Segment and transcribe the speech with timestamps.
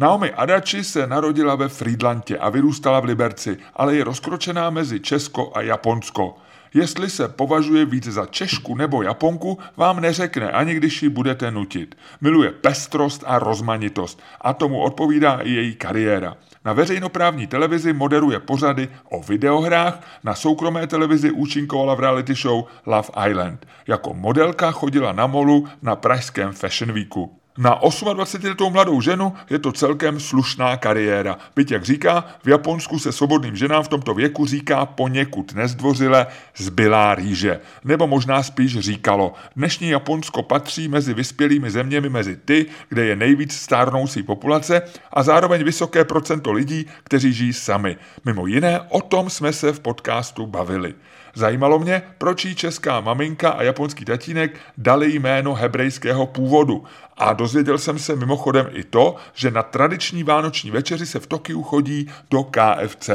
[0.00, 5.52] Naomi Adachi se narodila ve Friedlandě a vyrůstala v Liberci, ale je rozkročená mezi Česko
[5.54, 6.36] a Japonsko.
[6.74, 11.94] Jestli se považuje víc za Češku nebo Japonku, vám neřekne, ani když ji budete nutit.
[12.20, 16.36] Miluje pestrost a rozmanitost a tomu odpovídá i její kariéra.
[16.64, 23.08] Na veřejnoprávní televizi moderuje pořady o videohrách, na soukromé televizi účinkovala v reality show Love
[23.30, 23.66] Island.
[23.86, 27.38] Jako modelka chodila na molu na pražském Fashion Weeku.
[27.58, 31.38] Na 28-letou mladou ženu je to celkem slušná kariéra.
[31.56, 37.14] Byť, jak říká, v Japonsku se svobodným ženám v tomto věku říká poněkud nezdvořile zbylá
[37.14, 37.60] rýže.
[37.84, 43.56] Nebo možná spíš říkalo, dnešní Japonsko patří mezi vyspělými zeměmi mezi ty, kde je nejvíc
[43.56, 47.96] stárnoucí populace a zároveň vysoké procento lidí, kteří žijí sami.
[48.24, 50.94] Mimo jiné, o tom jsme se v podcastu bavili.
[51.38, 56.84] Zajímalo mě, proč jí česká maminka a japonský tatínek dali jméno hebrejského původu.
[57.16, 61.62] A dozvěděl jsem se mimochodem i to, že na tradiční vánoční večeři se v Tokiu
[61.62, 63.10] chodí do KFC.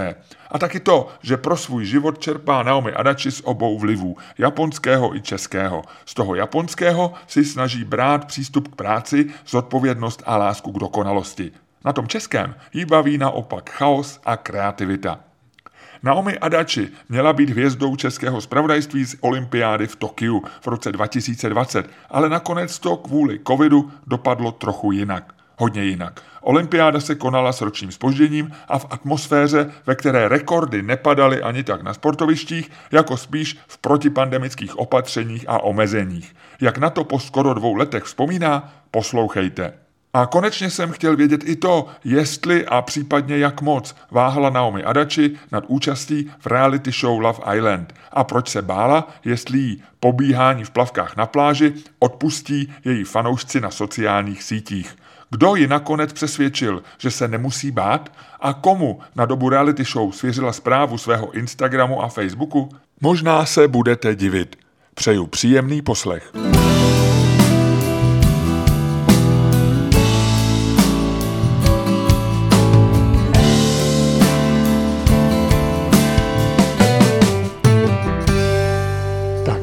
[0.51, 5.21] A taky to, že pro svůj život čerpá Naomi Adachi z obou vlivů, japonského i
[5.21, 5.83] českého.
[6.05, 11.51] Z toho japonského si snaží brát přístup k práci, zodpovědnost a lásku k dokonalosti.
[11.85, 15.32] Na tom českém jí baví naopak chaos a kreativita.
[16.03, 22.29] Naomi Adachi měla být hvězdou českého spravodajství z olympiády v Tokiu v roce 2020, ale
[22.29, 25.33] nakonec to kvůli covidu dopadlo trochu jinak.
[25.57, 26.21] Hodně jinak.
[26.41, 31.81] Olympiáda se konala s ročním spožděním a v atmosféře, ve které rekordy nepadaly ani tak
[31.81, 36.35] na sportovištích, jako spíš v protipandemických opatřeních a omezeních.
[36.61, 39.82] Jak na to po skoro dvou letech vzpomíná, poslouchejte.
[40.15, 45.31] A konečně jsem chtěl vědět i to, jestli a případně jak moc váhala Naomi Adachi
[45.51, 50.69] nad účastí v reality show Love Island a proč se bála, jestli jí pobíhání v
[50.69, 54.95] plavkách na pláži odpustí její fanoušci na sociálních sítích.
[55.29, 60.53] Kdo ji nakonec přesvědčil, že se nemusí bát a komu na dobu reality show svěřila
[60.53, 62.69] zprávu svého Instagramu a Facebooku?
[63.01, 64.55] Možná se budete divit.
[64.93, 66.33] Přeju příjemný poslech.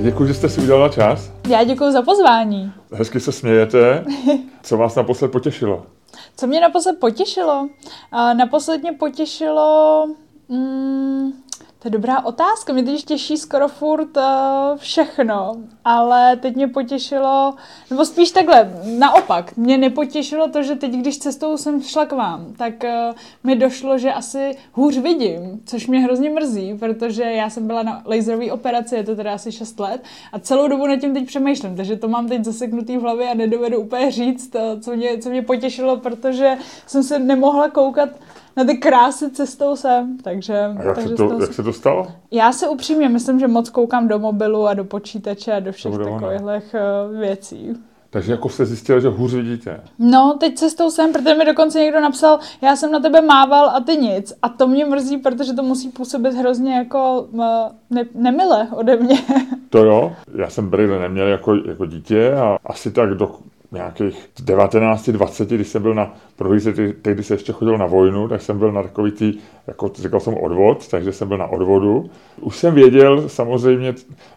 [0.03, 1.31] Děkuji, že jste si udělala čas.
[1.49, 2.73] Já děkuji za pozvání.
[2.93, 4.05] Hezky se smějete.
[4.63, 5.87] Co vás naposled potěšilo?
[6.37, 7.69] Co mě naposled potěšilo?
[8.13, 10.07] Naposled mě potěšilo...
[10.49, 11.33] Mm,
[11.83, 12.73] to je dobrá otázka.
[12.73, 14.23] Mě teď těší skoro furt uh,
[14.77, 17.55] všechno, ale teď mě potěšilo,
[17.91, 22.55] nebo spíš takhle, naopak, mě nepotěšilo to, že teď, když cestou jsem šla k vám,
[22.59, 23.15] tak uh,
[23.45, 28.03] mi došlo, že asi hůř vidím, což mě hrozně mrzí, protože já jsem byla na
[28.05, 31.77] laserové operaci, je to teda asi 6 let, a celou dobu nad tím teď přemýšlím,
[31.77, 35.31] takže to mám teď zaseknutý v hlavě a nedovedu úplně říct, uh, co mě, co
[35.31, 38.09] mě potěšilo, protože jsem se nemohla koukat
[38.57, 40.59] na ty krásy cestou sem, takže...
[40.59, 42.07] A jak, takže se, to, jak se to stalo?
[42.31, 45.93] Já se upřímně myslím, že moc koukám do mobilu a do počítače a do všech
[45.93, 47.77] takových uh, věcí.
[48.13, 49.81] Takže jako jste zjistil, že hůř vidíte.
[49.99, 53.81] No, teď cestou sem, protože mi dokonce někdo napsal, já jsem na tebe mával a
[53.81, 54.33] ty nic.
[54.43, 57.45] A to mě mrzí, protože to musí působit hrozně jako uh,
[57.91, 59.19] ne, nemile ode mě.
[59.71, 63.31] To jo, já jsem brýle neměl jako, jako dítě a asi tak do
[63.73, 66.73] nějakých 19, 20, když jsem byl na prohlídce,
[67.03, 69.35] tehdy se ještě chodil na vojnu, tak jsem byl na takový tý,
[69.67, 72.11] jako říkal jsem odvod, takže jsem byl na odvodu.
[72.41, 73.95] Už jsem věděl samozřejmě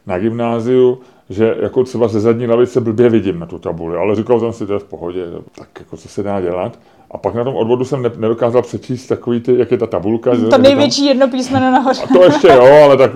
[0.07, 0.99] na gymnáziu,
[1.29, 4.67] že jako třeba ze zadní lavice blbě vidím na tu tabuli, ale říkal jsem si,
[4.67, 5.25] to je v pohodě,
[5.57, 6.79] tak jako co se dá dělat.
[7.11, 10.31] A pak na tom odvodu jsem nedokázal přečíst takový ty, jak je ta tabulka.
[10.31, 11.07] To že, největší tam...
[11.07, 12.01] jedno písmeno nahoře.
[12.03, 13.11] A to ještě jo, ale tak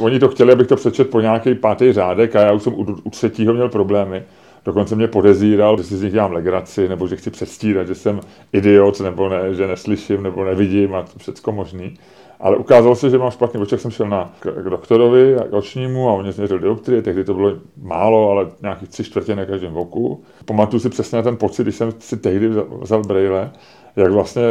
[0.00, 2.86] oni to chtěli, abych to přečet po nějaký pátý řádek a já už jsem u,
[3.04, 4.22] u třetího měl problémy.
[4.64, 8.20] Dokonce mě podezíral, že si z nich dělám legraci, nebo že chci předstírat, že jsem
[8.52, 11.94] idiot, nebo ne, že neslyším, nebo nevidím a všechno možný.
[12.40, 16.08] Ale ukázalo se, že mám špatný oček, jsem šel na, k, k doktorovi, k očnímu
[16.08, 20.22] a on změřil dioptrie, tehdy to bylo málo, ale nějakých tři čtvrtě na každém oku.
[20.44, 23.50] Pamatuju si přesně ten pocit, když jsem si tehdy vzal, vzal brejle,
[23.96, 24.42] jak vlastně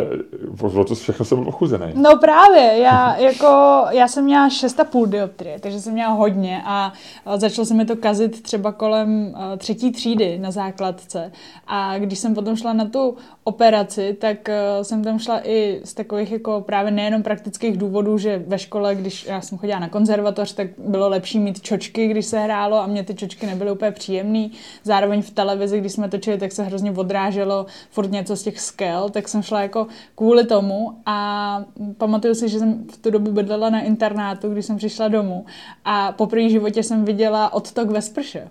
[0.88, 1.86] to všechno jsem byl ochuzený.
[1.96, 6.94] No právě, já, jako, já jsem měla 6,5 dioptrie, takže jsem měla hodně a
[7.36, 11.32] začalo se mi to kazit třeba kolem třetí třídy na základce.
[11.68, 14.50] A když jsem potom šla na tu operaci, tak
[14.82, 19.26] jsem tam šla i z takových jako právě nejenom praktických důvodů, že ve škole, když
[19.26, 23.04] já jsem chodila na konzervatoř, tak bylo lepší mít čočky, když se hrálo a mě
[23.04, 24.50] ty čočky nebyly úplně příjemné.
[24.84, 29.10] Zároveň v televizi, když jsme točili, tak se hrozně odráželo furt něco z těch skel,
[29.10, 31.66] tak jsem šla jako kvůli tomu a
[31.98, 35.46] pamatuju si, že jsem v tu dobu bydlela na internátu, když jsem přišla domů
[35.86, 38.48] a po první životě jsem viděla odtok ve sprše.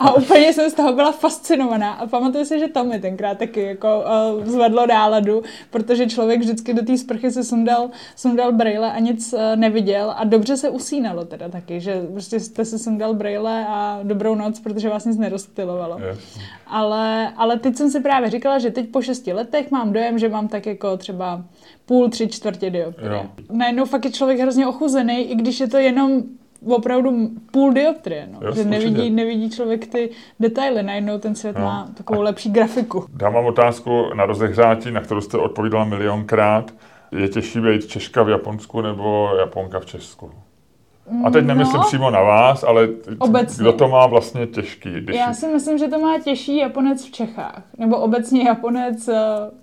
[0.00, 3.62] A úplně jsem z toho byla fascinovaná a pamatuju si, že to mi tenkrát taky
[3.62, 4.04] jako
[4.38, 9.32] uh, zvedlo náladu, protože člověk vždycky do té sprchy se sundal, sundal brejle a nic
[9.32, 14.00] uh, neviděl a dobře se usínalo teda taky, že prostě jste se sundal brejle a
[14.02, 15.98] dobrou noc, protože vás nic nerozptilovalo.
[16.08, 16.38] Yes.
[16.66, 20.28] Ale, ale teď jsem si právě říkala, že teď po šesti letech mám dojem, že
[20.28, 21.44] mám tak jako třeba
[21.86, 23.28] půl, tři čtvrtě dioptrie.
[23.50, 26.22] Najednou fakt je člověk hrozně ochuzený, i když je to jenom
[26.66, 28.38] opravdu půl dioptrie, no.
[28.42, 30.10] Jo, že nevidí, nevidí člověk ty
[30.40, 31.64] detaily, najednou ten svět no.
[31.64, 33.04] má takovou lepší grafiku.
[33.14, 36.74] Dám vám otázku na rozehřátí, na kterou jste odpovídala milionkrát.
[37.12, 40.30] Je těžší být Češka v Japonsku nebo Japonka v Česku?
[41.24, 43.62] A teď nemyslím no, přímo na vás, ale obecně.
[43.62, 44.90] kdo to má vlastně těžký?
[45.00, 45.16] Když...
[45.16, 49.14] Já si myslím, že to má těžší Japonec v Čechách, nebo obecně Japonec eh,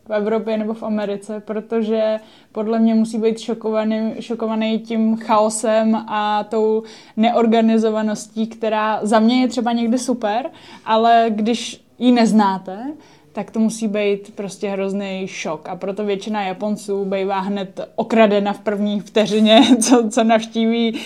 [0.07, 2.19] v Evropě nebo v Americe, protože
[2.51, 6.83] podle mě musí být šokovaný, šokovaný tím chaosem a tou
[7.17, 10.49] neorganizovaností, která za mě je třeba někdy super,
[10.85, 12.77] ale když ji neznáte,
[13.37, 15.69] tak to musí být prostě hrozný šok.
[15.69, 21.01] A proto většina Japonců bývá hned okradena v první vteřině, co, co navštíví uh,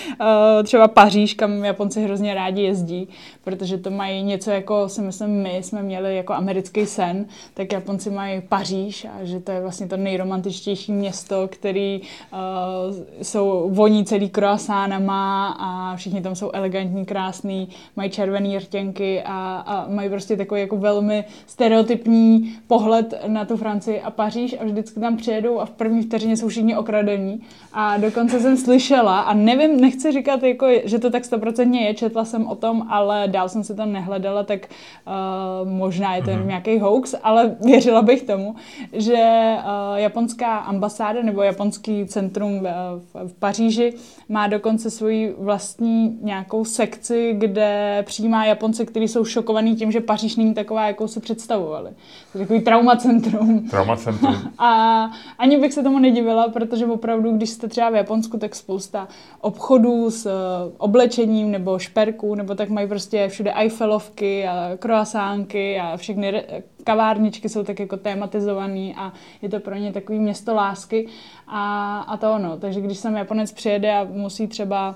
[0.64, 3.08] třeba Paříž, kam Japonci hrozně rádi jezdí,
[3.44, 8.10] protože to mají něco jako, si myslím, my jsme měli jako americký sen, tak Japonci
[8.10, 14.30] mají Paříž a že to je vlastně to nejromantičtější město, který uh, jsou voní celý
[14.30, 20.62] croissantama a všichni tam jsou elegantní, krásný, mají červený rtěnky a, a mají prostě takový
[20.62, 22.21] jako velmi stereotypní
[22.68, 26.48] pohled na tu Francii a Paříž a vždycky tam přijedou a v první vteřině jsou
[26.48, 27.42] všichni okradení.
[27.74, 32.26] A dokonce jsem slyšela, a nevím, nechci říkat, jako, že to tak stoprocentně je, četla
[32.26, 34.60] jsem o tom, ale dál jsem se tam nehledala, tak
[35.08, 36.46] uh, možná je to mm-hmm.
[36.46, 38.56] nějaký hoax, ale věřila bych tomu,
[38.94, 43.94] že uh, japonská ambasáda nebo japonský centrum v, v, v Paříži
[44.30, 50.36] má dokonce svoji vlastní nějakou sekci, kde přijímá Japonce, kteří jsou šokovaní tím, že Paříž
[50.36, 51.92] není taková, jakou si představovali.
[52.32, 53.70] To je takový traumacentrum.
[53.70, 54.36] Traumacentrum.
[54.58, 59.08] A ani bych se tomu nedivila, protože opravdu, když jste třeba v Japonsku, tak spousta
[59.42, 60.32] obchodů s eh,
[60.78, 66.44] oblečením nebo šperků, nebo tak mají prostě všude Eiffelovky a croissánky a všechny
[66.84, 71.08] kavárničky jsou tak jako tematizovaný a je to pro ně takový město lásky
[71.48, 72.58] a, a to ono.
[72.58, 74.96] Takže když sem Japonec přijede a musí třeba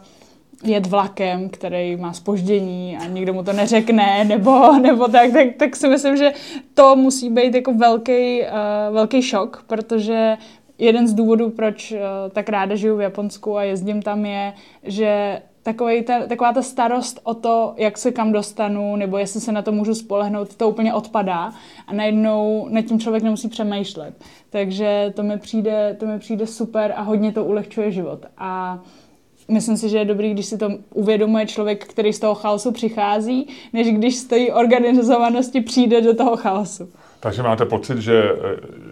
[0.64, 5.76] jet vlakem, který má spoždění a nikdo mu to neřekne, nebo, nebo tak, tak, tak
[5.76, 6.34] si myslím, že
[6.74, 10.38] to musí být jako velký, uh, velký šok, protože
[10.78, 11.98] jeden z důvodů, proč uh,
[12.32, 14.54] tak ráda žiju v Japonsku a jezdím tam, je,
[14.84, 19.52] že takový ta, taková ta starost o to, jak se kam dostanu, nebo jestli se
[19.52, 21.54] na to můžu spolehnout, to úplně odpadá
[21.88, 24.14] a najednou nad tím člověk nemusí přemýšlet.
[24.50, 28.26] Takže to mi přijde, to mi přijde super a hodně to ulehčuje život.
[28.38, 28.80] A
[29.48, 33.48] myslím si, že je dobrý, když si to uvědomuje člověk, který z toho chaosu přichází,
[33.74, 36.90] než když z té organizovanosti přijde do toho chaosu.
[37.20, 38.36] Takže máte pocit, že eh,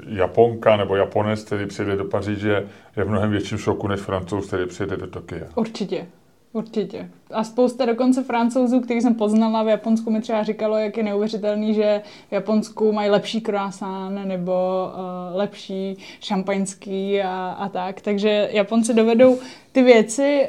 [0.08, 4.66] Japonka nebo Japonec, který přijde do Paříže, je v mnohem větším šoku než Francouz, který
[4.66, 5.46] přijde do Tokia?
[5.56, 6.08] Určitě.
[6.54, 7.10] Určitě.
[7.32, 11.74] A spousta dokonce francouzů, který jsem poznala v Japonsku, mi třeba říkalo, jak je neuvěřitelný,
[11.74, 18.02] že v Japonsku mají lepší croissant nebo uh, lepší šampaňský a, a tak.
[18.02, 19.40] Takže Japonci dovedou
[19.72, 20.48] ty věci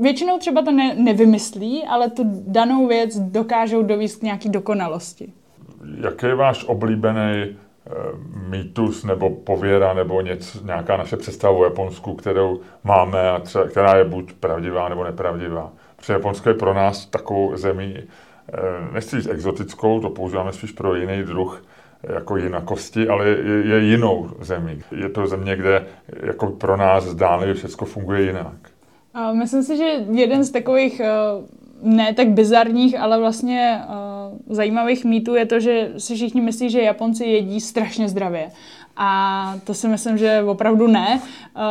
[0.00, 5.32] většinou třeba to ne, nevymyslí, ale tu danou věc dokážou dovíst k nějaký dokonalosti.
[6.04, 7.56] Jaký je váš oblíbený
[8.48, 13.96] mýtus nebo pověra nebo něco, nějaká naše představa o Japonsku, kterou máme a třeba, která
[13.96, 15.72] je buď pravdivá nebo nepravdivá.
[15.96, 18.60] Protože Japonsko je pro nás takovou zemí, eh,
[18.92, 21.62] nechci říct exotickou, to používáme spíš pro jiný druh
[22.02, 24.82] jako jinakosti, ale je, je jinou zemí.
[24.90, 25.86] Je to země, kde
[26.22, 28.56] jako pro nás zdánlivě všechno funguje jinak.
[29.32, 31.10] Myslím si, že jeden z takových eh,
[31.82, 36.82] ne tak bizarních, ale vlastně uh, zajímavých mýtů je to, že si všichni myslí, že
[36.82, 38.50] Japonci jedí strašně zdravě.
[38.96, 41.20] A to si myslím, že opravdu ne.
[41.20, 41.62] Uh,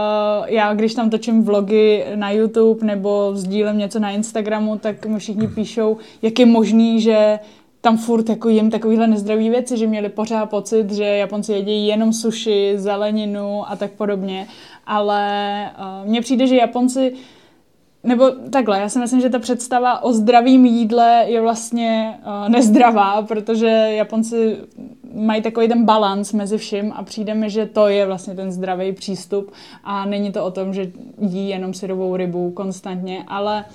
[0.46, 5.48] já, když tam točím vlogy na YouTube nebo sdílím něco na Instagramu, tak mi všichni
[5.48, 7.40] píšou, jak je možný, že
[7.82, 12.14] tam furt jako jim takovýhle nezdravý věci, že měli pořád pocit, že Japonci jedí jenom
[12.14, 14.48] suši, zeleninu a tak podobně,
[14.86, 17.14] ale uh, mně přijde, že Japonci
[18.04, 23.22] nebo takhle, já si myslím, že ta představa o zdravém jídle je vlastně uh, nezdravá,
[23.22, 24.58] protože Japonci
[25.13, 28.92] mají takový ten balans mezi vším a přijde mi, že to je vlastně ten zdravý
[28.94, 29.51] přístup
[29.84, 33.66] a není to o tom, že jí jenom syrovou rybu konstantně, ale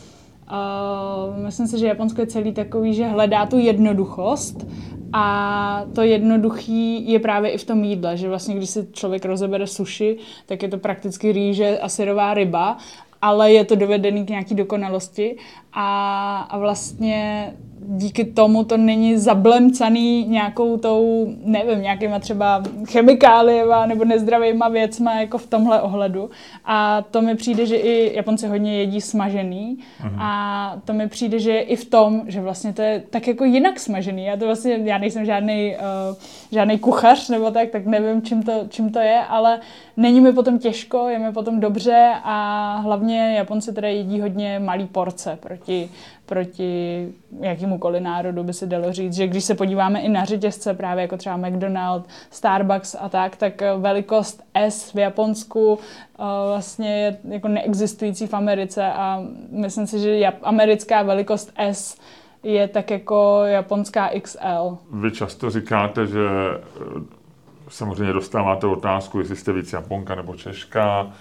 [0.51, 4.67] uh, myslím si, že Japonsko je celý takový, že hledá tu jednoduchost
[5.13, 9.67] a to jednoduchý je právě i v tom jídle, že vlastně když si člověk rozebere
[9.67, 12.77] sushi, tak je to prakticky rýže a syrová ryba
[13.23, 15.37] ale je to dovedený k nějaký dokonalosti
[15.73, 17.53] a, a vlastně
[17.87, 25.39] díky tomu to není zablemcaný nějakou tou, nevím, nějakýma třeba chemikáliema nebo nezdravýma věcma jako
[25.39, 26.31] v tomhle ohledu.
[26.65, 30.17] A to mi přijde, že i Japonci hodně jedí smažený uh-huh.
[30.19, 33.81] a to mi přijde, že i v tom, že vlastně to je tak jako jinak
[33.81, 34.25] smažený.
[34.25, 36.17] Já to vlastně, já nejsem žádný, uh,
[36.53, 39.61] žádný kuchař nebo tak, tak nevím, čím to, čím to je, ale
[39.97, 44.87] není mi potom těžko, je mi potom dobře a hlavně Japonci teda jedí hodně malý
[44.87, 45.62] porce proti
[46.27, 47.09] proti
[47.41, 51.17] jakýmukoliv národu by se dalo říct, že když se podíváme i na řetězce, právě jako
[51.17, 55.79] třeba McDonald's, Starbucks a tak, tak eh, velikost S v Japonsku uh,
[56.49, 61.97] vlastně je jako neexistující v Americe a myslím si, že americká velikost S
[62.43, 64.79] je tak jako japonská XL.
[64.93, 67.01] Vy často říkáte, že eh,
[67.69, 71.13] samozřejmě dostáváte otázku, jestli jste víc Japonka nebo Češka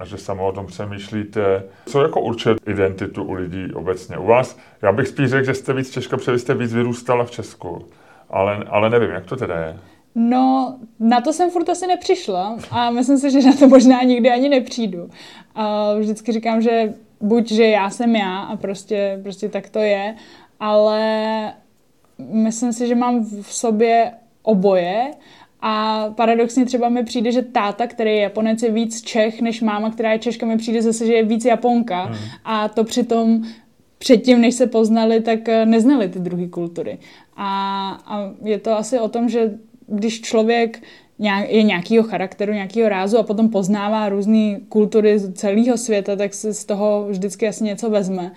[0.00, 1.62] a že sama o tom přemýšlíte.
[1.86, 4.18] Co jako určuje identitu u lidí obecně?
[4.18, 7.30] U vás, já bych spíš řekl, že jste víc Češka, protože jste víc vyrůstala v
[7.30, 7.84] Česku.
[8.30, 9.78] Ale, ale nevím, jak to teda je.
[10.14, 14.30] No, na to jsem furt asi nepřišla a myslím si, že na to možná nikdy
[14.30, 15.10] ani nepřijdu.
[15.54, 20.14] A vždycky říkám, že buď, že já jsem já a prostě, prostě tak to je,
[20.60, 21.52] ale
[22.18, 25.10] myslím si, že mám v sobě oboje
[25.62, 29.90] a paradoxně třeba mi přijde, že táta, který je Japonec, je víc Čech než máma,
[29.90, 32.04] která je Češka, mi přijde zase, že je víc Japonka.
[32.04, 32.16] Hmm.
[32.44, 33.42] A to přitom
[33.98, 36.98] předtím, než se poznali, tak eh, neznali ty druhé kultury.
[37.36, 40.82] A, a je to asi o tom, že když člověk
[41.48, 46.64] je nějakého charakteru, nějakého rázu a potom poznává různé kultury celého světa, tak se z
[46.64, 48.32] toho vždycky asi něco vezme.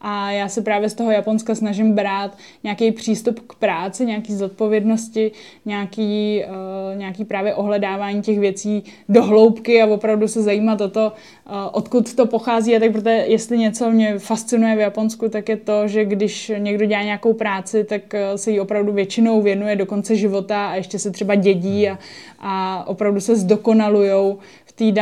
[0.00, 5.32] A já se právě z toho Japonska snažím brát nějaký přístup k práci, nějaký zodpovědnosti,
[5.64, 11.12] nějaký, uh, nějaký právě ohledávání těch věcí do hloubky a opravdu se zajímat o to,
[11.46, 12.76] uh, odkud to pochází.
[12.76, 16.84] A tak protože jestli něco mě fascinuje v Japonsku, tak je to, že když někdo
[16.84, 20.98] dělá nějakou práci, tak uh, se jí opravdu většinou věnuje do konce života a ještě
[20.98, 21.98] se třeba dědí a,
[22.38, 24.92] a opravdu se zdokonalujou v té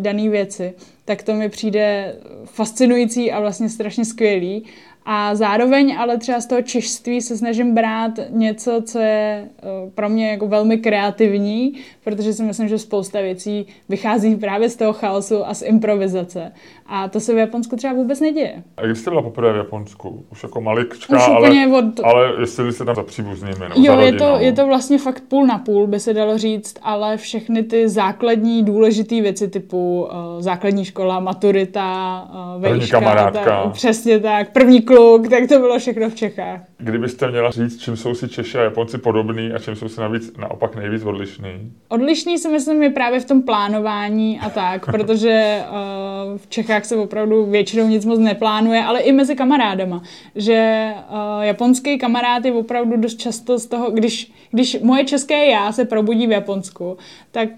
[0.00, 0.74] dané věci
[1.06, 4.64] tak to mi přijde fascinující a vlastně strašně skvělý.
[5.08, 10.08] A zároveň ale třeba z toho češství se snažím brát něco, co je eh, pro
[10.08, 15.46] mě jako velmi kreativní, protože si myslím, že spousta věcí vychází právě z toho chaosu
[15.46, 16.52] a z improvizace.
[16.88, 18.62] A to se v Japonsku třeba vůbec neděje.
[18.76, 20.24] A když jste byla poprvé v Japonsku?
[20.32, 21.84] Už jako malička, Už ale, od...
[22.04, 25.58] ale jestli jste tam za příbuznými Jo, je to, je to vlastně fakt půl na
[25.58, 31.20] půl, by se dalo říct, ale všechny ty základní důležité věci typu uh, základní škola,
[31.20, 33.62] maturita, uh, vejška, první kamarádka.
[33.62, 36.60] Ta, přesně tak, první kluk, tak to bylo všechno v Čechách.
[36.78, 40.36] Kdybyste měla říct, čím jsou si Češi a Japonci podobní a čím jsou si navíc
[40.36, 41.72] naopak nejvíc odlišní?
[41.88, 46.96] Odlišný si myslím je právě v tom plánování a tak, protože uh, v Čechách se
[46.96, 50.02] opravdu většinou nic moc neplánuje, ale i mezi kamarádama.
[50.34, 55.72] Že uh, japonský kamarád je opravdu dost často z toho, když, když moje české já
[55.72, 56.96] se probudí v Japonsku,
[57.30, 57.48] tak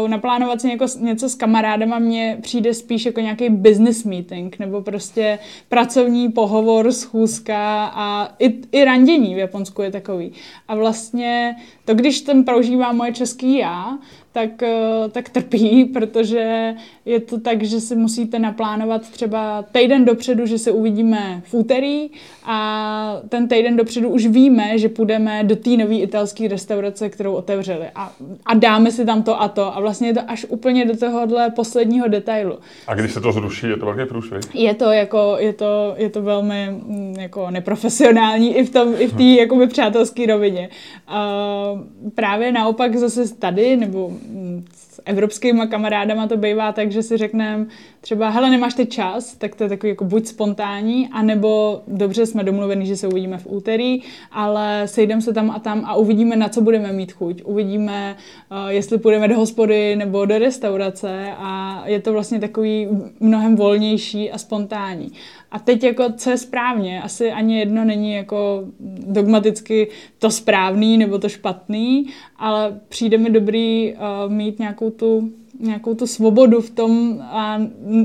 [0.00, 4.82] uh, naplánovat si něco, něco s kamarádama mně přijde spíš jako nějaký business meeting, nebo
[4.82, 10.32] prostě pracovní pohovor, schůzka a i, i randění v Japonsku je takový.
[10.68, 13.98] A vlastně to, když ten prožívá moje český já,
[14.36, 16.74] tak, eh, tak trpí, protože
[17.04, 22.10] je to tak, že si musíte naplánovat třeba týden dopředu, že se uvidíme v úterý
[22.46, 27.86] a ten týden dopředu už víme, že půjdeme do té nové italské restaurace, kterou otevřeli
[27.94, 28.12] a,
[28.46, 31.50] a dáme si tam to a to a vlastně je to až úplně do tohohle
[31.50, 32.58] posledního detailu.
[32.86, 34.54] A když se to zruší, je to velký průšvih?
[34.54, 39.06] Je to jako, je to, je to velmi mm, jako neprofesionální i v tom, i
[39.06, 39.36] v té hm.
[39.38, 40.68] jakoby přátelské rovině.
[41.08, 41.80] Uh,
[42.14, 44.12] právě naopak zase tady, nebo
[44.74, 47.66] s evropskýma kamarádama to bývá tak, že si řekneme
[48.00, 52.44] třeba, hele, nemáš ty čas, tak to je takový jako buď spontánní, anebo dobře jsme
[52.44, 56.48] domluveni, že se uvidíme v úterý, ale sejdeme se tam a tam a uvidíme, na
[56.48, 57.42] co budeme mít chuť.
[57.44, 58.16] Uvidíme,
[58.50, 62.88] uh, jestli půjdeme do hospody nebo do restaurace a je to vlastně takový
[63.20, 65.12] mnohem volnější a spontánní.
[65.50, 67.02] A teď jako, co je správně?
[67.02, 68.64] Asi ani jedno není jako
[69.06, 69.88] dogmaticky
[70.18, 76.06] to správný nebo to špatný, ale přijde mi dobrý uh, mít nějakou tu nějakou tu
[76.06, 77.60] svobodu v tom a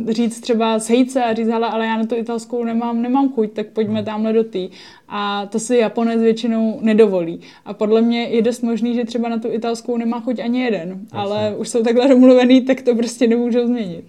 [0.10, 3.52] říct třeba sejít se a říct, hele, ale já na tu italskou nemám, nemám chuť,
[3.52, 4.06] tak pojďme hmm.
[4.06, 4.70] tamhle do tý.
[5.10, 7.42] A to si Japonec většinou nedovolí.
[7.66, 10.90] A podle mě je dost možný, že třeba na tu italskou nemá chuť ani jeden,
[10.90, 11.08] Jasně.
[11.12, 14.06] ale už jsou takhle domluvený, tak to prostě nemůžou změnit.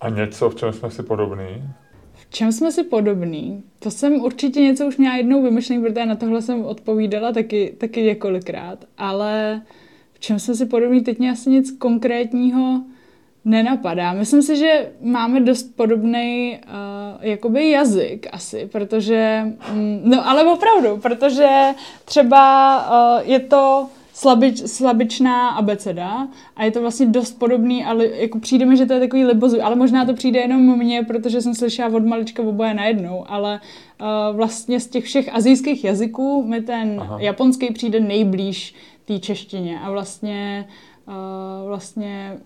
[0.00, 1.62] A něco, v čem jsme si podobní?
[2.32, 3.62] V čem jsme si podobní?
[3.78, 8.02] To jsem určitě něco už měla jednou vymyšlený, protože na tohle jsem odpovídala taky, taky
[8.02, 9.62] několikrát, ale
[10.18, 12.82] čem jsme si podobní, teď mě asi nic konkrétního
[13.44, 14.12] nenapadá.
[14.12, 20.96] Myslím si, že máme dost podobný uh, jakoby jazyk asi, protože, mm, no ale opravdu,
[20.96, 21.48] protože
[22.04, 22.76] třeba
[23.20, 23.88] uh, je to
[24.22, 28.92] slabič, slabičná abeceda a je to vlastně dost podobný, ale jako přijde mi, že to
[28.92, 32.74] je takový libozu, ale možná to přijde jenom mně, protože jsem slyšela od malička oboje
[32.74, 33.60] najednou, ale
[34.00, 37.20] uh, vlastně z těch všech azijských jazyků mi ten Aha.
[37.20, 38.74] japonský přijde nejblíž
[39.04, 39.80] té češtině.
[39.80, 40.68] A vlastně,
[41.08, 42.38] uh, vlastně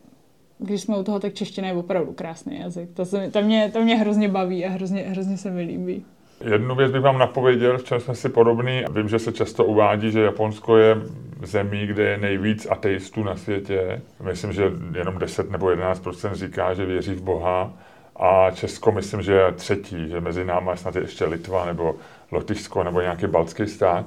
[0.58, 2.88] když jsme u toho, tak čeština je opravdu krásný jazyk.
[2.94, 6.04] To, se, to, mě, to mě hrozně baví a hrozně, hrozně se mi líbí.
[6.40, 8.84] Jednu věc bych vám napověděl, v čem jsme si podobní.
[8.90, 10.96] Vím, že se často uvádí, že Japonsko je
[11.42, 14.02] zemí, kde je nejvíc ateistů na světě.
[14.22, 17.72] Myslím, že jenom 10 nebo 11% říká, že věří v Boha.
[18.16, 21.94] A Česko myslím, že je třetí, že mezi námi snad je ještě Litva nebo
[22.32, 24.06] Lotyšsko nebo nějaký baltský stát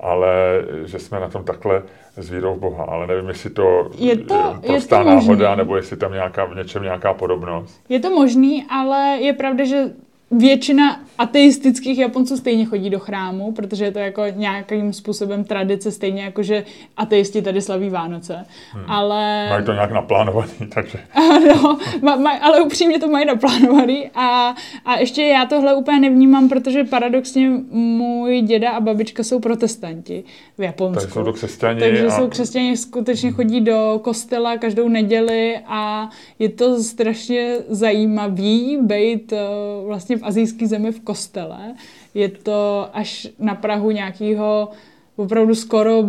[0.00, 1.82] ale že jsme na tom takhle
[2.16, 2.84] s vírou v Boha.
[2.84, 6.82] Ale nevím, jestli to je to, je to náhoda, nebo jestli tam nějaká, v něčem
[6.82, 7.80] nějaká podobnost.
[7.88, 9.84] Je to možný, ale je pravda, že
[10.30, 16.22] většina ateistických Japonců stejně chodí do chrámu, protože je to jako nějakým způsobem tradice, stejně
[16.22, 16.64] jako, že
[16.96, 18.46] ateisti tady slaví Vánoce.
[18.72, 18.84] Hmm.
[18.88, 19.46] Ale...
[19.50, 20.98] Mají to nějak naplánovaný, takže...
[21.14, 26.84] Ano, maj, ale upřímně to mají naplánovaný a, a ještě já tohle úplně nevnímám, protože
[26.84, 30.24] paradoxně můj děda a babička jsou protestanti
[30.58, 31.00] v Japonsku.
[31.00, 31.80] Takže jsou to křesťani.
[31.80, 32.10] Takže a...
[32.10, 39.86] jsou křesťani, skutečně chodí do kostela každou neděli a je to strašně zajímavý být uh,
[39.86, 41.74] vlastně v azijské zemi v kostele.
[42.14, 44.68] Je to až na Prahu nějakého
[45.16, 46.04] opravdu skoro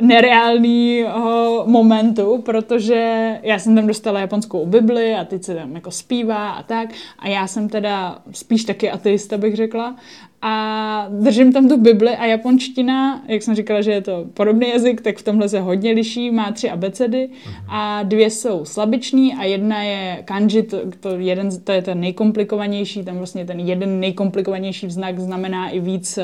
[0.00, 6.50] nereálného momentu, protože já jsem tam dostala japonskou Bibli a teď se tam jako zpívá
[6.50, 9.96] a tak a já jsem teda spíš taky ateista, bych řekla
[10.44, 15.00] a držím tam tu Bibli a japonština, jak jsem říkala, že je to podobný jazyk,
[15.00, 17.28] tak v tomhle se hodně liší, má tři abecedy
[17.68, 23.04] a dvě jsou slabiční a jedna je kanji, to, to, jeden, to je ten nejkomplikovanější,
[23.04, 26.18] tam vlastně ten jeden nejkomplikovanější vznak znamená i víc,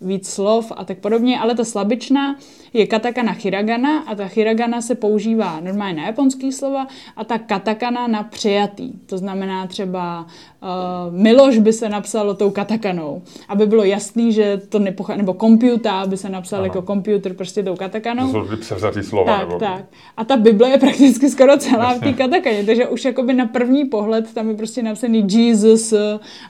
[0.00, 2.36] víc slov a tak podobně, ale ta slabičná
[2.72, 8.06] je katakana hiragana a ta hiragana se používá normálně na japonský slova a ta katakana
[8.06, 8.92] na přijatý.
[9.06, 10.26] To znamená třeba
[10.62, 13.22] uh, Miloš by se napsalo tou katakanou,
[13.54, 16.66] aby bylo jasný, že to nepochází, nebo komputa by se napsal Aha.
[16.66, 18.32] jako komputer prostě tou katakanou.
[18.32, 19.38] To jsou převzatý slova.
[19.38, 19.58] Tak, nebo...
[19.58, 19.84] tak.
[20.16, 23.84] A ta Bible je prakticky skoro celá v té katakaně, takže už jakoby na první
[23.84, 25.94] pohled tam je prostě napsaný Jesus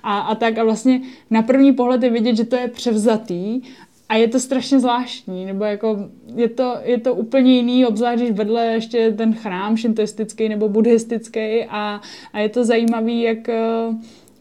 [0.02, 3.60] a, a tak a vlastně na první pohled je vidět, že to je převzatý
[4.08, 5.98] a je to strašně zvláštní, nebo jako
[6.36, 11.64] je to, je to úplně jiný, obzvlášť když vedle ještě ten chrám šintoistický nebo buddhistický
[11.68, 12.00] a,
[12.32, 13.48] a je to zajímavý, jak,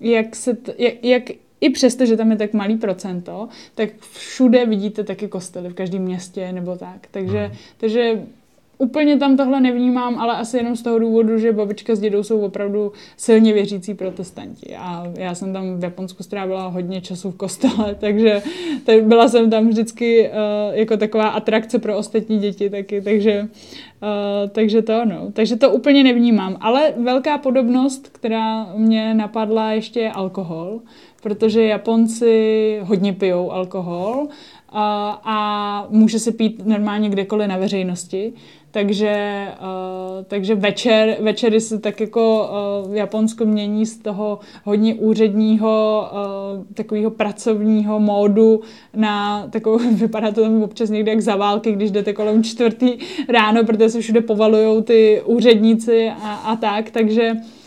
[0.01, 1.23] jak, se t, jak, jak
[1.63, 6.01] i přesto, že tam je tak malý procento, tak všude vidíte taky kostely, v každém
[6.01, 7.07] městě nebo tak.
[7.11, 7.57] Takže, hmm.
[7.77, 8.23] takže
[8.77, 12.39] úplně tam tohle nevnímám, ale asi jenom z toho důvodu, že babička s dědou jsou
[12.39, 14.75] opravdu silně věřící protestanti.
[14.75, 18.41] A já jsem tam v Japonsku strávila hodně času v kostele, takže
[18.85, 24.49] tak byla jsem tam vždycky uh, jako taková atrakce pro ostatní děti taky, takže, uh,
[24.49, 25.31] takže to ano.
[25.33, 26.57] Takže to úplně nevnímám.
[26.59, 30.79] Ale velká podobnost, která mě napadla, ještě je alkohol,
[31.23, 34.27] protože Japonci hodně pijou alkohol
[34.69, 38.33] a, a může se pít normálně kdekoliv na veřejnosti.
[38.71, 42.49] Takže, uh, takže večer, večery se tak jako
[42.85, 48.61] uh, v Japonsku mění z toho hodně úředního, uh, takového pracovního módu
[48.95, 52.97] na takovou, vypadá to tam občas někde jak za války, když jdete kolem čtvrtý
[53.29, 57.62] ráno, protože se všude povalují ty úředníci a, a tak, takže Uh,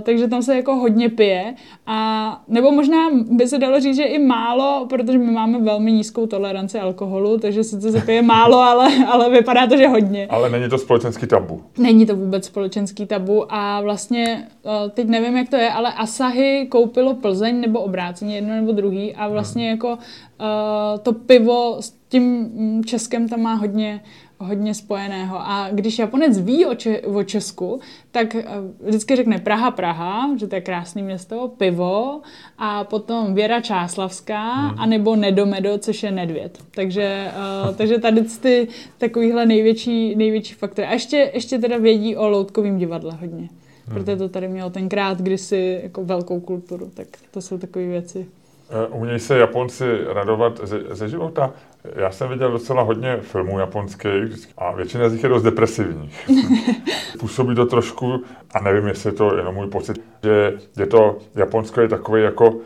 [0.00, 1.54] takže tam se jako hodně pije.
[1.86, 2.98] A, nebo možná
[3.30, 7.64] by se dalo říct, že i málo, protože my máme velmi nízkou toleranci alkoholu, takže
[7.64, 10.26] sice se pije málo, ale, ale vypadá to, že hodně.
[10.26, 11.62] Ale není to společenský tabu.
[11.78, 16.66] Není to vůbec společenský tabu a vlastně, uh, teď nevím, jak to je, ale Asahi
[16.70, 19.70] koupilo Plzeň nebo obráceně, jedno nebo druhý a vlastně hmm.
[19.70, 24.00] jako uh, to pivo tím mm, Českem tam má hodně,
[24.38, 25.36] hodně spojeného.
[25.40, 28.44] A když Japonec ví o, Če- o Česku, tak eh,
[28.86, 32.20] vždycky řekne Praha, Praha, že to je krásné město, pivo
[32.58, 34.78] a potom Věra Čáslavská, hmm.
[34.78, 36.58] anebo Nedomedo, což je Nedvěd.
[36.74, 37.30] Takže,
[37.66, 38.68] uh, takže tady ty
[38.98, 40.86] takovýhle největší, největší faktory.
[40.86, 43.48] A ještě, ještě teda vědí o loutkovém divadle hodně.
[43.86, 43.94] Hmm.
[43.94, 48.26] Protože to tady mělo tenkrát kdysi jako velkou kulturu, tak to jsou takové věci.
[48.70, 51.54] Eh, umějí se Japonci radovat ze, ze života?
[51.96, 56.30] Já jsem viděl docela hodně filmů japonských a většina z nich je dost depresivních.
[57.20, 58.22] Působí to trošku,
[58.54, 62.56] a nevím, jestli je to jenom můj pocit, že je to, Japonsko je takový jako,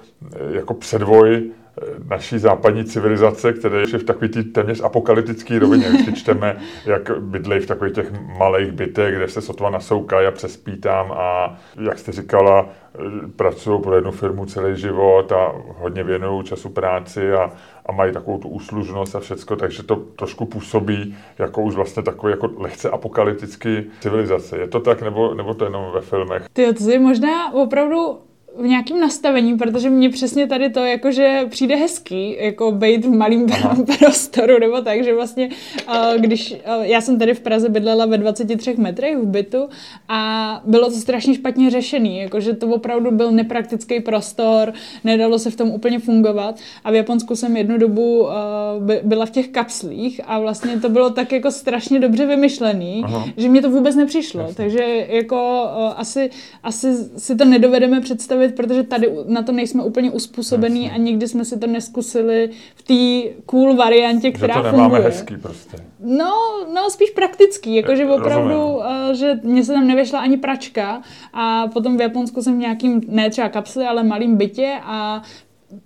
[0.51, 1.51] jako předvoj
[2.09, 5.87] naší západní civilizace, které je v takové té téměř apokalyptické rovině.
[5.89, 10.77] Když čteme, jak bydlejí v takových těch malých bytech, kde se sotva nasoukají a přespí
[10.77, 12.69] tam a jak jste říkala,
[13.37, 17.53] pracují pro jednu firmu celý život a hodně věnují času práci a,
[17.87, 22.31] a mají takovou tu úslužnost a všecko, takže to trošku působí jako už vlastně takový
[22.31, 24.59] jako lehce apokalyptický civilizace.
[24.59, 26.43] Je to tak, nebo, nebo to jenom ve filmech?
[26.53, 28.19] Ty, to je možná opravdu
[28.57, 33.47] v nějakém nastavení, protože mně přesně tady to jakože přijde hezký, jako být v malém
[33.99, 35.49] prostoru, nebo tak, že vlastně,
[36.17, 39.69] když já jsem tady v Praze bydlela ve 23 metrech v bytu
[40.09, 44.73] a bylo to strašně špatně řešený, jakože to opravdu byl nepraktický prostor,
[45.05, 48.29] nedalo se v tom úplně fungovat a v Japonsku jsem jednu dobu
[49.03, 53.25] byla v těch kapslích a vlastně to bylo tak jako strašně dobře vymyšlený, Aha.
[53.37, 54.55] že mě to vůbec nepřišlo, Jasně.
[54.55, 56.31] takže jako asi,
[56.63, 60.99] asi si to nedovedeme představit představit, protože tady na to nejsme úplně uspůsobení Jasně.
[60.99, 65.03] a nikdy jsme si to neskusili v té cool variantě, která že to nemáme funguje.
[65.03, 65.77] hezký prostě.
[66.01, 66.33] No,
[66.75, 71.97] no spíš praktický, jakože opravdu, uh, že mě se tam nevyšla ani pračka a potom
[71.97, 75.23] v Japonsku jsem v nějakým, ne třeba kapsli, ale malým bytě a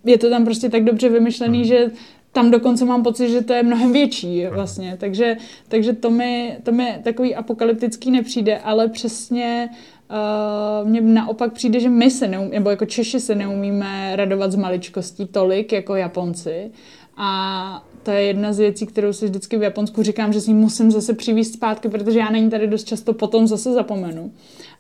[0.05, 1.67] je to tam prostě tak dobře vymyšlený, hmm.
[1.67, 1.91] že
[2.33, 4.55] tam dokonce mám pocit, že to je mnohem větší hmm.
[4.55, 5.37] vlastně, takže,
[5.69, 9.69] takže to, mi, to mi takový apokalyptický nepřijde, ale přesně
[10.13, 14.57] Uh, mně naopak přijde, že my se neumíme, nebo jako Češi se neumíme radovat z
[14.57, 16.71] maličkostí tolik jako Japonci.
[17.17, 20.91] A to je jedna z věcí, kterou si vždycky v Japonsku říkám, že si musím
[20.91, 24.33] zase přivízt zpátky, protože já na ní tady dost často potom zase zapomenu.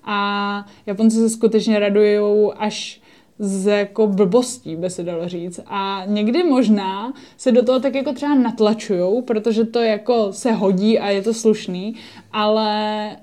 [0.04, 2.18] A Japonci se skutečně radují
[2.56, 3.00] až
[3.38, 5.60] z jako blbostí, by se dalo říct.
[5.66, 10.98] A někdy možná se do toho tak jako třeba natlačujou, protože to jako se hodí
[10.98, 11.94] a je to slušný,
[12.32, 13.16] ale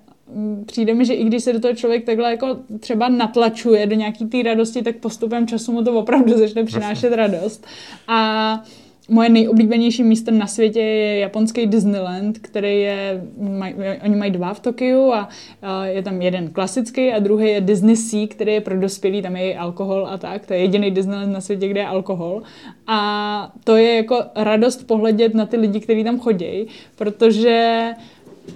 [0.65, 4.25] přijde mi, že i když se do toho člověk takhle jako třeba natlačuje do nějaký
[4.25, 7.67] té radosti, tak postupem času mu to opravdu začne přinášet radost.
[8.07, 8.63] A
[9.09, 13.23] moje nejoblíbenější místo na světě je japonský Disneyland, který je,
[13.57, 15.29] maj, oni mají dva v Tokiu a,
[15.61, 19.35] a je tam jeden klasický a druhý je Disney Sea, který je pro dospělý, tam
[19.35, 22.41] je i alkohol a tak, to je jediný Disneyland na světě, kde je alkohol.
[22.87, 27.85] A to je jako radost pohledět na ty lidi, kteří tam chodí, protože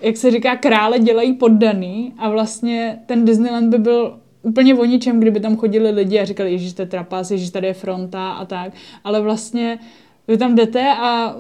[0.01, 5.19] jak se říká, krále dělají poddaný a vlastně ten Disneyland by byl úplně o ničem,
[5.19, 8.45] kdyby tam chodili lidi a říkali, ježiš, to je trapas, ježiš, tady je fronta a
[8.45, 9.79] tak, ale vlastně
[10.27, 11.35] vy tam jdete a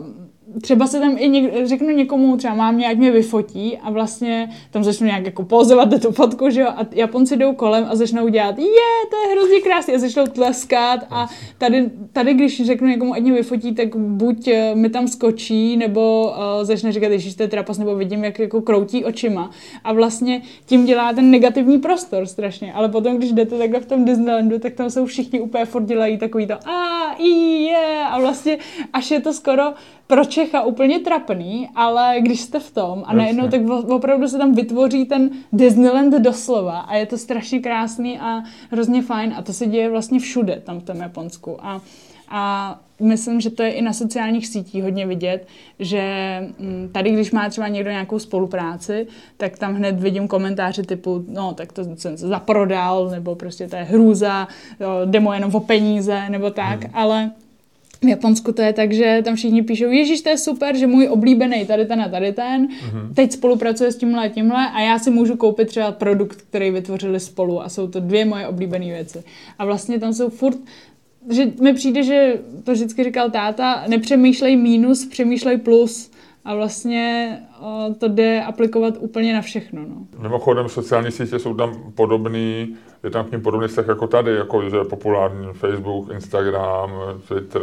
[0.61, 4.83] třeba se tam i něk, řeknu někomu, třeba mám ať mě vyfotí a vlastně tam
[4.83, 8.57] začnu nějak jako pozovat tu fotku, že jo, a Japonci jdou kolem a začnou dělat,
[8.57, 13.21] je, to je hrozně krásné a začnou tleskat a tady, tady když řeknu někomu, ať
[13.21, 17.47] mě vyfotí, tak buď eh, mi tam skočí, nebo uh, začne říkat, že to je
[17.49, 19.51] trapas, nebo vidím, jak jako kroutí očima.
[19.83, 24.05] A vlastně tím dělá ten negativní prostor strašně, ale potom, když jdete takhle v tom
[24.05, 28.57] Disneylandu, tak tam jsou všichni úplně furt dělají takový to a, je a vlastně
[28.93, 29.63] až je to skoro
[30.07, 34.53] pro Čecha úplně trapný, ale když jste v tom a najednou tak opravdu se tam
[34.53, 39.67] vytvoří ten Disneyland doslova a je to strašně krásný a hrozně fajn a to se
[39.67, 41.81] děje vlastně všude tam v tom Japonsku a
[42.35, 45.47] a myslím, že to je i na sociálních sítích hodně vidět,
[45.79, 46.03] že
[46.59, 51.53] mm, tady, když má třeba někdo nějakou spolupráci, tak tam hned vidím komentáře typu, no
[51.53, 54.47] tak to jsem se zaprodal, nebo prostě to je hrůza,
[55.05, 56.91] demo jenom o peníze, nebo tak, hmm.
[56.93, 57.31] ale
[58.03, 61.07] v Japonsku to je tak, že tam všichni píšou, Ježíš, to je super, že můj
[61.07, 63.13] oblíbený tady ten a tady ten, mm-hmm.
[63.13, 67.19] teď spolupracuje s tímhle a tímhle a já si můžu koupit třeba produkt, který vytvořili
[67.19, 69.23] spolu a jsou to dvě moje oblíbené věci.
[69.59, 70.57] A vlastně tam jsou furt
[71.29, 76.11] že mi přijde, že to vždycky říkal táta, nepřemýšlej mínus, přemýšlej plus.
[76.45, 79.81] A vlastně o, to jde aplikovat úplně na všechno.
[79.81, 80.07] No.
[80.19, 84.69] Mimochodem sociální sítě jsou tam podobný, je tam k ním podobný vztah jako tady, jako
[84.69, 86.91] že je populární Facebook, Instagram,
[87.27, 87.61] Twitter.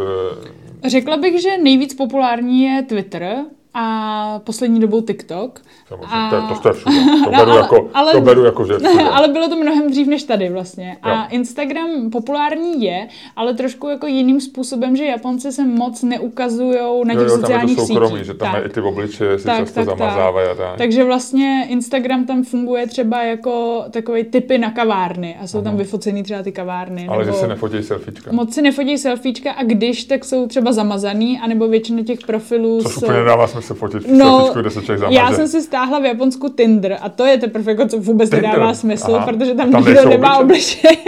[0.85, 3.37] Řekla bych, že nejvíc populární je Twitter,
[3.75, 5.61] a poslední dobou TikTok.
[5.89, 6.31] Samozřejmě, a...
[6.31, 6.97] to, to, to je všude.
[7.25, 8.75] To, no, beru ale, jako, ale, to beru jako, že
[9.13, 10.97] Ale bylo to mnohem dřív než tady vlastně.
[11.03, 11.21] A jo.
[11.31, 17.23] Instagram populární je, ale trošku jako jiným způsobem, že Japonci se moc neukazují na těch
[17.23, 18.27] jo, jo, sociálních tam je to soukromí, sítích.
[18.27, 18.67] že tam tak.
[18.67, 20.79] i ty obličeje si tak, často tak, zamazávají a tak.
[20.79, 25.65] Takže vlastně Instagram tam funguje třeba jako takový typy na kavárny a jsou Aha.
[25.65, 27.09] tam vyfocený třeba ty kavárny.
[27.09, 28.33] Ale nebo že se nefotí selfiečka.
[28.33, 32.97] Moc si nefotí selfiečka a když, tak jsou třeba zamazaný, anebo většina těch profilů Což
[32.97, 35.19] úplně nedává smysl fotit no, selfiečku, kde se člověk zamaže.
[35.19, 38.51] Já jsem si stáhla v Japonsku Tinder a to je teprve jako, co vůbec Tinder.
[38.51, 39.27] nedává smysl, Aha.
[39.27, 40.99] protože tam, tam nikdo nemá obličej.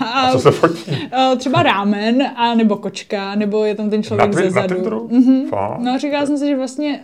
[0.00, 0.92] A, a co se fotí?
[1.36, 4.68] Třeba rámen, a nebo kočka, nebo je tam ten člověk na, ze zadu.
[4.68, 5.08] Na Tinderu?
[5.08, 5.76] Mm-hmm.
[5.78, 7.00] No říkala jsem si, že vlastně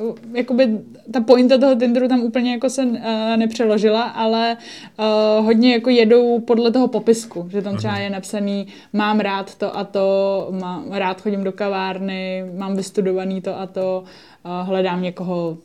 [0.00, 0.78] uh, jakoby
[1.12, 2.98] ta pointa toho Tinderu tam úplně jako se uh,
[3.36, 4.56] nepřeložila, ale
[4.98, 8.02] uh, hodně jako jedou podle toho popisku, že tam třeba mm-hmm.
[8.02, 13.60] je napsaný mám rád to a to, mám, rád chodím do kavárny, mám vystudovaný to
[13.60, 15.56] a to, uh, hledám někoho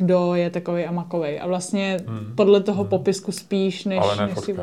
[0.00, 1.40] kdo je takový a makovej.
[1.40, 2.32] A vlastně hmm.
[2.36, 2.90] podle toho hmm.
[2.90, 3.98] popisku spíš, než...
[4.02, 4.56] Ale ne než si,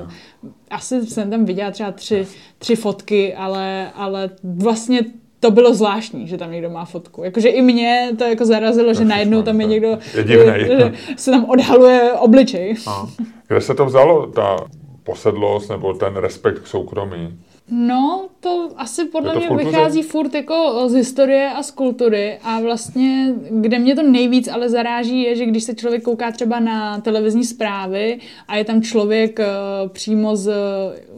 [0.70, 2.28] Asi jsem tam viděla třeba tři,
[2.58, 5.00] tři fotky, ale, ale vlastně
[5.40, 7.24] to bylo zvláštní, že tam někdo má fotku.
[7.24, 10.66] Jakože i mě to jako zarazilo, že najednou tam je někdo, je divnej.
[10.68, 12.76] že se tam odhaluje obličej.
[12.88, 13.08] A.
[13.48, 14.58] Kde se to vzalo, ta
[15.04, 17.40] posedlost nebo ten respekt k soukromí?
[17.72, 22.60] No, to asi podle to mě vychází furt jako z historie a z kultury a
[22.60, 27.02] vlastně, kde mě to nejvíc ale zaráží, je, že když se člověk kouká třeba na
[27.02, 30.54] televizní zprávy a je tam člověk uh, přímo z,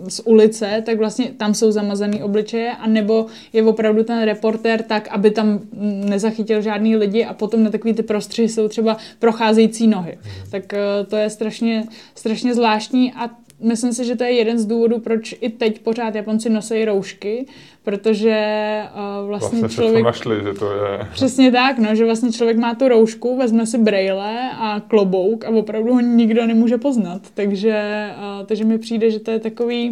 [0.07, 5.07] z ulice, tak vlastně tam jsou zamazaný obličeje a nebo je opravdu ten reportér tak,
[5.07, 5.59] aby tam
[6.09, 10.17] nezachytil žádný lidi a potom na takový ty prostřihy jsou třeba procházející nohy.
[10.23, 10.51] Mm.
[10.51, 11.83] Tak uh, to je strašně,
[12.15, 13.29] strašně zvláštní a
[13.61, 17.45] myslím si, že to je jeden z důvodů, proč i teď pořád Japonci nosí roušky,
[17.83, 18.81] protože
[19.21, 20.03] uh, vlastně, vlastně člověk...
[20.03, 21.07] našli, že to je...
[21.13, 25.49] Přesně tak, no, že vlastně člověk má tu roušku, vezme si brejle a klobouk a
[25.49, 27.21] opravdu ho nikdo nemůže poznat.
[27.33, 29.89] Takže, uh, takže mi přijde, že to je takový,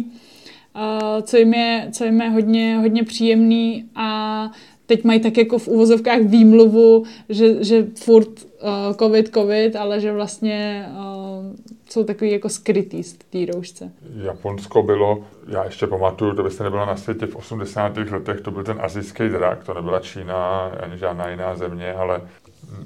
[0.76, 4.50] uh, co jim je, co jim je hodně, hodně příjemný a
[4.88, 10.12] teď mají tak jako v uvozovkách výmluvu, že, že furt uh, covid, covid, ale že
[10.12, 11.56] vlastně uh,
[11.90, 13.92] jsou takový jako skrytý z té roušce.
[14.22, 17.96] Japonsko bylo, já ještě pamatuju, to byste nebyla na světě v 80.
[17.96, 22.20] letech, to byl ten azijský drak, to nebyla Čína ani žádná jiná země, ale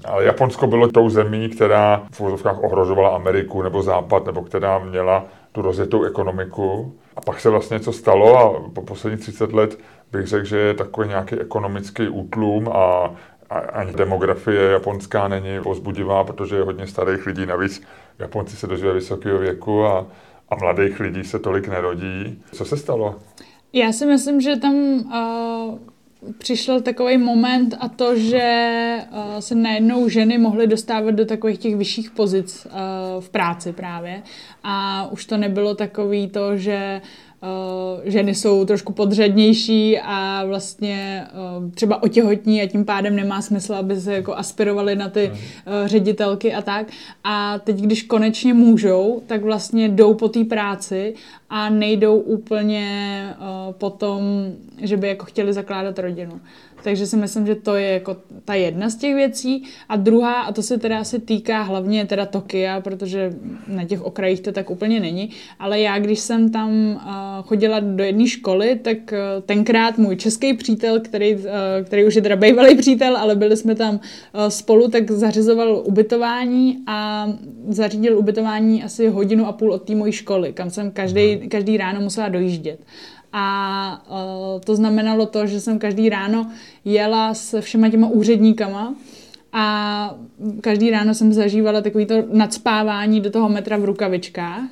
[0.04, 5.24] ale Japonsko bylo tou zemí, která v uvozovkách ohrožovala Ameriku nebo Západ, nebo která měla
[5.52, 6.94] tu rozjetou ekonomiku.
[7.16, 9.78] A pak se vlastně něco stalo a po posledních 30 let
[10.12, 13.14] bych řekl, že je takový nějaký ekonomický útlum a
[13.72, 17.46] ani demografie japonská není pozbudivá, protože je hodně starých lidí.
[17.46, 17.82] Navíc
[18.18, 20.06] Japonci se dožívají vysokého věku a,
[20.50, 22.42] a mladých lidí se tolik nerodí.
[22.52, 23.14] Co se stalo?
[23.72, 25.78] Já si myslím, že tam uh,
[26.38, 31.76] přišel takový moment a to, že uh, se najednou ženy mohly dostávat do takových těch
[31.76, 32.72] vyšších pozic uh,
[33.22, 34.22] v práci právě.
[34.62, 37.31] A už to nebylo takový to, že uh,
[38.04, 41.26] ženy jsou trošku podřadnější a vlastně
[41.58, 45.36] uh, třeba otěhotní a tím pádem nemá smysl, aby se jako aspirovali na ty uh,
[45.86, 46.86] ředitelky a tak.
[47.24, 51.14] A teď, když konečně můžou, tak vlastně jdou po té práci
[51.50, 52.86] a nejdou úplně
[53.78, 54.22] potom,
[54.78, 56.40] že by jako chtěli zakládat rodinu.
[56.82, 59.64] Takže si myslím, že to je jako ta jedna z těch věcí.
[59.88, 63.32] A druhá, a to se teda asi týká hlavně teda Tokia, protože
[63.66, 67.02] na těch okrajích to tak úplně není, ale já, když jsem tam uh,
[67.42, 71.42] chodila do jedné školy, tak uh, tenkrát můj český přítel, který, uh,
[71.84, 74.00] který už je teda bývalý přítel, ale byli jsme tam
[74.48, 77.28] spolu, tak zařizoval ubytování a
[77.68, 82.00] zařídil ubytování asi hodinu a půl od té mojí školy, kam jsem každý, každý ráno
[82.00, 82.80] musela dojíždět.
[83.32, 86.50] A uh, to znamenalo to, že jsem každý ráno
[86.84, 88.94] jela se všema těma úředníkama
[89.52, 90.16] a
[90.60, 94.62] každý ráno jsem zažívala takový to nadspávání do toho metra v rukavičkách.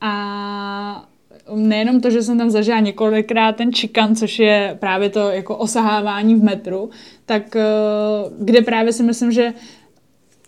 [0.00, 1.08] A
[1.54, 6.34] nejenom to, že jsem tam zažila několikrát ten čikan, což je právě to jako osahávání
[6.34, 6.90] v metru,
[7.26, 9.54] tak uh, kde právě si myslím, že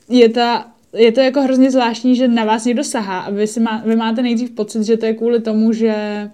[0.09, 3.61] je ta je to jako hrozně zvláštní, že na vás někdo sahá a vy, si
[3.61, 5.95] má, vy máte nejdřív pocit, že to je kvůli tomu, že
[6.25, 6.31] uh,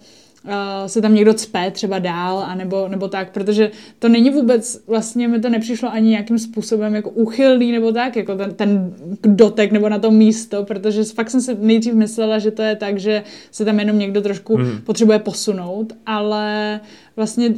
[0.86, 5.28] se tam někdo cpe třeba dál, a nebo, nebo tak, protože to není vůbec, vlastně
[5.28, 9.88] mi to nepřišlo ani nějakým způsobem jako uchylný nebo tak, jako ten, ten dotek nebo
[9.88, 13.64] na to místo, protože fakt jsem si nejdřív myslela, že to je tak, že se
[13.64, 14.80] tam jenom někdo trošku hmm.
[14.84, 16.80] potřebuje posunout, ale
[17.16, 17.54] vlastně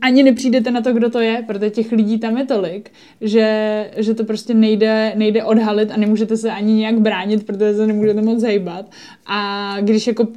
[0.00, 4.14] ani nepřijdete na to, kdo to je, protože těch lidí tam je tolik, že, že
[4.14, 8.42] to prostě nejde, nejde odhalit a nemůžete se ani nějak bránit, protože se nemůžete moc
[8.42, 8.90] hejbat.
[9.26, 10.28] A když jako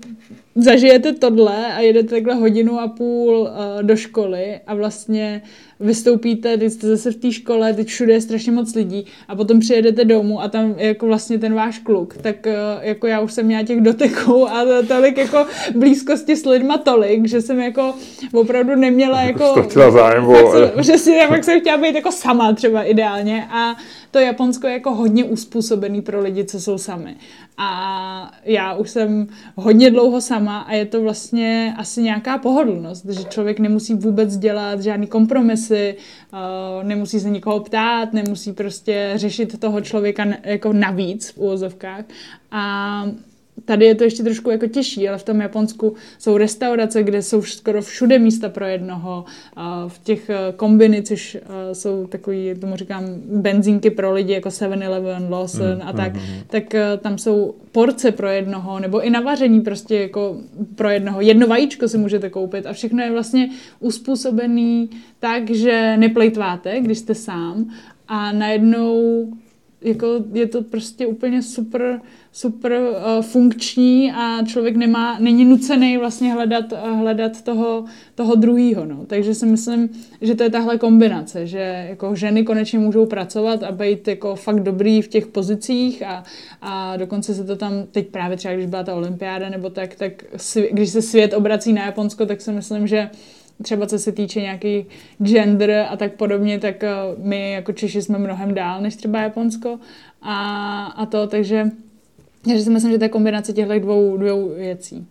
[0.55, 5.41] zažijete tohle a jedete takhle hodinu a půl uh, do školy a vlastně
[5.79, 9.59] vystoupíte, teď jste zase v té škole, teď všude je strašně moc lidí a potom
[9.59, 13.33] přijedete domů a tam je jako vlastně ten váš kluk, tak uh, jako já už
[13.33, 17.93] jsem měla těch doteků a tolik jako blízkosti s lidma tolik, že jsem jako
[18.33, 19.47] opravdu neměla jako...
[19.47, 20.81] Ztratila zájem o...
[20.81, 23.75] Že si, já jsem chtěla být jako sama třeba ideálně a
[24.11, 27.15] to Japonsko je jako hodně uspůsobený pro lidi, co jsou sami.
[27.57, 33.23] A já už jsem hodně dlouho sama a je to vlastně asi nějaká pohodlnost, že
[33.23, 35.95] člověk nemusí vůbec dělat žádný kompromisy, eh,
[36.83, 42.05] nemusí se nikoho ptát, nemusí prostě řešit toho člověka jako navíc v úvozovkách.
[42.51, 43.05] A
[43.65, 47.41] tady je to ještě trošku jako těžší, ale v tom Japonsku jsou restaurace, kde jsou
[47.41, 49.25] skoro všude místa pro jednoho.
[49.87, 55.29] V těch eh, kombiny, což eh, jsou takový, tomu říkám, benzínky pro lidi jako 7-Eleven,
[55.29, 56.41] Lawson mm, a tak, mm, mm.
[56.47, 60.37] tak eh, tam jsou porce pro jednoho, nebo i na vaření prostě jako
[60.75, 61.21] pro jednoho.
[61.21, 64.89] Jedno vajíčko si můžete koupit a všechno je vlastně uspůsobený
[65.19, 67.69] tak, že neplejtváte, když jste sám
[68.07, 69.27] a najednou
[69.81, 72.01] jako je to prostě úplně super
[72.35, 78.85] super uh, funkční a člověk nemá, není nucený vlastně hledat, uh, hledat toho, toho druhýho.
[78.85, 79.05] No.
[79.05, 79.89] Takže si myslím,
[80.21, 84.59] že to je tahle kombinace, že jako ženy konečně můžou pracovat a být jako fakt
[84.59, 86.23] dobrý v těch pozicích a,
[86.61, 90.23] a dokonce se to tam teď právě třeba, když byla ta olympiáda nebo tak, tak
[90.71, 93.09] když se svět obrací na Japonsko, tak si myslím, že
[93.61, 94.85] třeba co se týče nějaký
[95.23, 99.79] gender a tak podobně, tak eh, my jako Češi jsme mnohem dál než třeba Japonsko
[100.21, 101.71] a, a to, takže
[102.45, 105.07] takže si myslím, že to je kombinace těchto dvou, dvou věcí.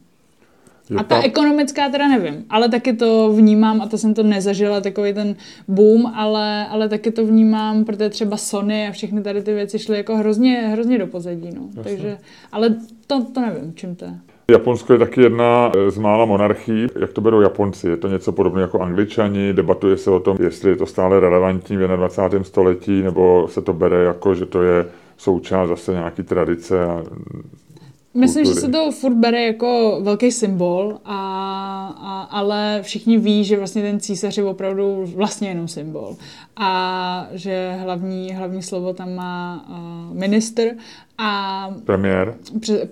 [0.97, 5.15] a ta ekonomická teda nevím, ale taky to vnímám a to jsem to nezažila, takový
[5.15, 5.37] ten
[5.69, 9.97] boom, ale, ale taky to vnímám, protože třeba Sony a všechny tady ty věci šly
[9.97, 11.83] jako hrozně, hrozně do pozadí, no.
[11.83, 12.19] Takže,
[12.53, 14.19] ale to, to nevím, čím to je.
[14.51, 16.87] Japonsko je taky jedna z mála monarchií.
[17.01, 17.89] Jak to berou Japonci?
[17.89, 19.53] Je to něco podobné jako Angličani?
[19.53, 22.45] Debatuje se o tom, jestli je to stále relevantní v 21.
[22.45, 24.87] století, nebo se to bere jako, že to je
[25.17, 27.03] součást zase nějaký tradice a
[28.17, 31.19] Myslím, že se to furt bere jako velký symbol, a,
[31.99, 36.17] a, ale všichni ví, že vlastně ten císař je opravdu vlastně jenom symbol.
[36.57, 40.75] A že hlavní, hlavní slovo tam má uh, minister
[41.19, 41.69] a...
[41.85, 42.35] Premiér.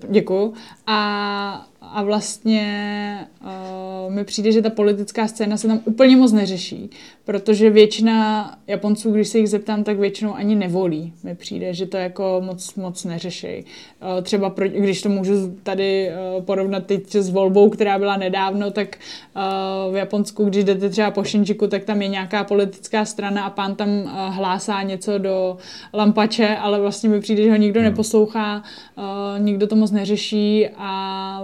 [0.09, 0.55] Děkuju.
[0.87, 6.91] A a vlastně uh, mi přijde, že ta politická scéna se tam úplně moc neřeší,
[7.25, 11.13] protože většina Japonců, když se jich zeptám, tak většinou ani nevolí.
[11.25, 13.47] Mi přijde, že to jako moc, moc neřeší.
[13.57, 18.71] Uh, třeba pro, když to můžu tady uh, porovnat teď s volbou, která byla nedávno,
[18.71, 18.97] tak
[19.37, 23.51] uh, v Japonsku, když jdete třeba po Shinjuku, tak tam je nějaká politická strana a
[23.51, 25.57] pán tam uh, hlásá něco do
[25.95, 27.89] lampače, ale vlastně mi přijde, že ho nikdo hmm.
[27.89, 28.63] neposlouchá,
[28.97, 31.43] uh, nikdo to moc neřeší a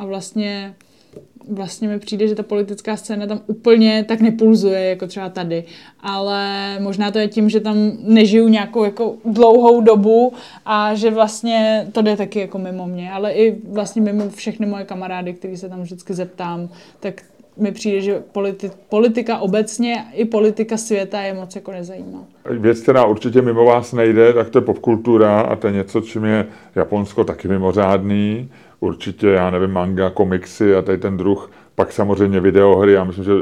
[0.00, 0.74] a vlastně
[1.48, 5.64] vlastně mi přijde, že ta politická scéna tam úplně tak nepulzuje, jako třeba tady.
[6.00, 10.32] Ale možná to je tím, že tam nežiju nějakou jako dlouhou dobu
[10.66, 13.12] a že vlastně to jde taky jako mimo mě.
[13.12, 16.68] Ale i vlastně mimo všechny moje kamarády, který se tam vždycky zeptám,
[17.00, 17.22] tak
[17.56, 22.24] mi přijde, že politi- politika obecně i politika světa je moc jako nezajímá.
[22.50, 26.24] Věc, která určitě mimo vás nejde, tak to je popkultura a to je něco, čím
[26.24, 28.48] je Japonsko taky mimořádný
[28.80, 33.32] určitě, já nevím, manga, komiksy a tady ten druh, pak samozřejmě videohry, já myslím, že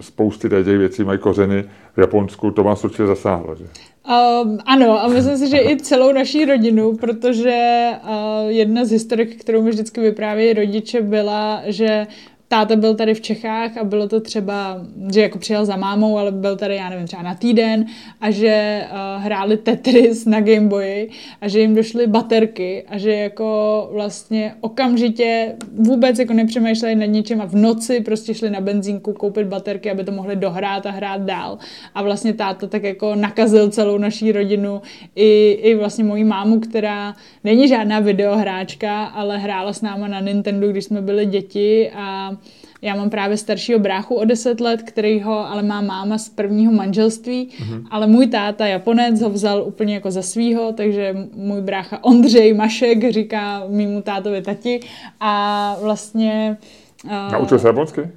[0.00, 1.64] spousty těch věcí mají kořeny
[1.96, 3.64] v Japonsku, to vás určitě zasáhlo, že?
[3.64, 9.36] Um, ano, a myslím si, že i celou naší rodinu, protože uh, jedna z historek,
[9.36, 12.06] kterou mi vždycky vyprávějí rodiče, byla, že
[12.48, 14.80] táta byl tady v Čechách a bylo to třeba,
[15.12, 17.86] že jako přijel za mámou, ale byl tady, já nevím, třeba na týden
[18.20, 23.88] a že uh, hráli Tetris na Gameboyi a že jim došly baterky a že jako
[23.92, 29.46] vlastně okamžitě vůbec jako nepřemýšleli nad ničem a v noci prostě šli na benzínku koupit
[29.46, 31.58] baterky, aby to mohli dohrát a hrát dál.
[31.94, 34.82] A vlastně táta tak jako nakazil celou naší rodinu
[35.16, 40.68] i, i vlastně moji mámu, která není žádná videohráčka, ale hrála s náma na Nintendo,
[40.68, 42.36] když jsme byli děti a
[42.82, 46.72] já mám právě staršího bráchu o 10 let, který ho ale má máma z prvního
[46.72, 47.86] manželství, mm-hmm.
[47.90, 53.10] ale můj táta Japonec ho vzal úplně jako za svýho, takže můj brácha Ondřej Mašek
[53.10, 54.80] říká mýmu tátovi tati
[55.20, 56.56] a vlastně...
[57.04, 58.10] Uh, Naučil se japonsky?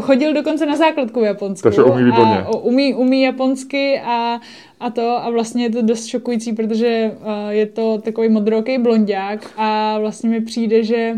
[0.00, 1.62] Chodil dokonce na základku v Japonsku.
[1.62, 2.38] Takže umí výborně.
[2.38, 4.40] A umí, umí japonsky a,
[4.80, 9.50] a to a vlastně je to dost šokující, protože uh, je to takový modroký blondák
[9.56, 11.12] a vlastně mi přijde, že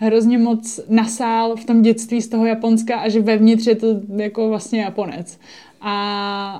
[0.00, 3.86] hrozně moc nasál v tom dětství z toho Japonska a že vevnitř je to
[4.16, 5.38] jako vlastně Japonec.
[5.80, 5.94] A,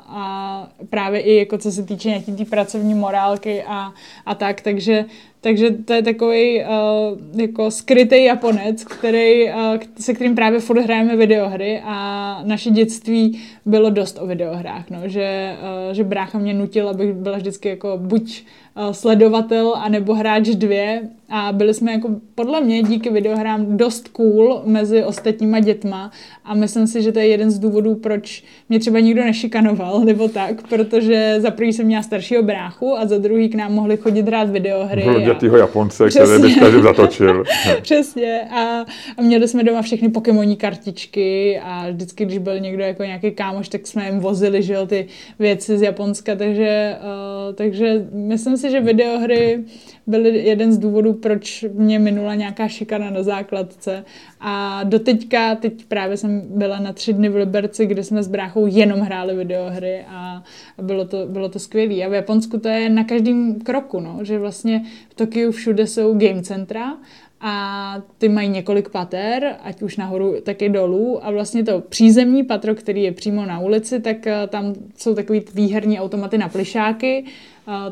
[0.08, 3.92] a právě i jako co se týče nějaký té pracovní morálky a,
[4.26, 5.04] a tak, takže
[5.42, 9.54] Takže to je takový uh, jako skrytý Japonec, který, uh,
[10.00, 15.56] se kterým právě furt hrajeme videohry a naše dětství bylo dost o videohrách, no, že,
[15.88, 18.44] uh, že brácha mě nutil, abych byla vždycky jako buď
[18.76, 21.02] uh, sledovatel, anebo hráč dvě.
[21.32, 26.10] A byli jsme jako podle mě díky videohrám dost cool mezi ostatníma dětma.
[26.44, 30.28] A myslím si, že to je jeden z důvodů, proč mě třeba nikdo nešikanoval nebo
[30.28, 34.26] tak, protože za prvý jsem měla staršího bráchu a za druhý k nám mohli chodit
[34.26, 35.02] hrát videohry.
[35.02, 35.58] Bylo a...
[35.58, 37.44] Japonce, který by každý zatočil.
[37.82, 38.40] Přesně.
[38.40, 38.84] A,
[39.16, 43.68] a měli jsme doma všechny Pokémoní kartičky a vždycky, když byl někdo jako nějaký kámoš,
[43.68, 45.06] tak jsme jim vozili, že jo, ty
[45.38, 49.64] věci z Japonska, takže, uh, takže myslím si, že videohry
[50.06, 54.04] byly jeden z důvodů, proč mě minula nějaká šikana na základce.
[54.40, 58.66] A doteďka, teď právě jsem byla na tři dny v Liberci, kde jsme s bráchou
[58.66, 60.42] jenom hráli videohry a
[60.82, 62.04] bylo to, bylo to skvělé.
[62.04, 66.14] A v Japonsku to je na každém kroku, no, že vlastně v Tokiu všude jsou
[66.18, 66.96] game centra
[67.40, 72.42] a ty mají několik pater, ať už nahoru, tak i dolů a vlastně to přízemní
[72.42, 77.24] patro, který je přímo na ulici, tak eh, tam jsou takový výherní automaty na plišáky,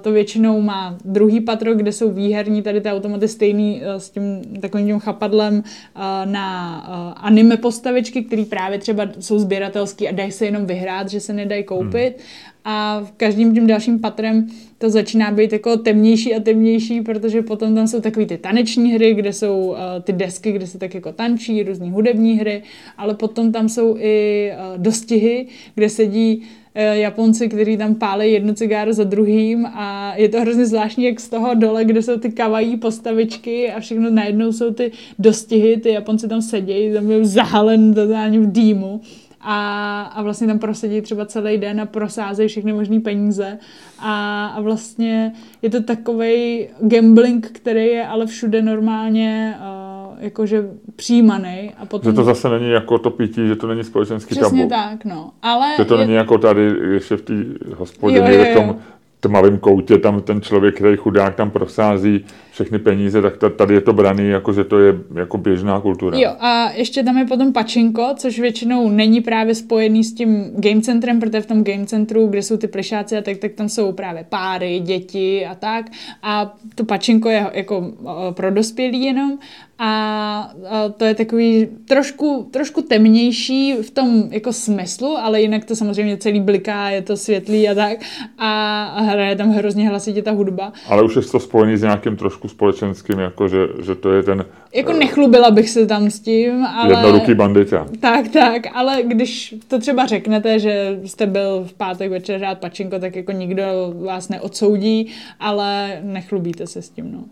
[0.00, 4.42] to většinou má druhý patro, kde jsou výherní tady ty automaty stejný eh, s tím
[4.60, 6.78] takovým tím chapadlem eh, na
[7.16, 11.64] anime postavičky, které právě třeba jsou sběratelský a dají se jenom vyhrát, že se nedají
[11.64, 12.14] koupit.
[12.16, 12.26] Hmm.
[12.64, 14.46] A v každým tím dalším patrem
[14.78, 19.14] to začíná být jako temnější a temnější, protože potom tam jsou takové ty taneční hry,
[19.14, 22.62] kde jsou ty desky, kde se tak jako tančí, různé hudební hry,
[22.96, 26.42] ale potom tam jsou i dostihy, kde sedí
[26.82, 31.28] Japonci, kteří tam pálí jednu cigáru za druhým a je to hrozně zvláštní, jak z
[31.28, 36.28] toho dole, kde jsou ty kavají postavičky a všechno najednou jsou ty dostihy, ty Japonci
[36.28, 39.00] tam sedějí, tam je zahalen totálně v dýmu
[39.40, 43.58] a, a vlastně tam prosedí třeba celý den a prosázejí všechny možné peníze
[43.98, 49.87] a, a vlastně je to takový gambling, který je ale všude normálně uh,
[50.20, 51.72] jakože přijímaný.
[51.78, 52.12] A potom...
[52.12, 54.82] Že to zase není jako to pití, že to není společenský Přesně tabu.
[54.82, 55.30] tak, no.
[55.42, 56.00] Ale že to je...
[56.00, 57.34] není jako tady ještě v té
[57.76, 58.76] hospodě, v tom
[59.20, 62.24] tmavém koutě, tam ten člověk, který chudák tam prosází
[62.58, 66.18] všechny peníze, tak tady je to braný jako, že to je jako běžná kultura.
[66.18, 70.80] Jo, a ještě tam je potom pačinko, což většinou není právě spojený s tím game
[70.80, 73.92] centrem, protože v tom game centru, kde jsou ty plišáci a tak, tak tam jsou
[73.92, 75.86] právě páry, děti a tak.
[76.22, 77.92] A to pačinko je jako
[78.30, 79.38] pro dospělí jenom
[79.78, 80.52] a,
[80.96, 86.40] to je takový trošku, trošku temnější v tom jako smyslu, ale jinak to samozřejmě celý
[86.40, 87.98] bliká, je to světlý a tak
[88.38, 90.72] a hraje tam hrozně hlasitě ta hudba.
[90.88, 94.44] Ale už je to spojený s nějakým trošku společenským, jako že, že to je ten...
[94.74, 96.92] Jako nechlubila bych se tam s tím, ale...
[96.92, 97.86] Jednoruký bandita.
[98.00, 102.98] Tak, tak, ale když to třeba řeknete, že jste byl v pátek večer hrát pačinko,
[102.98, 103.62] tak jako nikdo
[104.04, 107.24] vás neodsoudí, ale nechlubíte se s tím, no.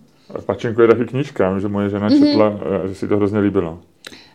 [0.47, 2.27] Pačenko je taky knížka, že moje žena mm-hmm.
[2.27, 2.53] četla,
[2.89, 3.79] že si to hrozně líbilo.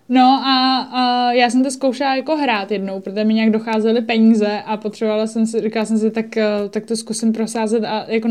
[0.09, 4.61] No a, a já jsem to zkoušela jako hrát jednou, protože mi nějak docházely peníze
[4.65, 6.25] a potřebovala jsem si, říkala jsem si, tak,
[6.69, 8.29] tak to zkusím prosázet a jako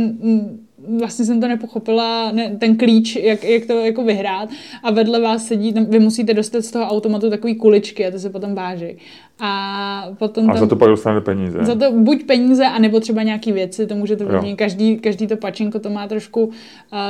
[0.98, 4.48] vlastně jsem to nepochopila, ne, ten klíč, jak, jak to jako vyhrát
[4.82, 8.18] a vedle vás sedí, tam, vy musíte dostat z toho automatu takový kuličky a to
[8.18, 8.96] se potom váží.
[9.40, 11.58] A potom a za to pak dostanete peníze.
[11.62, 14.56] Za to buď peníze, anebo třeba nějaký věci, to můžete vyměnit.
[14.56, 16.52] Každý, každý to pačinko to má trošku uh,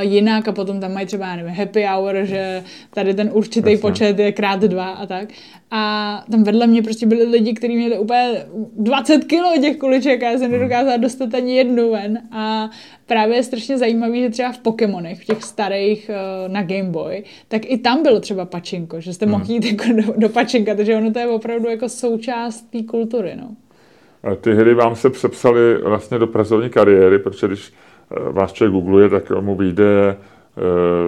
[0.00, 2.62] jinak a potom tam mají třeba, já nevím, happy hour, že
[2.94, 3.78] tady ten určitý Jasně.
[3.78, 5.28] počet je krát dva a tak.
[5.70, 8.44] A tam vedle mě prostě byli lidi, kteří měli úplně
[8.76, 12.18] 20 kilo těch kuliček a já jsem nedokázala dostat ani jednu ven.
[12.32, 12.70] A
[13.06, 17.24] právě je strašně zajímavý, že třeba v Pokémonech, v těch starých uh, na Game Boy,
[17.48, 19.32] tak i tam bylo třeba pačinko, že jste hmm.
[19.32, 21.88] mohli jít jako do, do pačinka, takže ono to je opravdu jako
[22.20, 23.36] součást té kultury.
[23.36, 23.56] No.
[24.36, 29.08] Ty hry vám se přepsaly vlastně do pracovní kariéry, protože když eh, vás člověk googluje,
[29.08, 30.16] tak mu vyjde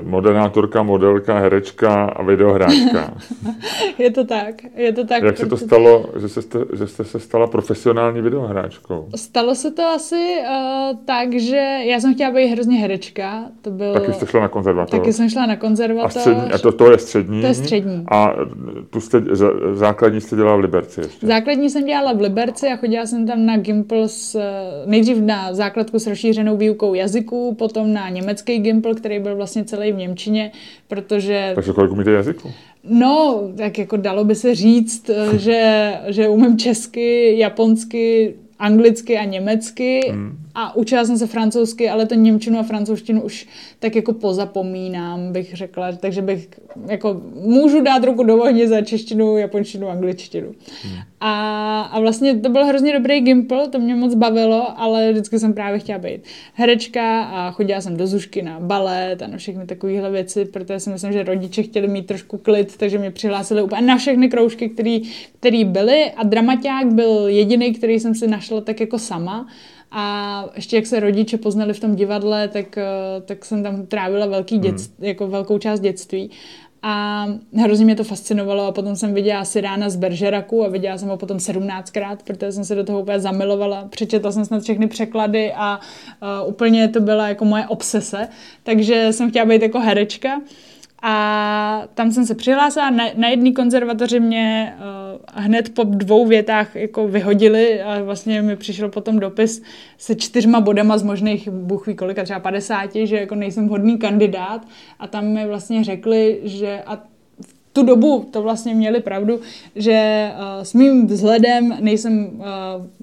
[0.02, 3.14] moderátorka, modelka, herečka a videohráčka.
[3.98, 5.22] je to tak, je to tak.
[5.22, 9.08] Jak se to stalo, že, se jste, že jste se stala profesionální videohráčkou?
[9.16, 13.44] Stalo se to asi uh, tak, že já jsem chtěla být hrozně herečka.
[13.62, 13.92] To byl...
[13.92, 14.98] Taky jste šla na konzervatoř.
[14.98, 16.16] Taky jsem šla na konzervatoř.
[16.16, 17.40] A, střední, a to, to je střední?
[17.40, 18.04] To je střední.
[18.10, 18.34] A
[18.90, 19.22] tu jste,
[19.72, 21.26] základní jste dělala v Liberci ještě?
[21.26, 24.40] Základní jsem dělala v Liberci a chodila jsem tam na Gimple s,
[24.86, 29.92] nejdřív na základku s rozšířenou výukou jazyků, potom na německý Gimple, který byl vlastně celý
[29.92, 30.52] v Němčině,
[30.88, 31.52] protože...
[31.54, 32.52] Takže kolik umíte jazyku?
[32.84, 40.00] No, tak jako dalo by se říct, že, že umím česky, japonsky, anglicky a německy.
[40.10, 40.38] Hmm.
[40.54, 43.46] a učila jsem se francouzsky, ale to němčinu a francouzštinu už
[43.78, 46.48] tak jako pozapomínám, bych řekla, takže bych
[46.88, 50.54] jako můžu dát ruku do ohně za češtinu, japonštinu, angličtinu.
[50.82, 50.98] Hmm.
[51.24, 55.54] A, a vlastně to byl hrozně dobrý gimpl, to mě moc bavilo, ale vždycky jsem
[55.54, 56.20] právě chtěla být
[56.54, 60.90] herečka a chodila jsem do zušky na balet a na všechny takovéhle věci, protože si
[60.90, 65.64] myslím, že rodiče chtěli mít trošku klid, takže mě přihlásili úplně na všechny kroužky, které
[65.64, 69.46] byly a dramaťák byl jediný, který jsem si našla tak jako sama.
[69.90, 72.84] A ještě jak se rodiče poznali v tom divadle, tak, eh,
[73.24, 74.86] tak jsem tam trávila velký dět, hmm.
[75.00, 76.30] jako velkou část dětství.
[76.82, 77.26] A
[77.56, 81.08] hrozně mě to fascinovalo a potom jsem viděla asi rána z Beržeraku a viděla jsem
[81.08, 83.88] ho potom 17krát, protože jsem se do toho úplně zamilovala.
[83.88, 85.80] Přečetla jsem snad všechny překlady a
[86.42, 88.28] uh, úplně to byla jako moje obsese.
[88.62, 90.40] Takže jsem chtěla být jako herečka.
[91.02, 96.76] A tam jsem se přihlásila, na, na jedné konzervatoři mě uh, hned po dvou větách
[96.76, 99.62] jako vyhodili a vlastně mi přišel potom dopis
[99.98, 104.66] se čtyřma bodama z možných, bůh ví kolika, třeba 50, že jako nejsem vhodný kandidát.
[104.98, 107.11] A tam mi vlastně řekli, že a
[107.72, 109.40] tu dobu to vlastně měli pravdu,
[109.76, 112.42] že uh, s mým vzhledem nejsem uh,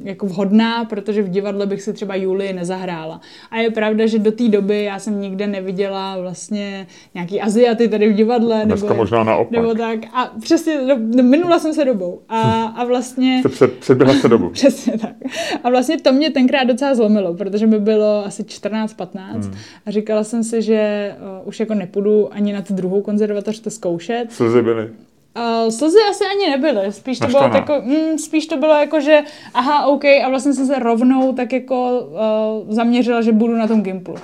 [0.03, 3.21] jako vhodná, protože v divadle bych si třeba Julii nezahrála.
[3.51, 8.09] A je pravda, že do té doby já jsem nikde neviděla vlastně nějaký Aziaty tady
[8.09, 8.61] v divadle.
[8.65, 9.51] Dneska nebo, možná naopak.
[9.51, 9.99] Nebo tak.
[10.13, 12.21] A přesně, no, no, minula jsem se dobou.
[12.29, 13.39] A, a vlastně...
[13.39, 14.49] Jste před, předběhla se dobu.
[14.53, 15.15] přesně tak.
[15.63, 19.53] A vlastně to mě tenkrát docela zlomilo, protože mi bylo asi 14-15 hmm.
[19.85, 23.69] a říkala jsem si, že uh, už jako nepůjdu ani na tu druhou konzervatoř to
[23.69, 24.25] zkoušet.
[24.29, 24.89] Slzy slzy byly?
[25.37, 29.19] Uh, slzy asi ani nebyly, spíš to, bylo tako, mm, spíš to bylo jako, že
[29.53, 33.81] aha, OK, a vlastně jsem se rovnou tak jako uh, zaměřila, že budu na tom
[33.81, 34.15] Gimplu.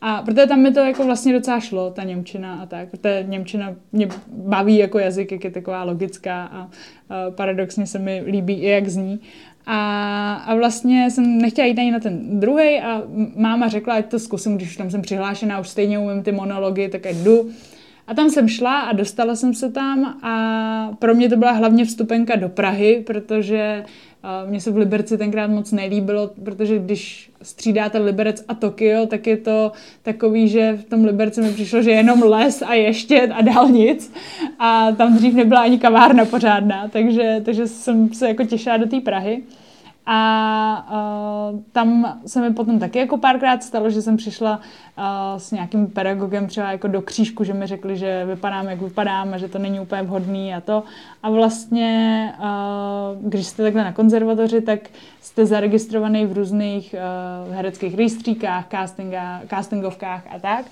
[0.00, 3.74] A protože tam mi to jako vlastně docela šlo, ta Němčina a tak, protože Němčina
[3.92, 8.68] mě baví jako jazyk, jak je taková logická a uh, paradoxně se mi líbí i
[8.68, 9.20] jak zní.
[9.66, 13.02] A, a vlastně jsem nechtěla jít ani na ten druhý a
[13.36, 17.06] máma řekla, ať to zkusím, když tam jsem přihlášená, už stejně umím ty monology, tak
[17.06, 17.50] ať jdu.
[18.06, 21.84] A tam jsem šla a dostala jsem se tam a pro mě to byla hlavně
[21.84, 23.84] vstupenka do Prahy, protože
[24.44, 29.26] uh, mě se v Liberci tenkrát moc nelíbilo, protože když střídáte Liberec a Tokio, tak
[29.26, 33.42] je to takový, že v tom Liberci mi přišlo, že jenom les a ještě a
[33.42, 34.12] dál nic.
[34.58, 39.00] A tam dřív nebyla ani kavárna pořádná, takže, takže jsem se jako těšila do té
[39.00, 39.42] Prahy.
[40.08, 44.60] A uh, tam se mi potom taky jako párkrát stalo, že jsem přišla
[44.98, 45.04] uh,
[45.38, 49.38] s nějakým pedagogem třeba jako do křížku, že mi řekli, že vypadám, jak vypadám a
[49.38, 50.82] že to není úplně vhodný a to.
[51.22, 54.80] A vlastně, uh, když jste takhle na konzervatoři, tak
[55.20, 56.94] jste zaregistrovaný v různých
[57.48, 58.68] uh, hereckých rejstříkách,
[59.48, 60.66] castingovkách a tak.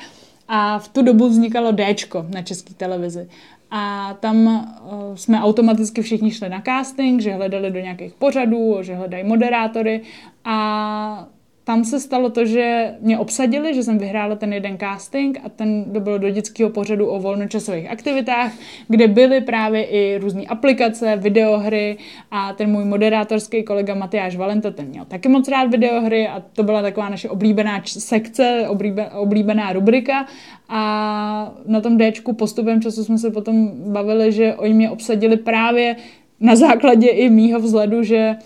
[0.49, 3.28] A v tu dobu vznikalo Dčko na české televizi.
[3.77, 8.95] A tam uh, jsme automaticky všichni šli na casting, že hledali do nějakých pořadů, že
[8.95, 10.01] hledají moderátory
[10.45, 11.27] a
[11.64, 15.84] tam se stalo to, že mě obsadili, že jsem vyhrála ten jeden casting a ten
[15.92, 18.52] to bylo do dětského pořadu o volnočasových aktivitách,
[18.88, 21.96] kde byly právě i různé aplikace, videohry
[22.30, 26.62] a ten můj moderátorský kolega Matyáš Valenta, ten měl taky moc rád videohry a to
[26.62, 28.68] byla taková naše oblíbená sekce,
[29.12, 30.26] oblíbená rubrika
[30.68, 35.96] a na tom Dčku postupem času jsme se potom bavili, že oni mě obsadili právě
[36.40, 38.36] na základě i mýho vzhledu, že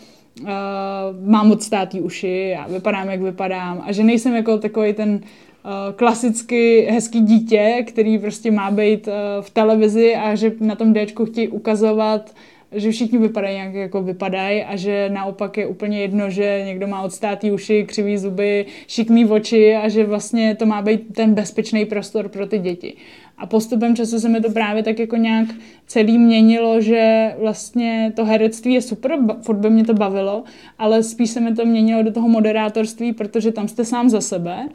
[0.40, 0.46] uh,
[1.24, 6.88] mám odstátý uši a vypadám, jak vypadám a že nejsem jako takový ten uh, klasicky
[6.90, 11.48] hezký dítě, který prostě má být uh, v televizi a že na tom Dčku chtějí
[11.48, 12.34] ukazovat
[12.72, 17.02] že všichni vypadají nějak jako vypadají a že naopak je úplně jedno, že někdo má
[17.02, 22.28] odstátý uši, křivý zuby, šikmý oči a že vlastně to má být ten bezpečný prostor
[22.28, 22.96] pro ty děti.
[23.38, 25.48] A postupem času se mi to právě tak jako nějak
[25.86, 30.44] celý měnilo, že vlastně to herectví je super, furt by mě to bavilo,
[30.78, 34.68] ale spíš se mi to měnilo do toho moderátorství, protože tam jste sám za sebe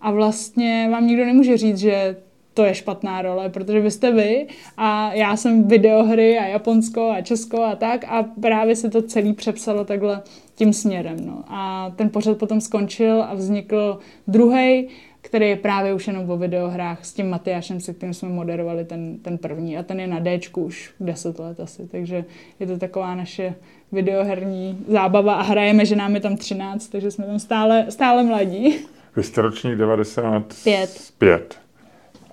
[0.00, 2.16] a vlastně vám nikdo nemůže říct, že
[2.54, 4.46] to je špatná role, protože vy jste vy
[4.76, 9.32] a já jsem videohry a Japonsko a Česko a tak a právě se to celý
[9.32, 10.22] přepsalo takhle
[10.54, 11.16] tím směrem.
[11.26, 11.44] No.
[11.48, 14.88] A ten pořad potom skončil a vznikl druhý,
[15.30, 19.18] který je právě už jenom o videohrách s tím Matyášem, se kterým jsme moderovali ten,
[19.18, 19.78] ten první.
[19.78, 22.24] A ten je na Dčku už 10 let asi, takže
[22.60, 23.54] je to taková naše
[23.92, 28.76] videoherní zábava a hrajeme, že nám je tam 13, takže jsme tam stále, stále mladí.
[29.16, 31.12] Vy jste ročník 95.
[31.18, 31.60] 5.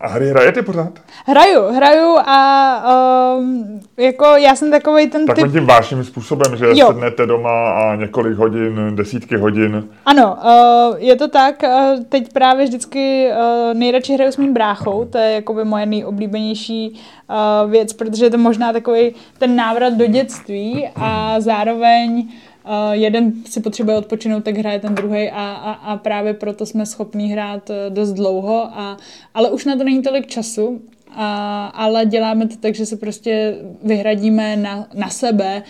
[0.02, 1.00] A hry hrajete pořád?
[1.26, 5.60] Hraju, hraju a um, jako já jsem takový ten Takovým typ...
[5.60, 6.88] tím vážným způsobem, že jo.
[6.88, 9.88] sednete doma a několik hodin, desítky hodin.
[10.06, 11.64] Ano, uh, je to tak.
[11.64, 17.00] Uh, teď právě vždycky uh, nejradši hraju s mým bráchou, to je jakoby moje nejoblíbenější
[17.64, 22.28] uh, věc, protože je to možná takový ten návrat do dětství a zároveň
[22.91, 27.32] jeden si potřebuje odpočinout, tak hraje ten druhý a, a, a právě proto jsme schopní
[27.32, 28.97] hrát dost dlouho, a,
[29.34, 33.55] ale už na to není tolik času a, ale děláme to tak, že se prostě
[33.84, 35.63] vyhradíme na, na sebe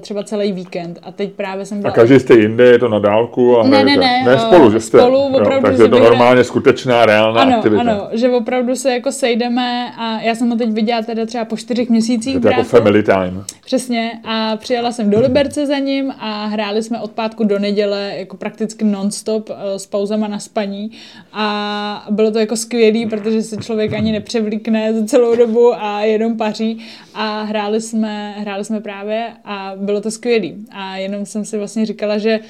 [0.00, 0.98] třeba celý víkend.
[1.02, 1.92] A teď právě jsem byla...
[1.92, 3.58] A každý jste jinde, je to na dálku?
[3.58, 4.22] A ne, ne, ne.
[4.26, 4.98] Ne spolu, že jste...
[4.98, 7.80] Spolu opravdu jo, takže je to normálně skutečná, reálná ano, aktivita.
[7.80, 11.56] Ano, že opravdu se jako sejdeme a já jsem ho teď viděla teda třeba po
[11.56, 12.34] čtyřech měsících.
[12.34, 13.44] Je to jako family time.
[13.64, 14.10] Přesně.
[14.24, 18.36] A přijela jsem do Liberce za ním a hráli jsme od pátku do neděle jako
[18.36, 20.90] prakticky non-stop uh, s pauzama na spaní.
[21.32, 26.36] A bylo to jako skvělý, protože se člověk ani nepřevlíkne za celou dobu a jenom
[26.36, 26.78] paří.
[27.14, 30.66] A hráli jsme, hráli jsme právě a bylo to skvělý.
[30.70, 32.40] A jenom jsem si vlastně říkala, že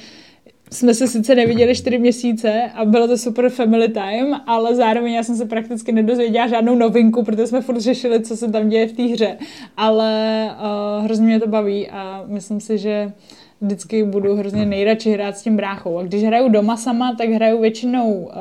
[0.71, 5.23] jsme se sice neviděli čtyři měsíce a bylo to super family time, ale zároveň já
[5.23, 8.91] jsem se prakticky nedozvěděla žádnou novinku, protože jsme furt řešili, co se tam děje v
[8.91, 9.37] té hře.
[9.77, 10.43] Ale
[10.99, 13.11] uh, hrozně mě to baví a myslím si, že
[13.61, 15.97] vždycky budu hrozně nejradši hrát s tím bráchou.
[15.97, 18.31] A když hraju doma sama, tak hraju většinou uh,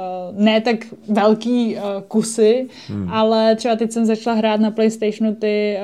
[0.45, 0.77] ne tak
[1.09, 3.09] velký uh, kusy, hmm.
[3.13, 5.77] ale třeba teď jsem začala hrát na PlayStationu ty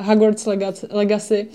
[0.00, 0.48] uh, Hogwarts
[0.90, 1.46] Legacy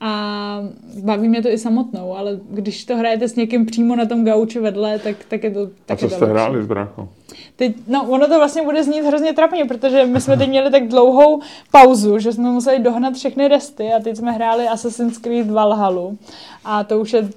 [0.00, 0.62] a
[1.02, 4.60] baví mě to i samotnou, ale když to hrajete s někým přímo na tom gauči
[4.60, 7.08] vedle, tak, tak je to tak A co jste hráli s bráchou?
[7.56, 10.88] Teď, no, ono to vlastně bude znít hrozně trapně, protože my jsme teď měli tak
[10.88, 11.40] dlouhou
[11.70, 16.10] pauzu, že jsme museli dohnat všechny resty a teď jsme hráli Assassin's Creed Valhalla
[16.64, 17.28] a to už je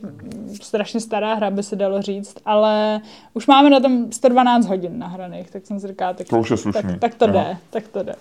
[0.62, 3.02] strašně stará hra, by se dalo říct, ale
[3.34, 6.58] už máme na tom 112 hodin nahraných, tak jsem si říkala, tak, to už je
[6.58, 6.82] slušný.
[6.82, 8.16] tak, tak to jde, tak to jde.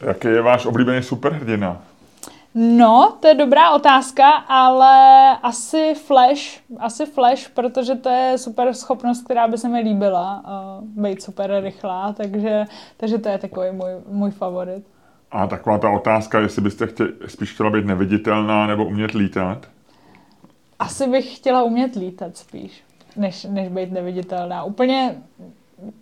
[0.00, 1.82] Jaký je váš oblíbený superhrdina?
[2.54, 9.24] No, to je dobrá otázka, ale asi Flash, asi Flash, protože to je super schopnost,
[9.24, 12.64] která by se mi líbila, uh, být super rychlá, takže,
[12.96, 14.84] takže to je takový můj, můj favorit.
[15.30, 19.66] A taková ta otázka, jestli byste chtěli, spíš chtěla být neviditelná nebo umět lítat?
[20.78, 22.82] Asi bych chtěla umět lítat spíš,
[23.16, 24.64] než, než být neviditelná.
[24.64, 25.22] Úplně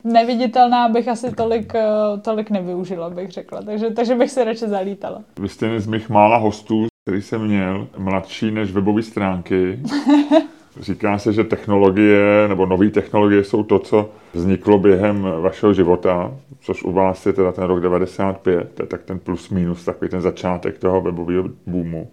[0.05, 1.87] neviditelná bych asi tolik, eh,
[2.23, 3.63] tolik nevyužila, bych řekla.
[3.63, 5.23] Takže, takže bych se radši zalítala.
[5.41, 9.79] Vy jste jeden z mých mála hostů, který jsem měl, mladší než webové stránky.
[10.81, 16.83] Říká se, že technologie nebo nové technologie jsou to, co vzniklo během vašeho života, což
[16.83, 20.21] u vás je teda ten rok 95, to je tak ten plus minus, takový ten
[20.21, 22.11] začátek toho webového boomu.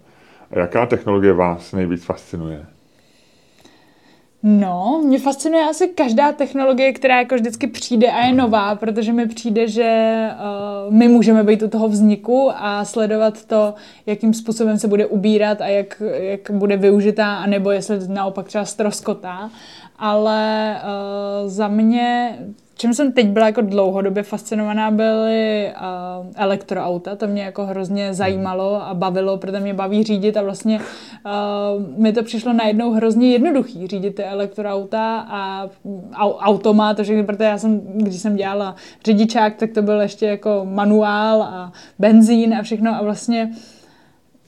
[0.50, 2.66] A jaká technologie vás nejvíc fascinuje?
[4.48, 9.26] No, mě fascinuje asi každá technologie, která jako vždycky přijde a je nová, protože mi
[9.28, 10.20] přijde, že
[10.88, 13.74] uh, my můžeme být u toho vzniku a sledovat to,
[14.06, 19.50] jakým způsobem se bude ubírat a jak, jak bude využitá, anebo jestli naopak třeba stroskotá.
[19.98, 22.38] Ale uh, za mě
[22.76, 27.16] čím jsem teď byla jako dlouhodobě fascinovaná, byly uh, elektroauta.
[27.16, 32.12] To mě jako hrozně zajímalo a bavilo, protože mě baví řídit a vlastně uh, mi
[32.12, 35.68] to přišlo najednou hrozně jednoduchý řídit ty elektroauta a
[36.38, 41.42] automat, takže protože já jsem, když jsem dělala řidičák, tak to byl ještě jako manuál
[41.42, 43.75] a benzín a všechno a vlastně uh,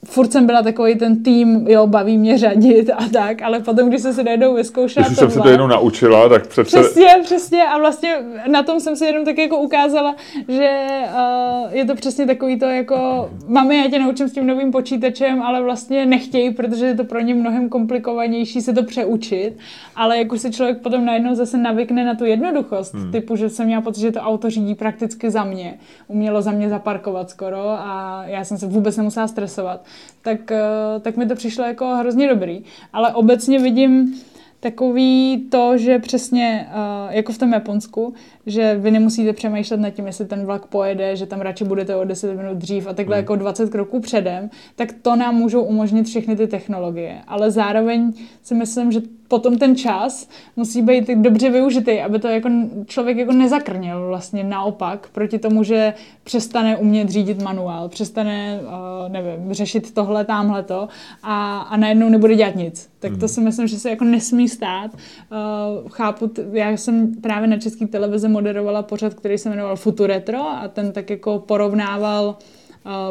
[0.05, 4.01] furt jsem byla takový ten tým, jo, baví mě řadit a tak, ale potom, když
[4.01, 6.79] jsem si najednou vyzkoušela Když jsem se to jenom naučila, tak přece...
[6.79, 8.15] Přesně, přesně a vlastně
[8.51, 10.15] na tom jsem si jenom tak jako ukázala,
[10.47, 14.71] že uh, je to přesně takový to jako, mami, já tě naučím s tím novým
[14.71, 19.57] počítačem, ale vlastně nechtějí, protože je to pro ně mnohem komplikovanější se to přeučit,
[19.95, 23.11] ale jak už si člověk potom najednou zase navykne na tu jednoduchost, hmm.
[23.11, 26.69] typu, že jsem měla pocit, že to auto řídí prakticky za mě, umělo za mě
[26.69, 29.88] zaparkovat skoro a já jsem se vůbec nemusela stresovat
[30.21, 32.63] tak, eh, tak mi to přišlo jako hrozně dobrý.
[32.93, 34.15] Ale obecně vidím
[34.59, 38.13] takový to, že přesně uh, jako v tom Japonsku,
[38.49, 42.03] že vy nemusíte přemýšlet nad tím, jestli ten vlak pojede, že tam radši budete o
[42.03, 43.19] 10 minut dřív a takhle mm.
[43.19, 47.21] jako 20 kroků předem, tak to nám můžou umožnit všechny ty technologie.
[47.27, 52.49] Ale zároveň si myslím, že potom ten čas musí být dobře využitý, aby to jako
[52.85, 55.93] člověk jako nezakrněl vlastně naopak, proti tomu, že
[56.23, 60.87] přestane umět řídit manuál, přestane, uh, nevím, řešit tohle, tamhle to
[61.23, 62.89] a, a najednou nebude dělat nic.
[62.99, 63.27] Tak to hmm.
[63.27, 64.91] si myslím, že se jako nesmí stát.
[64.93, 70.39] Uh, chápu, t- já jsem právě na české televizi moderovala pořad, který se jmenoval Futuretro
[70.39, 72.35] a ten tak jako porovnával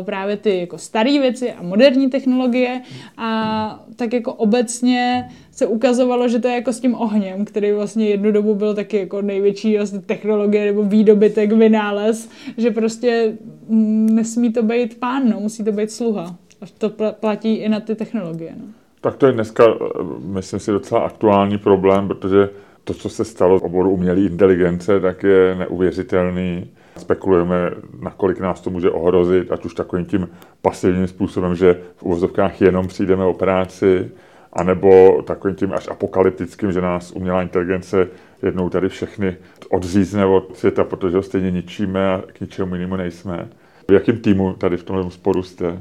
[0.05, 2.81] právě ty jako staré věci a moderní technologie
[3.17, 8.09] a tak jako obecně se ukazovalo, že to je jako s tím ohněm, který vlastně
[8.09, 13.37] jednu dobu byl taky jako největší vlastně technologie nebo výdobytek, vynález, že prostě
[14.11, 16.37] nesmí to být pán, no, musí to být sluha.
[16.61, 18.55] A to platí i na ty technologie.
[18.57, 18.65] No.
[19.01, 19.65] Tak to je dneska,
[20.21, 22.49] myslím si, docela aktuální problém, protože
[22.89, 27.71] to, co se stalo v oboru umělé inteligence, tak je neuvěřitelný spekulujeme,
[28.01, 30.29] nakolik nás to může ohrozit, ať už takovým tím
[30.63, 34.11] pasivním způsobem, že v uvozovkách jenom přijdeme o práci,
[34.53, 38.09] anebo takovým tím až apokalyptickým, že nás umělá inteligence
[38.43, 39.37] jednou tady všechny
[39.71, 43.49] odřízne od světa, protože ho stejně ničíme a k ničemu jinému nejsme.
[43.89, 45.79] V jakém týmu tady v tomhle sporu jste?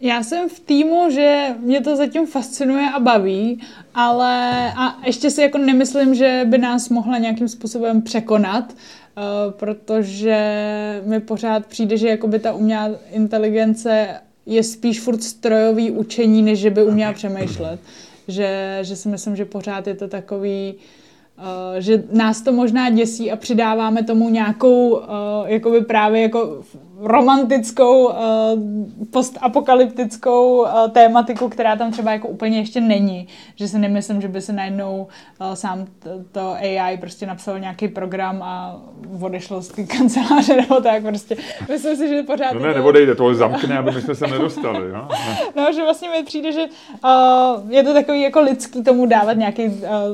[0.00, 3.60] Já jsem v týmu, že mě to zatím fascinuje a baví,
[3.94, 10.40] ale a ještě si jako nemyslím, že by nás mohla nějakým způsobem překonat, uh, protože
[11.04, 14.08] mi pořád přijde, že jakoby ta umělá inteligence
[14.46, 17.80] je spíš furt strojový učení, než že by uměla přemýšlet.
[18.28, 20.74] Že, že si myslím, že pořád je to takový
[21.38, 25.04] Uh, že nás to možná děsí a přidáváme tomu nějakou uh,
[25.44, 26.62] jakoby právě jako
[27.00, 28.14] romantickou uh,
[29.10, 33.28] postapokalyptickou uh, tématiku, která tam třeba jako úplně ještě není.
[33.56, 35.08] Že si nemyslím, že by se najednou
[35.40, 35.86] uh, sám
[36.32, 38.82] to AI prostě napsal nějaký program a
[39.20, 41.36] odešlo z té kanceláře nebo tak prostě.
[41.68, 42.52] Myslím si, že pořád...
[42.52, 44.92] No ne, neodejde, to zamkne, aby my jsme se nedostali.
[44.92, 45.08] No?
[45.56, 46.66] no, že vlastně mi přijde, že
[47.68, 49.62] je to takový jako lidský tomu dávat nějaký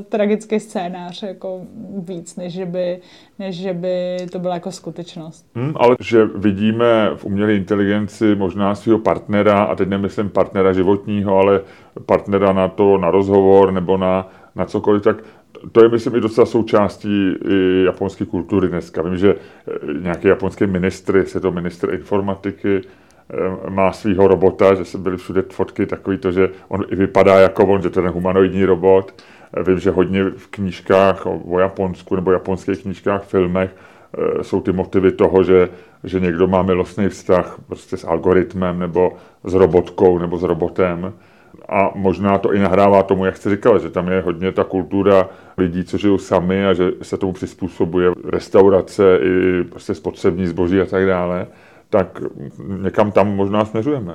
[0.09, 1.61] tragický scénář jako
[1.99, 3.01] víc, než že by,
[3.39, 5.47] než že by to byla jako skutečnost.
[5.55, 11.39] Hmm, ale že vidíme v umělé inteligenci možná svého partnera, a teď nemyslím partnera životního,
[11.39, 11.61] ale
[12.07, 15.17] partnera na to, na rozhovor nebo na, na cokoliv, tak
[15.73, 19.03] to je, myslím, i docela součástí i japonské kultury dneska.
[19.03, 24.75] Vím, že eh, nějaký japonský ministr, jestli je to ministr informatiky, eh, má svého robota,
[24.75, 28.01] že se byly všude fotky takový to, že on i vypadá jako on, že to
[28.01, 29.23] je humanoidní robot.
[29.63, 35.13] Vím, že hodně v knížkách o Japonsku nebo japonských knížkách, filmech eh, jsou ty motivy
[35.13, 35.69] toho, že,
[36.05, 39.13] že někdo má milostný vztah prostě s algoritmem nebo
[39.45, 41.13] s robotkou nebo s robotem.
[41.69, 45.29] A možná to i nahrává tomu, jak jste říkal, že tam je hodně ta kultura
[45.59, 50.87] lidí, co žijou sami a že se tomu přizpůsobuje restaurace i prostě spotřební zboží a
[50.87, 51.47] tak dále,
[51.91, 52.23] tak
[52.83, 54.15] někam tam možná směřujeme.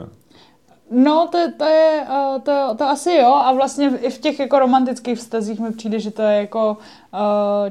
[0.92, 4.60] No, to, to je, uh, to, to asi jo a vlastně i v těch jako
[4.60, 6.78] romantických vztazích mi přijde, že to je jako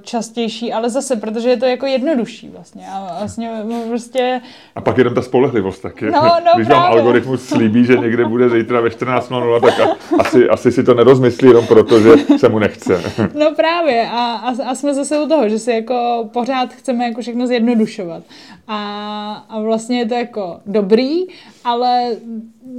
[0.02, 3.50] častější, ale zase, protože je to jako jednodušší vlastně a vlastně
[3.88, 4.40] prostě...
[4.74, 6.04] A pak jenom ta spolehlivost taky.
[6.04, 10.48] No, no, Když vám algoritmus slíbí, že někde bude zítra ve 14.00, tak a, asi,
[10.48, 13.02] asi si to nerozmyslí jenom proto, že se mu nechce.
[13.34, 17.20] No právě a, a, a jsme zase u toho, že si jako pořád chceme jako
[17.20, 18.22] všechno zjednodušovat.
[18.68, 21.26] A, a vlastně je to jako dobrý,
[21.64, 22.10] ale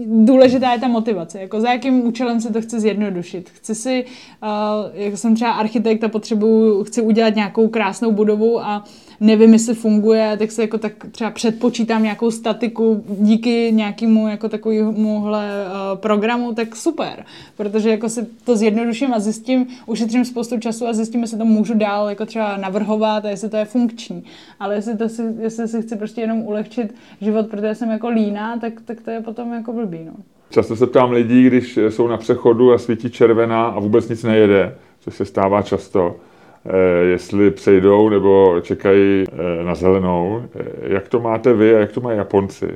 [0.05, 1.41] důležitá je ta motivace.
[1.41, 3.49] Jako za jakým účelem se to chci zjednodušit.
[3.49, 4.05] Chci si,
[4.43, 4.49] uh,
[4.93, 6.09] jako jsem třeba architekt a
[6.49, 8.83] potřebuju, chci udělat nějakou krásnou budovu a
[9.19, 15.45] nevím, jestli funguje, tak se jako tak třeba předpočítám nějakou statiku díky nějakému jako takovémuhle
[15.65, 17.25] uh, programu, tak super.
[17.57, 21.73] Protože jako si to zjednoduším a zjistím, ušetřím spoustu času a zjistím, jestli to můžu
[21.73, 24.23] dál jako třeba navrhovat a jestli to je funkční.
[24.59, 28.57] Ale jestli, to si, jestli si chci prostě jenom ulehčit život, protože jsem jako líná,
[28.59, 29.99] tak, tak to je potom jako blbý.
[30.05, 30.13] No.
[30.49, 34.75] Často se ptám lidí, když jsou na přechodu a svítí červená a vůbec nic nejede,
[34.99, 36.28] což se stává často, eh,
[37.11, 40.43] jestli přejdou nebo čekají eh, na zelenou.
[40.55, 42.67] Eh, jak to máte vy a jak to mají Japonci?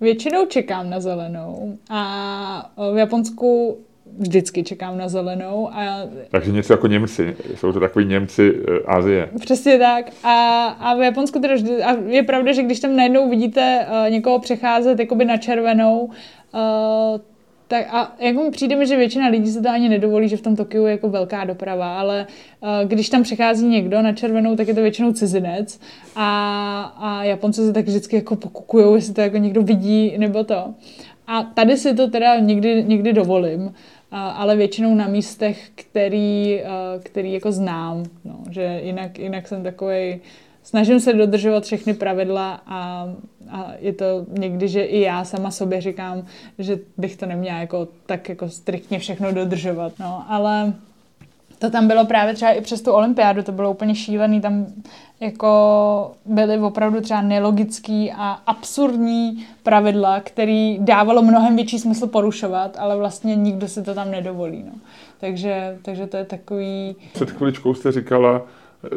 [0.00, 3.78] Většinou čekám na zelenou a v Japonsku
[4.18, 5.68] vždycky čekám na zelenou.
[5.72, 5.96] A...
[6.30, 7.36] Takže něco jako Němci.
[7.54, 8.54] Jsou to takový Němci
[8.86, 9.28] Asie.
[9.40, 10.10] Přesně tak.
[10.24, 14.10] A, a v Japonsku teda vždy, a je pravda, že když tam najednou vidíte uh,
[14.10, 16.10] někoho přecházet jakoby na červenou,
[16.54, 17.20] Uh,
[17.70, 20.56] tak a jako mi přijde že většina lidí se to ani nedovolí, že v tom
[20.56, 22.26] Tokiu je jako velká doprava, ale
[22.60, 25.80] uh, když tam přechází někdo na červenou, tak je to většinou cizinec
[26.16, 30.74] a, a Japonci se tak vždycky jako pokukují, jestli to jako někdo vidí nebo to.
[31.26, 33.72] A tady si to teda někdy, někdy dovolím, uh,
[34.12, 40.20] ale většinou na místech, který, uh, který jako znám, no, že jinak, jinak jsem takový
[40.62, 43.08] snažím se dodržovat všechny pravidla a,
[43.52, 44.04] a je to
[44.38, 46.22] někdy, že i já sama sobě říkám,
[46.58, 49.92] že bych to neměla jako tak jako striktně všechno dodržovat.
[50.00, 50.72] No, ale
[51.58, 54.66] to tam bylo právě třeba i přes tu olympiádu, to bylo úplně šílený, tam
[55.20, 62.96] jako byly opravdu třeba nelogický a absurdní pravidla, který dávalo mnohem větší smysl porušovat, ale
[62.96, 64.62] vlastně nikdo si to tam nedovolí.
[64.62, 64.72] No.
[65.20, 66.96] Takže, takže to je takový...
[67.12, 68.42] Před chviličkou jste říkala,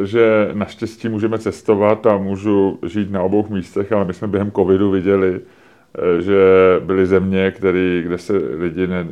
[0.03, 4.91] že naštěstí můžeme cestovat a můžu žít na obou místech, ale my jsme během covidu
[4.91, 5.41] viděli,
[5.97, 6.35] eh, že
[6.85, 9.07] byly země, který, kde se lidi ne,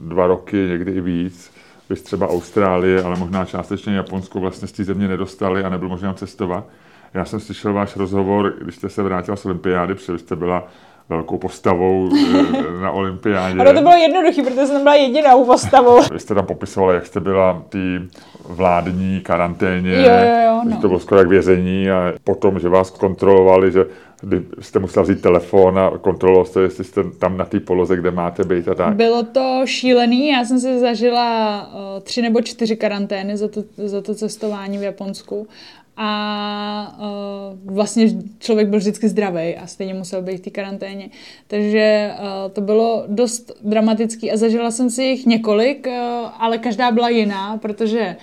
[0.00, 1.52] dva roky, někdy i víc,
[1.90, 6.14] vys třeba Austrálie, ale možná částečně Japonsko vlastně z té země nedostali a nebylo možné
[6.14, 6.68] cestovat.
[7.14, 10.68] Já jsem slyšel váš rozhovor, když jste se vrátila z olympiády, protože jste byla
[11.08, 13.60] velkou postavou eh, na olympiádě.
[13.60, 16.00] Ano, to bylo jednoduché, protože jsem byla jedinou postavou.
[16.12, 18.00] Vy jste tam popisovala, jak jste byla ty
[18.48, 20.70] vládní karanténě, jo, jo, jo, no.
[20.70, 23.84] že to bylo skoro jak vězení a potom, že vás kontrolovali, že
[24.20, 28.10] kdy jste musela vzít telefon a kontrolovat jste, jestli jste tam na té poloze, kde
[28.10, 28.96] máte být a tak.
[28.96, 34.00] Bylo to šílený, já jsem si zažila uh, tři nebo čtyři karantény za to, za
[34.00, 35.48] to cestování v Japonsku
[35.96, 38.06] a uh, vlastně
[38.38, 41.10] člověk byl vždycky zdravý a stejně musel být v té karanténě.
[41.46, 45.92] Takže uh, to bylo dost dramatický a zažila jsem si jich několik, uh,
[46.38, 48.16] ale každá byla jiná, protože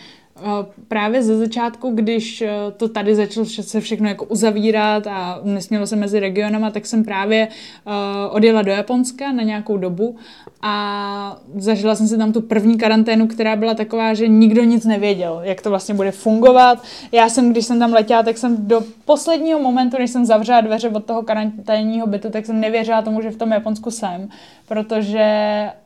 [0.88, 5.96] právě ze začátku, když eh, to tady začalo se všechno jako uzavírat a nesmělo se
[5.96, 7.94] mezi regionama, tak jsem právě uh,
[8.36, 10.16] odjela do Japonska na nějakou dobu
[10.62, 15.40] a zažila jsem si tam tu první karanténu, která byla taková, že nikdo nic nevěděl,
[15.44, 16.84] jak to vlastně bude fungovat.
[17.12, 20.90] Já jsem, když jsem tam letěla, tak jsem do posledního momentu, než jsem zavřela dveře
[20.90, 24.30] od toho karanténního bytu, tak jsem nevěřila tomu, že v tom Japonsku jsem,
[24.68, 25.26] protože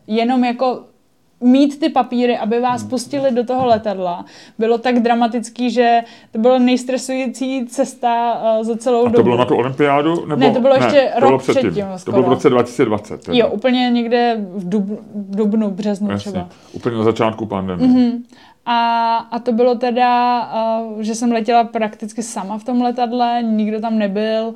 [0.08, 0.84] jenom jako
[1.42, 2.90] mít ty papíry, aby vás hmm.
[2.90, 4.26] pustili do toho letadla,
[4.60, 6.00] bylo tak dramatický, že
[6.32, 9.16] to byla nejstresující cesta uh, za celou A dobu.
[9.16, 10.26] to bylo na tu olympiádu?
[10.26, 10.42] Nebo...
[10.42, 11.72] Ne, to bylo ještě ne, rok bylo předtím.
[11.72, 13.24] předtím to bylo v roce 2020.
[13.26, 13.38] Teda.
[13.38, 14.86] Jo, úplně někde v dub,
[15.16, 16.32] dubnu, březnu Jasně.
[16.32, 16.50] třeba.
[16.74, 17.90] Úplně na začátku pandemie.
[17.90, 18.22] Mm-hmm.
[18.70, 20.42] A, a to bylo teda,
[20.80, 24.48] uh, že jsem letěla prakticky sama v tom letadle, nikdo tam nebyl.
[24.48, 24.56] Uh,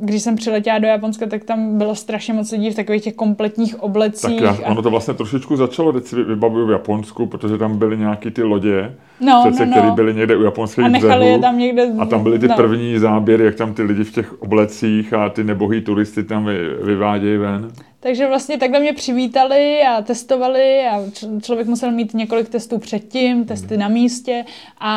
[0.00, 3.82] když jsem přiletěla do Japonska, tak tam bylo strašně moc lidí v takových těch kompletních
[3.82, 4.42] oblecích.
[4.42, 7.98] Tak já, ono to vlastně trošičku začalo, teď si vybavuju v Japonsku, protože tam byly
[7.98, 9.76] nějaký ty lodě, no, přece, no, no.
[9.76, 11.32] které byly někde u japonských a nechali břehů.
[11.32, 11.88] Je tam někde...
[11.98, 12.56] A tam byly ty no.
[12.56, 16.58] první záběry, jak tam ty lidi v těch oblecích a ty nebohý turisty tam vy,
[16.82, 17.70] vyvádějí ven.
[18.00, 21.00] Takže vlastně takhle mě přivítali a testovali a
[21.42, 24.44] člověk musel mít několik testů předtím, testy na místě
[24.78, 24.94] a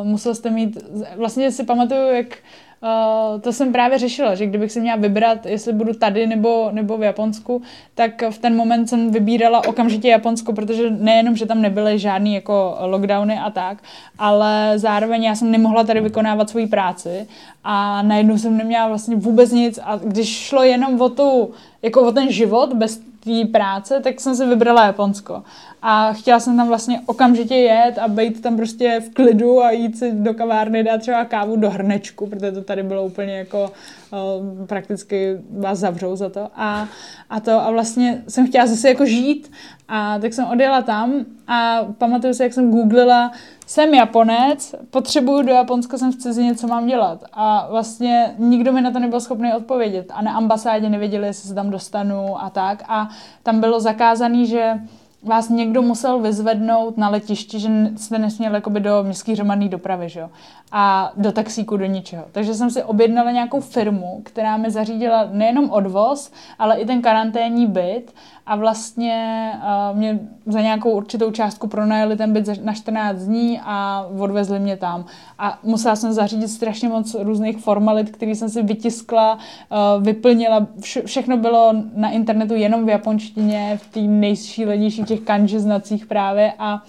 [0.00, 0.78] uh, musel jste mít,
[1.16, 2.36] vlastně si pamatuju, jak
[2.82, 6.98] Uh, to jsem právě řešila, že kdybych si měla vybrat, jestli budu tady nebo, nebo
[6.98, 7.62] v Japonsku,
[7.94, 12.76] tak v ten moment jsem vybírala okamžitě Japonsko, protože nejenom, že tam nebyly žádný jako
[12.80, 13.82] lockdowny a tak,
[14.18, 17.26] ale zároveň já jsem nemohla tady vykonávat svoji práci
[17.64, 21.50] a najednou jsem neměla vlastně vůbec nic a když šlo jenom o tu,
[21.82, 25.42] jako o ten život bez té práce, tak jsem si vybrala Japonsko.
[25.82, 29.98] A chtěla jsem tam vlastně okamžitě jet a být tam prostě v klidu a jít
[29.98, 33.72] si do kavárny, dát třeba kávu do hrnečku, protože to tady bylo úplně jako
[34.66, 36.48] prakticky vás zavřou za to.
[36.54, 36.88] A,
[37.30, 39.52] a to a vlastně jsem chtěla zase jako žít
[39.88, 43.32] a tak jsem odjela tam a pamatuju si, jak jsem googlila,
[43.66, 47.24] jsem Japonec, potřebuju do Japonska, jsem v cizině, co mám dělat.
[47.32, 50.12] A vlastně nikdo mi na to nebyl schopný odpovědět.
[50.14, 52.82] A na ambasádě nevěděli, jestli se tam dostanu a tak.
[52.88, 53.08] A
[53.42, 54.80] tam bylo zakázané, že
[55.22, 60.20] vás někdo musel vyzvednout na letišti, že jste nesměl jakoby do městské hromadné dopravy, že
[60.20, 60.30] jo?
[60.72, 62.24] A do taxíku, do ničeho.
[62.32, 67.66] Takže jsem si objednala nějakou firmu, která mi zařídila nejenom odvoz, ale i ten karanténní
[67.66, 68.12] byt
[68.48, 69.52] a vlastně
[69.90, 74.76] uh, mě za nějakou určitou částku pronajeli ten byt na 14 dní a odvezli mě
[74.76, 75.04] tam.
[75.38, 80.66] A musela jsem zařídit strašně moc různých formalit, které jsem si vytiskla, uh, vyplnila.
[80.80, 86.52] Vše, všechno bylo na internetu jenom v japonštině, v té nejšílenější těch kanji znacích právě
[86.58, 86.82] a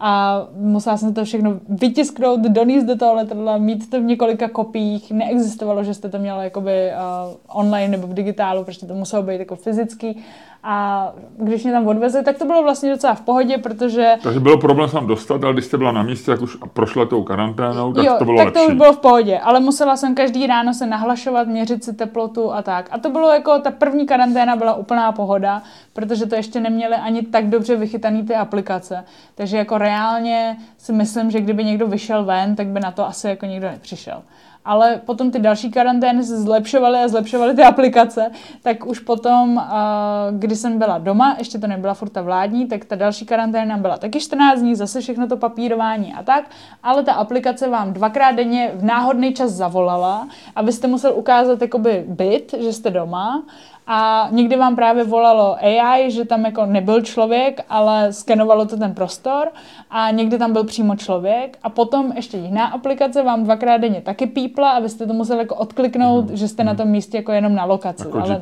[0.00, 5.10] a musela jsem to všechno vytisknout, donést do toho letadla, mít to v několika kopiích.
[5.10, 9.38] Neexistovalo, že jste to měla jakoby uh, online nebo v digitálu, protože to muselo být
[9.38, 10.22] jako fyzický.
[10.68, 14.14] A když mě tam odvezli, tak to bylo vlastně docela v pohodě, protože...
[14.22, 17.22] Takže bylo problém tam dostat, ale když jste byla na místě, jak už prošla tou
[17.22, 18.60] karanténou, tak jo, to bylo tak lepší.
[18.60, 22.52] to už bylo v pohodě, ale musela jsem každý ráno se nahlašovat, měřit si teplotu
[22.52, 22.88] a tak.
[22.90, 25.62] A to bylo jako, ta první karanténa byla úplná pohoda,
[25.92, 29.04] protože to ještě neměli ani tak dobře vychytaný ty aplikace.
[29.34, 33.28] Takže jako reálně si myslím, že kdyby někdo vyšel ven, tak by na to asi
[33.28, 34.22] jako nikdo nepřišel
[34.66, 38.30] ale potom ty další karantény se zlepšovaly a zlepšovaly ty aplikace,
[38.62, 39.62] tak už potom,
[40.30, 43.96] když jsem byla doma, ještě to nebyla furt ta vládní, tak ta další karanténa byla
[43.96, 46.44] taky 14 dní, zase všechno to papírování a tak,
[46.82, 52.54] ale ta aplikace vám dvakrát denně v náhodný čas zavolala, abyste musel ukázat jakoby byt,
[52.60, 53.42] že jste doma.
[53.88, 58.94] A někdy vám právě volalo AI, že tam jako nebyl člověk, ale skenovalo to ten
[58.94, 59.48] prostor
[59.90, 61.58] a někdy tam byl přímo člověk.
[61.62, 64.26] A potom ještě jiná aplikace vám dvakrát denně taky
[64.56, 66.36] pípla a vy jste to museli jako odkliknout, mm.
[66.36, 68.02] že jste na tom místě jako jenom na lokaci.
[68.02, 68.40] Jako ale,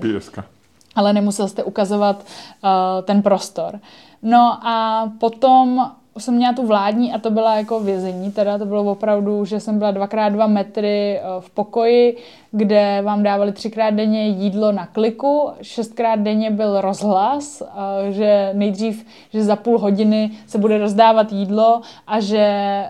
[0.95, 2.17] ale nemusel jste ukazovat
[2.65, 2.71] uh,
[3.05, 3.81] ten prostor.
[4.23, 8.85] No a potom jsem měla tu vládní a to byla jako vězení, teda to bylo
[8.85, 12.17] opravdu, že jsem byla dvakrát dva metry uh, v pokoji,
[12.57, 17.63] kde vám dávali třikrát denně jídlo na kliku, šestkrát denně byl rozhlas,
[18.11, 22.85] že nejdřív, že za půl hodiny se bude rozdávat jídlo a že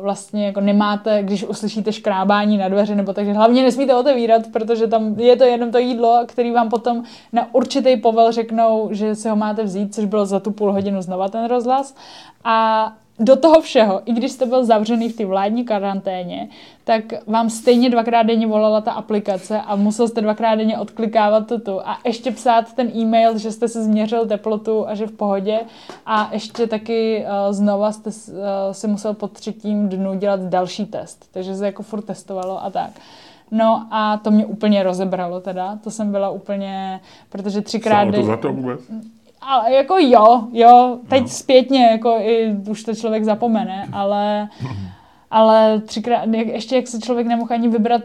[0.00, 5.20] vlastně jako nemáte, když uslyšíte škrábání na dveře, nebo takže hlavně nesmíte otevírat, protože tam
[5.20, 7.02] je to jenom to jídlo, který vám potom
[7.32, 11.02] na určitý povel řeknou, že si ho máte vzít, což bylo za tu půl hodinu
[11.02, 11.94] znova ten rozhlas.
[12.48, 16.48] A do toho všeho, i když jste byl zavřený v té vládní karanténě,
[16.84, 21.80] tak vám stejně dvakrát denně volala ta aplikace a musel jste dvakrát denně odklikávat tu
[21.88, 25.60] a ještě psát ten e-mail, že jste si změřil teplotu a že v pohodě
[26.06, 28.36] a ještě taky uh, znova jste uh,
[28.72, 32.90] si musel po třetím dnu dělat další test, takže se jako furt testovalo a tak.
[33.50, 38.08] No a to mě úplně rozebralo teda, to jsem byla úplně, protože třikrát...
[38.08, 38.80] Stálo to za to vůbec?
[39.48, 41.28] Ale jako jo, jo, teď no.
[41.28, 44.48] zpětně, jako i už to člověk zapomene, ale,
[45.30, 48.02] ale třikrát, ještě jak se člověk nemohl ani vybrat,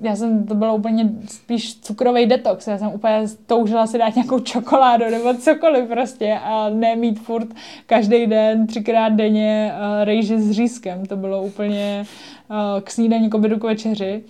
[0.00, 4.38] já jsem, to bylo úplně spíš cukrový detox, já jsem úplně toužila si dát nějakou
[4.38, 7.48] čokoládu nebo cokoliv prostě a nemít furt
[7.86, 12.04] každý den, třikrát denně uh, rejži s řízkem, to bylo úplně
[12.50, 14.24] uh, k snídaní, k obědu, k večeři.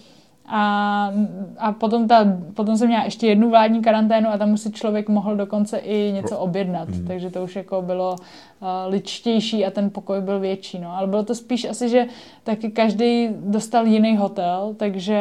[0.47, 1.13] A,
[1.59, 2.25] a potom, ta,
[2.55, 6.39] potom jsem měla ještě jednu vládní karanténu a tam si člověk mohl dokonce i něco
[6.39, 6.89] objednat.
[6.89, 7.07] Mm.
[7.07, 10.79] Takže to už jako bylo uh, ličtější a ten pokoj byl větší.
[10.79, 10.97] No.
[10.97, 12.07] Ale bylo to spíš asi, že
[12.45, 15.21] taky každý dostal jiný hotel, takže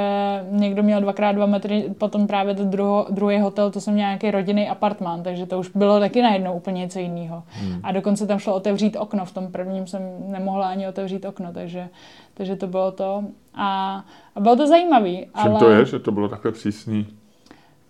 [0.51, 4.31] někdo měl dvakrát dva metry, potom právě ten druho, druhý hotel, to jsem měl nějaký
[4.31, 7.43] rodinný apartmán, takže to už bylo taky najednou úplně něco jiného.
[7.63, 7.79] Mm.
[7.83, 11.89] A dokonce tam šlo otevřít okno, v tom prvním jsem nemohla ani otevřít okno, takže,
[12.33, 13.23] takže to bylo to.
[13.55, 14.03] A,
[14.35, 15.15] a bylo to zajímavé.
[15.15, 15.59] Čím ale...
[15.59, 17.07] to je, že to bylo takhle přísný?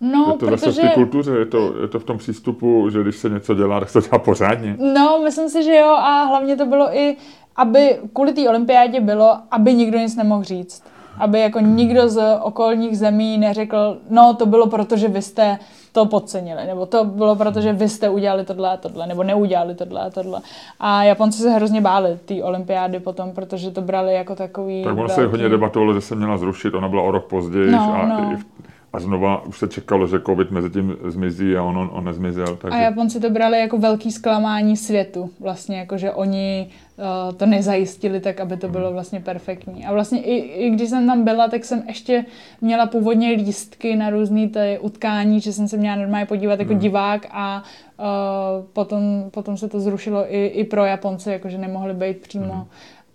[0.00, 0.66] No, je to protože...
[0.66, 3.54] zase v té kultuře, je to, je to v tom přístupu, že když se něco
[3.54, 4.76] dělá, tak se to dělá pořádně.
[4.94, 7.16] No, myslím si, že jo a hlavně to bylo i,
[7.56, 10.84] aby kvůli té olympiádě bylo, aby nikdo nic nemohl říct.
[11.18, 15.58] Aby jako nikdo z okolních zemí neřekl, no to bylo proto, že vy jste
[15.92, 19.74] to podcenili, nebo to bylo proto, že vy jste udělali tohle a tohle, nebo neudělali
[19.74, 20.40] tohle a tohle.
[20.80, 24.84] A Japonci se hrozně báli té olympiády potom, protože to brali jako takový...
[24.84, 25.14] Tak ono velký...
[25.14, 28.38] se hodně debatovalo, že se měla zrušit, ona byla o rok později no, a no.
[28.92, 32.56] A znova už se čekalo, že covid mezi tím zmizí a on, on, on nezmizel.
[32.56, 32.78] Takže...
[32.78, 35.30] A Japonci to brali jako velký zklamání světu.
[35.40, 39.86] Vlastně jako, že oni uh, to nezajistili tak, aby to bylo vlastně perfektní.
[39.86, 42.24] A vlastně i, i když jsem tam byla, tak jsem ještě
[42.60, 46.80] měla původně lístky na různé ty utkání, že jsem se měla normálně podívat jako hmm.
[46.80, 47.62] divák a
[47.98, 48.04] uh,
[48.72, 52.64] potom, potom se to zrušilo i, i pro Japonce, jakože nemohli být přímo hmm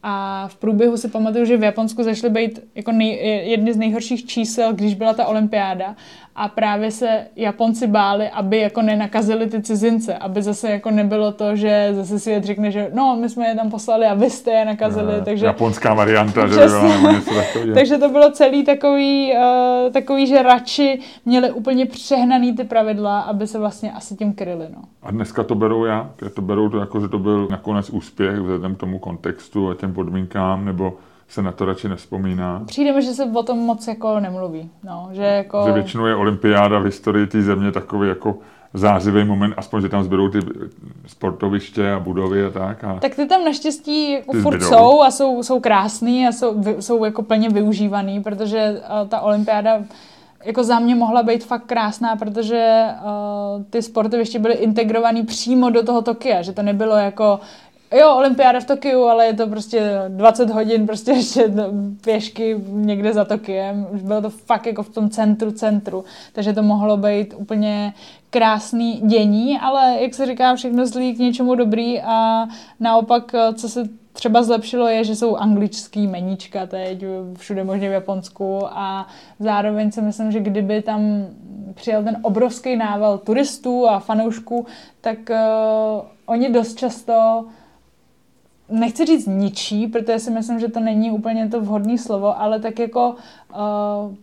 [0.10, 4.26] a v průběhu si pamatuju, že v Japonsku zašly být jako nej, jedny z nejhorších
[4.26, 5.96] čísel, když byla ta olympiáda
[6.38, 11.56] a právě se Japonci báli, aby jako nenakazili ty cizince, aby zase jako nebylo to,
[11.56, 14.52] že zase si je řekne, že no, my jsme je tam poslali a vy jste
[14.52, 15.46] je nakazili, no, takže...
[15.46, 17.32] Japonská varianta, že byla něco
[17.74, 23.48] Takže to bylo celý takový, uh, takový, že radši měli úplně přehnaný ty pravidla, aby
[23.48, 24.82] se vlastně asi tím kryli, no.
[25.04, 26.10] A dneska to berou já?
[26.34, 29.94] To berou to jako, že to byl nakonec úspěch vzhledem k tomu kontextu a těm
[29.98, 30.94] podmínkám, nebo
[31.28, 32.62] se na to radši nespomíná.
[32.66, 34.70] Přijde mi, že se o tom moc jako nemluví.
[34.84, 35.64] No, že, jako...
[35.66, 38.38] že většinou je olympiáda v historii té země takový jako
[38.74, 40.40] zářivý moment, aspoň, že tam zbydou ty
[41.08, 42.84] sportoviště a budovy a tak.
[42.84, 43.00] A...
[43.00, 47.24] Tak ty tam naštěstí jako furt jsou a jsou, jsou krásný a jsou, jsou jako
[47.24, 49.80] plně využívaný, protože uh, ta olympiáda
[50.46, 55.84] jako za mě mohla být fakt krásná, protože uh, ty sportoviště byly integrovaný přímo do
[55.84, 57.40] toho Tokia, že to nebylo jako
[57.92, 61.54] Jo, olympiáda v Tokiu, ale je to prostě 20 hodin prostě ještě
[62.04, 63.88] pěšky někde za Tokiem.
[63.92, 66.04] Už bylo to fakt jako v tom centru, centru.
[66.34, 67.94] Takže to mohlo být úplně
[68.30, 72.48] krásný dění, ale jak se říká, všechno zlý k něčemu dobrý a
[72.80, 77.04] naopak, co se třeba zlepšilo je, že jsou angličský meníčka teď
[77.38, 79.08] všude možně v Japonsku a
[79.40, 81.28] zároveň si myslím, že kdyby tam
[81.74, 84.66] přijel ten obrovský nával turistů a fanoušků,
[85.02, 87.46] tak uh, oni dost často
[88.70, 92.80] nechci říct ničí, protože si myslím, že to není úplně to vhodné slovo, ale tak
[92.80, 93.16] jako
[93.50, 94.16] uh,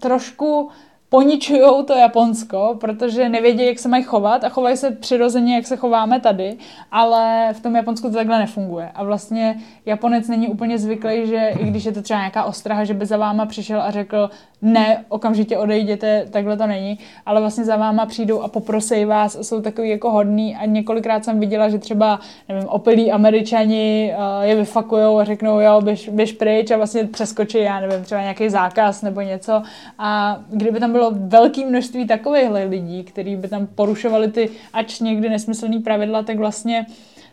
[0.00, 0.68] trošku
[1.08, 5.76] poničují to Japonsko, protože nevědí, jak se mají chovat a chovají se přirozeně, jak se
[5.76, 6.56] chováme tady,
[6.92, 8.90] ale v tom Japonsku to takhle nefunguje.
[8.94, 12.94] A vlastně Japonec není úplně zvyklý, že i když je to třeba nějaká ostraha, že
[12.94, 14.30] by za váma přišel a řekl,
[14.62, 19.60] ne, okamžitě odejděte, takhle to není, ale vlastně za váma přijdou a poprosej vás, jsou
[19.60, 20.56] takový jako hodný.
[20.56, 25.80] A několikrát jsem viděla, že třeba, nevím, opilí američani uh, je vyfakujou a řeknou, jo,
[25.80, 29.62] běž, běž pryč a vlastně přeskočí, já nevím, třeba nějaký zákaz nebo něco.
[29.98, 35.28] A kdyby tam bylo velké množství takovýchhle lidí, kteří by tam porušovali ty ač někdy
[35.28, 36.86] nesmyslný pravidla, tak vlastně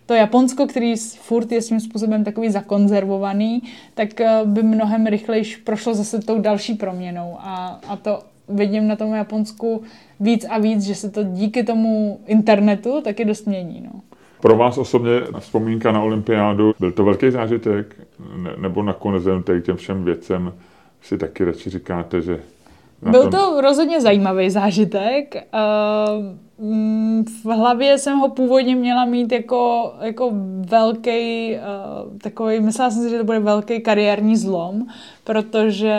[0.06, 5.94] to Japonsko, který furt je svým způsobem takový zakonzervovaný, tak eh, by mnohem rychleji prošlo
[5.94, 7.38] zase tou další proměnou.
[7.40, 9.84] A, a to vidím na tom Japonsku
[10.20, 13.90] víc a víc, že se to díky tomu internetu taky dost mění.
[13.94, 14.02] No.
[14.42, 17.96] Pro vás osobně vzpomínka na olympiádu, byl to velký zážitek?
[18.38, 19.24] Ne, nebo nakonec
[19.66, 20.54] těm všem věcem
[21.02, 22.40] si taky radši říkáte, že
[23.12, 25.36] byl to rozhodně zajímavý zážitek.
[27.44, 30.32] V hlavě jsem ho původně měla mít jako, jako
[30.70, 34.86] velký, uh, takový, myslela jsem si, že to bude velký kariérní zlom,
[35.24, 35.96] protože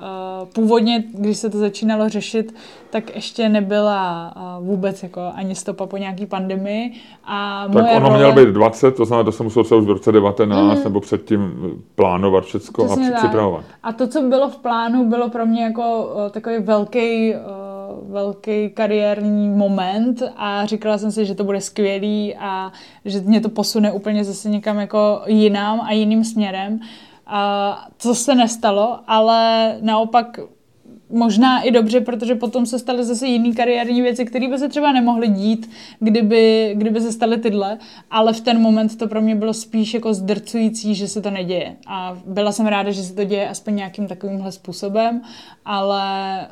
[0.00, 2.54] uh, původně, když se to začínalo řešit,
[2.90, 6.92] tak ještě nebyla uh, vůbec jako ani stopa po nějaký pandemii.
[7.24, 8.18] A tak moje ono role...
[8.18, 10.84] mělo být 20, to znamená, to jsem musel třeba už v roce 19 mm.
[10.84, 11.52] nebo předtím
[11.94, 13.64] plánovat všechno a připravovat.
[13.82, 17.67] A to, co bylo v plánu, bylo pro mě jako uh, takový velký uh,
[18.02, 22.72] velký kariérní moment a říkala jsem si, že to bude skvělý a
[23.04, 26.80] že mě to posune úplně zase někam jako jinam a jiným směrem.
[27.26, 30.40] A to se nestalo, ale naopak
[31.10, 34.92] možná i dobře, protože potom se staly zase jiné kariérní věci, které by se třeba
[34.92, 37.78] nemohly dít, kdyby, kdyby se staly tyhle,
[38.10, 41.76] ale v ten moment to pro mě bylo spíš jako zdrcující, že se to neděje.
[41.86, 45.22] A byla jsem ráda, že se to děje aspoň nějakým takovýmhle způsobem,
[45.64, 46.02] ale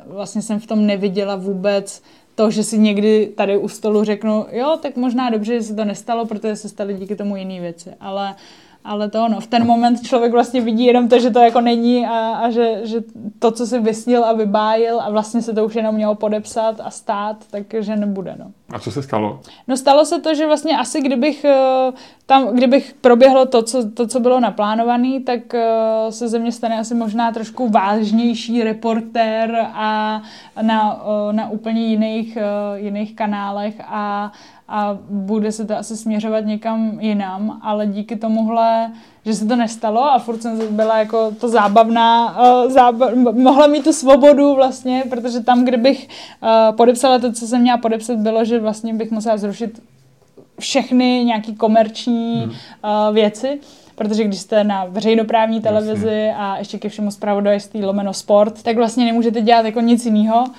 [0.05, 2.01] vlastně jsem v tom neviděla vůbec
[2.35, 5.85] to, že si někdy tady u stolu řeknu, jo, tak možná dobře, že se to
[5.85, 9.65] nestalo, protože se staly díky tomu jiné věci, ale uh, ale to ono, v ten
[9.65, 13.03] moment člověk vlastně vidí jenom to, že to jako není a, a že, že
[13.39, 16.91] to, co si vysnil a vybájil a vlastně se to už jenom mělo podepsat a
[16.91, 18.51] stát, takže nebude, no.
[18.71, 19.39] A co se stalo?
[19.67, 21.91] No stalo se to, že vlastně asi kdybych eh,
[22.25, 25.65] tam, kdybych proběhlo to, co, to, co bylo naplánované, tak eh,
[26.09, 30.21] se ze mě stane asi možná trošku vážnější reportér a
[30.61, 32.37] na, eh, na úplně jiných,
[32.75, 34.31] jiných kanálech a
[34.67, 38.91] a bude se to asi směřovat někam jinam, ale díky tomuhle,
[39.25, 43.83] že se to nestalo a furt jsem byla jako to zábavná, uh, zába, mohla mít
[43.83, 46.07] tu svobodu vlastně, protože tam, kde bych
[46.41, 49.81] uh, podepsala to, co jsem měla podepsat, bylo, že vlastně bych musela zrušit
[50.59, 52.49] všechny nějaký komerční hmm.
[52.49, 53.59] uh, věci
[53.97, 56.35] protože když jste na veřejnoprávní televizi Jasně.
[56.37, 60.49] a ještě ke všemu zpravodajství lomeno sport, tak vlastně nemůžete dělat jako nic jiného, uh,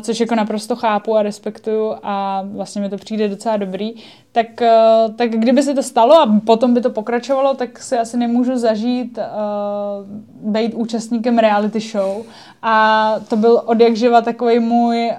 [0.00, 3.94] což jako naprosto chápu a respektuju a vlastně mi to přijde docela dobrý.
[4.32, 8.16] Tak, uh, tak kdyby se to stalo a potom by to pokračovalo, tak si asi
[8.16, 12.24] nemůžu zažít uh, být účastníkem reality show.
[12.62, 15.12] A to byl od jak živa takový můj,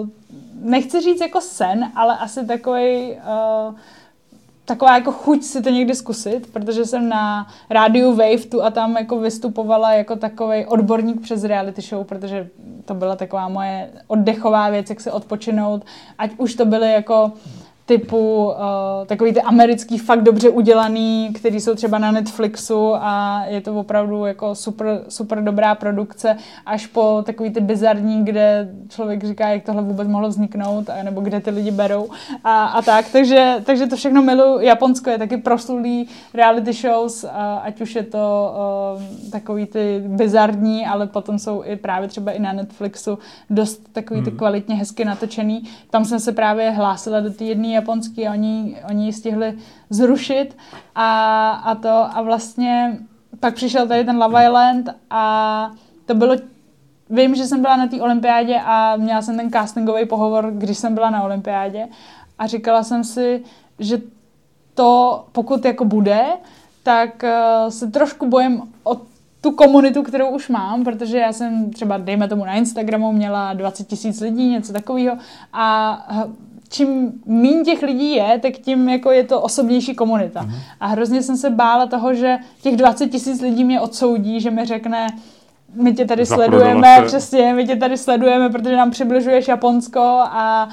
[0.00, 0.08] uh,
[0.62, 3.74] nechci říct jako sen, ale asi takový uh,
[4.68, 8.96] taková jako chuť si to někdy zkusit, protože jsem na rádiu Wave tu a tam
[8.96, 12.48] jako vystupovala jako takový odborník přes reality show, protože
[12.84, 15.84] to byla taková moje oddechová věc, jak se odpočinout,
[16.18, 17.32] ať už to byly jako
[17.88, 23.60] typu uh, takový ty americký fakt dobře udělaný, který jsou třeba na Netflixu a je
[23.60, 26.36] to opravdu jako super, super dobrá produkce,
[26.66, 31.20] až po takový ty bizarní, kde člověk říká, jak tohle vůbec mohlo vzniknout, a, nebo
[31.20, 32.08] kde ty lidi berou
[32.44, 33.06] a, a tak.
[33.12, 34.66] Takže, takže to všechno miluji.
[34.66, 38.54] Japonsko je taky proslulý reality shows, a, ať už je to
[38.96, 43.18] uh, takový ty bizarní, ale potom jsou i právě třeba i na Netflixu
[43.50, 44.38] dost takový ty hmm.
[44.38, 45.62] kvalitně hezky natočený.
[45.90, 49.58] Tam jsem se právě hlásila do té jedné japonský oni, oni ji stihli
[49.90, 50.56] zrušit
[50.94, 52.98] a, a to a vlastně
[53.40, 55.70] pak přišel tady ten Love Island a
[56.06, 56.36] to bylo
[57.10, 60.94] Vím, že jsem byla na té olympiádě a měla jsem ten castingový pohovor, když jsem
[60.94, 61.88] byla na olympiádě
[62.38, 63.44] a říkala jsem si,
[63.78, 63.98] že
[64.74, 66.22] to, pokud jako bude,
[66.82, 69.00] tak uh, se trošku bojím o
[69.40, 73.88] tu komunitu, kterou už mám, protože já jsem třeba, dejme tomu na Instagramu, měla 20
[73.88, 75.16] tisíc lidí, něco takového
[75.52, 75.98] a
[76.68, 80.42] čím méně těch lidí je, tak tím jako je to osobnější komunita.
[80.42, 80.52] Mm.
[80.80, 84.64] A hrozně jsem se bála toho, že těch 20 tisíc lidí mě odsoudí, že mi
[84.64, 85.06] řekne,
[85.74, 87.06] my tě tady sledujeme, se.
[87.06, 90.68] přesně, my tě tady sledujeme, protože nám přibližuješ Japonsko a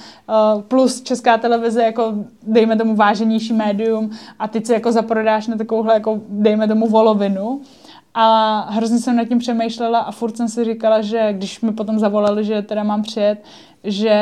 [0.55, 5.57] uh, plus česká televize jako dejme tomu váženější médium a ty se jako zaprodáš na
[5.57, 7.61] takovouhle jako dejme tomu volovinu.
[8.17, 11.99] A hrozně jsem nad tím přemýšlela a furt jsem si říkala, že když mi potom
[11.99, 13.43] zavolali, že teda mám přijet,
[13.85, 14.19] že,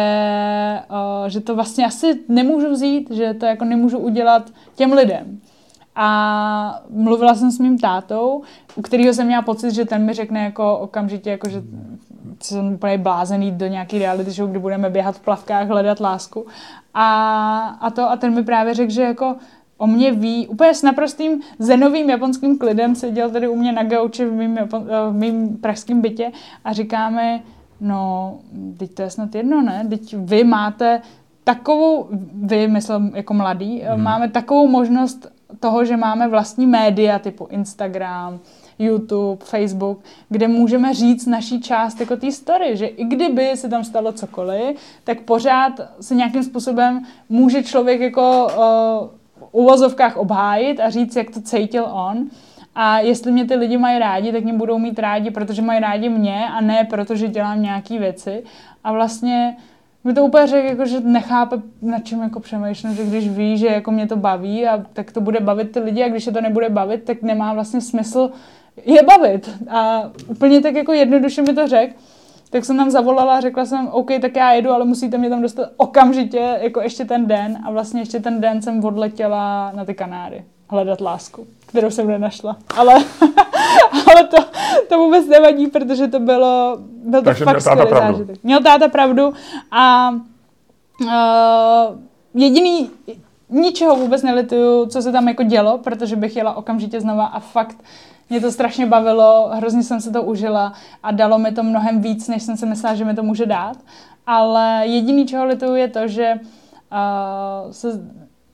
[0.90, 5.40] uh, že to vlastně asi nemůžu vzít, že to jako nemůžu udělat těm lidem.
[5.96, 8.42] A mluvila jsem s mým tátou,
[8.76, 11.62] u kterého jsem měla pocit, že ten mi řekne jako okamžitě, jako, že
[12.40, 16.46] jsem úplně blázený do nějaký reality show, kdy budeme běhat v plavkách, hledat lásku.
[16.94, 19.36] A, a, to, a ten mi právě řekl, že jako
[19.78, 24.26] o mě ví, úplně s naprostým zenovým japonským klidem seděl tady u mě na gauči
[24.26, 26.32] v mým, Japon, v mým pražském bytě
[26.66, 27.44] a říkáme,
[27.84, 28.36] no,
[28.78, 29.86] teď to je snad jedno, ne?
[29.90, 31.02] Teď vy máte
[31.44, 34.04] takovou, vy, myslím, jako mladý, hmm.
[34.04, 35.28] máme takovou možnost
[35.60, 38.40] toho, že máme vlastní média typu Instagram,
[38.80, 43.84] YouTube, Facebook, kde můžeme říct naší část jako té story, že i kdyby se tam
[43.84, 49.10] stalo cokoliv, tak pořád se nějakým způsobem může člověk jako uh,
[49.52, 52.30] uvozovkách obhájit a říct, jak to cítil on.
[52.76, 56.10] A jestli mě ty lidi mají rádi, tak mě budou mít rádi, protože mají rádi
[56.10, 58.44] mě a ne protože dělám nějaké věci.
[58.84, 59.56] A vlastně
[60.04, 63.68] mi to úplně řekl, jako, že nechápe, na čem jako přemýšlím, že když ví, že
[63.68, 66.42] jako mě to baví, a tak to bude bavit ty lidi a když se to
[66.42, 68.32] nebude bavit, tak nemá vlastně smysl
[68.86, 69.50] je bavit.
[69.70, 71.94] A úplně tak jako jednoduše mi to řekl.
[72.50, 75.42] Tak jsem tam zavolala a řekla jsem, OK, tak já jedu, ale musíte mě tam
[75.42, 77.58] dostat okamžitě, jako ještě ten den.
[77.66, 82.58] A vlastně ještě ten den jsem odletěla na ty Kanáry hledat lásku, kterou jsem nenašla.
[82.78, 82.94] Ale,
[84.12, 84.38] ale to,
[84.90, 88.18] to vůbec nevadí, protože to bylo, byl to Takže fakt měl skvělý pravdu.
[88.18, 88.44] zážitek.
[88.44, 89.34] Měl táta pravdu
[89.72, 90.10] a
[91.02, 91.08] uh,
[92.34, 92.90] jediný,
[93.50, 97.78] ničeho vůbec nelituju, co se tam jako dělo, protože bych jela okamžitě znova a fakt
[98.30, 100.74] mě to strašně bavilo, hrozně jsem se to užila
[101.04, 103.78] a dalo mi to mnohem víc, než jsem si myslela, že mi to může dát.
[104.28, 107.88] Ale jediný, čeho lituju, je to, že uh, se,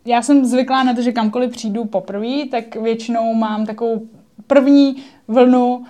[0.09, 4.01] já jsem zvyklá na to, že kamkoliv přijdu poprvé, tak většinou mám takovou
[4.47, 4.95] první
[5.27, 5.83] vlnu uh,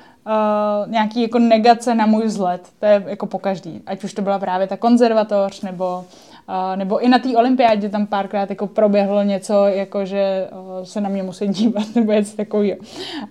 [0.91, 2.69] nějaký jako negace na můj vzhled.
[2.79, 3.81] To je jako po každý.
[3.85, 6.05] Ať už to byla právě ta konzervatoř, nebo,
[6.49, 11.01] uh, nebo i na té olympiádě tam párkrát jako proběhlo něco, jako že uh, se
[11.01, 12.77] na mě musí dívat, nebo něco takového.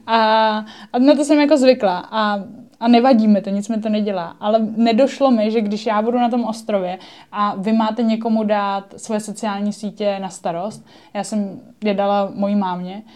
[0.07, 0.19] A,
[0.93, 2.09] a na to jsem jako zvykla.
[2.11, 2.40] A
[2.81, 4.36] a nevadí mi to, nic mi to nedělá.
[4.40, 6.99] Ale nedošlo mi, že když já budu na tom ostrově
[7.32, 12.57] a vy máte někomu dát svoje sociální sítě na starost, já jsem je dala mojí
[12.57, 13.12] mámě, Uh,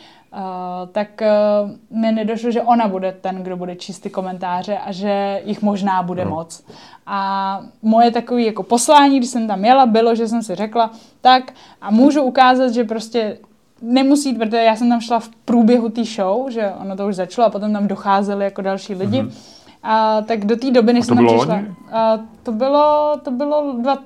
[0.93, 5.43] tak uh, mi nedošlo, že ona bude ten, kdo bude číst ty komentáře a že
[5.45, 6.31] jich možná bude no.
[6.31, 6.65] moc.
[7.07, 10.91] A moje takové jako poslání, když jsem tam jela, bylo, že jsem si řekla,
[11.21, 13.39] tak a můžu ukázat, že prostě
[13.83, 17.47] nemusí, protože já jsem tam šla v průběhu té show, že ono to už začalo
[17.47, 19.23] a potom tam docházeli jako další lidi.
[19.23, 19.62] Mm-hmm.
[19.83, 21.55] A, tak do té doby, než jsem tam přišla.
[21.55, 21.75] loni?
[21.93, 23.99] A, to bylo, to bylo dva,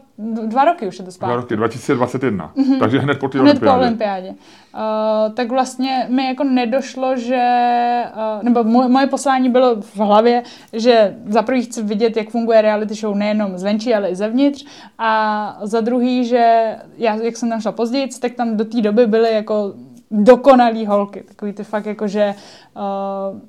[0.47, 1.33] dva roky už je to zpátky.
[1.33, 2.53] Dva roky, 2021.
[2.57, 2.79] Mm-hmm.
[2.79, 3.87] Takže hned po té Hned po olympiádě.
[3.87, 4.29] olympiádě.
[4.29, 10.43] Uh, tak vlastně mi jako nedošlo, že, uh, nebo moje, moje poslání bylo v hlavě,
[10.73, 14.65] že za prvý chci vidět, jak funguje reality show nejenom zvenčí, ale i zevnitř
[14.99, 19.07] a za druhý, že já, jak jsem tam šla později, tak tam do té doby
[19.07, 19.75] byly jako
[20.11, 22.35] dokonalý holky, takový ty fakt jako, že
[22.77, 23.41] uh,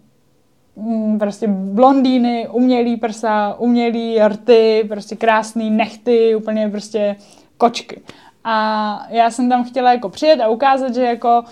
[1.19, 7.15] prostě blondýny, umělý prsa, umělý rty, prostě krásný nechty, úplně prostě
[7.57, 8.01] kočky.
[8.43, 11.43] A já jsem tam chtěla jako přijet a ukázat, že jako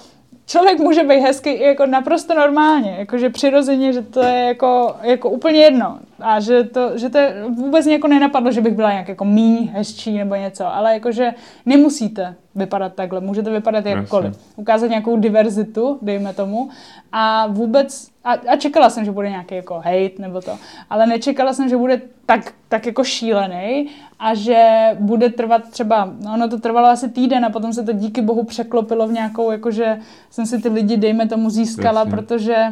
[0.45, 5.29] člověk může být hezký i jako naprosto normálně, jakože přirozeně, že to je jako, jako
[5.29, 5.99] úplně jedno.
[6.19, 9.25] A že to, že to je, vůbec mě jako nenapadlo, že bych byla nějak jako
[9.25, 11.33] míň, hezčí nebo něco, ale jakože
[11.65, 14.39] nemusíte vypadat takhle, můžete vypadat jakkoliv.
[14.55, 16.69] Ukázat nějakou diverzitu, dejme tomu.
[17.11, 20.57] A vůbec, a, a čekala jsem, že bude nějaký jako hate nebo to,
[20.89, 23.89] ale nečekala jsem, že bude tak, tak jako šílený
[24.19, 27.91] a že bude trvat třeba, no ono to trvalo asi týden a potom se to
[27.91, 29.99] díky bohu překlopilo v nějakou, jakože
[30.29, 32.11] jsem si ty lidi, dejme tomu, získala, Jasně.
[32.11, 32.65] protože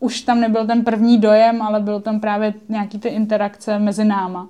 [0.00, 4.48] už tam nebyl ten první dojem, ale byl tam právě nějaký ty interakce mezi náma.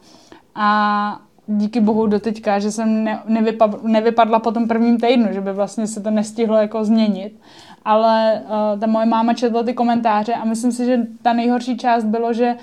[0.54, 5.40] A díky bohu do teďka, že jsem ne, nevypa, nevypadla po tom prvním týdnu, že
[5.40, 7.40] by vlastně se to nestihlo jako změnit.
[7.84, 12.04] Ale uh, ta moje máma četla ty komentáře a myslím si, že ta nejhorší část
[12.04, 12.56] bylo, že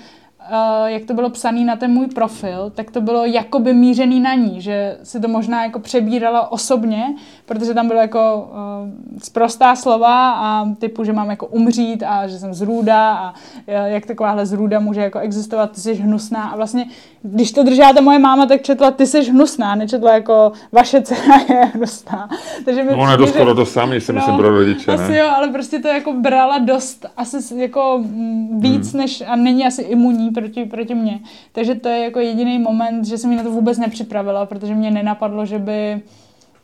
[0.50, 4.34] uh, jak to bylo psané na ten můj profil, tak to bylo jakoby mířený na
[4.34, 7.14] ní, že si to možná jako přebírala osobně,
[7.46, 12.38] protože tam bylo jako uh, sprostá slova a typu, že mám jako umřít a že
[12.38, 16.86] jsem zrůda a uh, jak takováhle zrůda může jako existovat, ty jsi hnusná a vlastně,
[17.22, 21.36] když to držela ta moje máma, tak četla, ty jsi hnusná, nečetla jako vaše dcera
[21.48, 22.28] je hnusná.
[22.64, 25.12] Takže mi No, ona je to přijde, skoro to samé, si myslím, pro rodiče, asi
[25.12, 25.18] ne?
[25.18, 29.00] jo, ale prostě to jako brala dost asi jako mm, víc, Hmm.
[29.00, 31.20] než, a není asi imunní proti, proti mně.
[31.52, 34.90] Takže to je jako jediný moment, že jsem mi na to vůbec nepřipravila, protože mě
[34.90, 36.02] nenapadlo, že by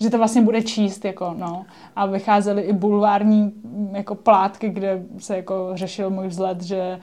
[0.00, 1.66] že to vlastně bude číst, jako, no.
[1.96, 6.98] A vycházely i bulvární mm, jako plátky, kde se jako řešil můj vzhled, že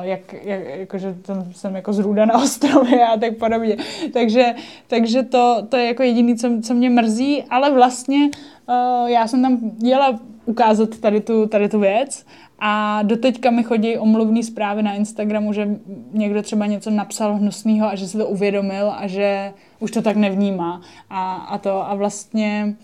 [0.00, 3.76] jak, jak, jako, že tam jsem jako zrůda na ostrově a tak podobně.
[4.12, 4.54] Takže,
[4.86, 8.30] takže to, to je jako jediný, co, co mě mrzí, ale vlastně
[8.68, 10.18] uh, já jsem tam jela
[10.48, 12.26] ukázat tady tu, tady tu věc
[12.58, 15.68] a doteďka mi chodí omluvné zprávy na Instagramu, že
[16.12, 20.16] někdo třeba něco napsal hnusného a že si to uvědomil a že už to tak
[20.16, 20.80] nevnímá.
[21.10, 22.76] A, a to a vlastně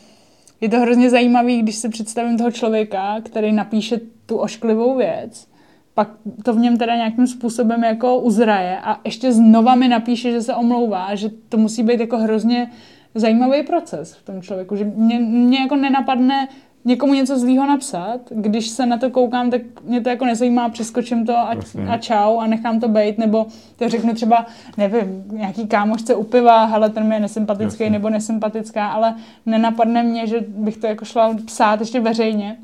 [0.61, 5.49] je to hrozně zajímavý, když si představím toho člověka, který napíše tu ošklivou věc,
[5.95, 6.09] pak
[6.43, 10.55] to v něm teda nějakým způsobem jako uzraje a ještě znova mi napíše, že se
[10.55, 12.71] omlouvá, že to musí být jako hrozně
[13.15, 16.49] zajímavý proces v tom člověku, že mě, mě jako nenapadne
[16.85, 21.27] někomu něco zlýho napsat, když se na to koukám, tak mě to jako nezajímá, přeskočím
[21.27, 21.89] to a, Jasně.
[21.89, 23.47] a čau a nechám to být, nebo
[23.77, 24.47] to řeknu třeba,
[24.77, 27.91] nevím, nějaký kámošce u piva, hele, ten mi je nesympatický Jasně.
[27.91, 29.15] nebo nesympatická, ale
[29.47, 32.57] nenapadne mě, že bych to jako šla psát ještě veřejně.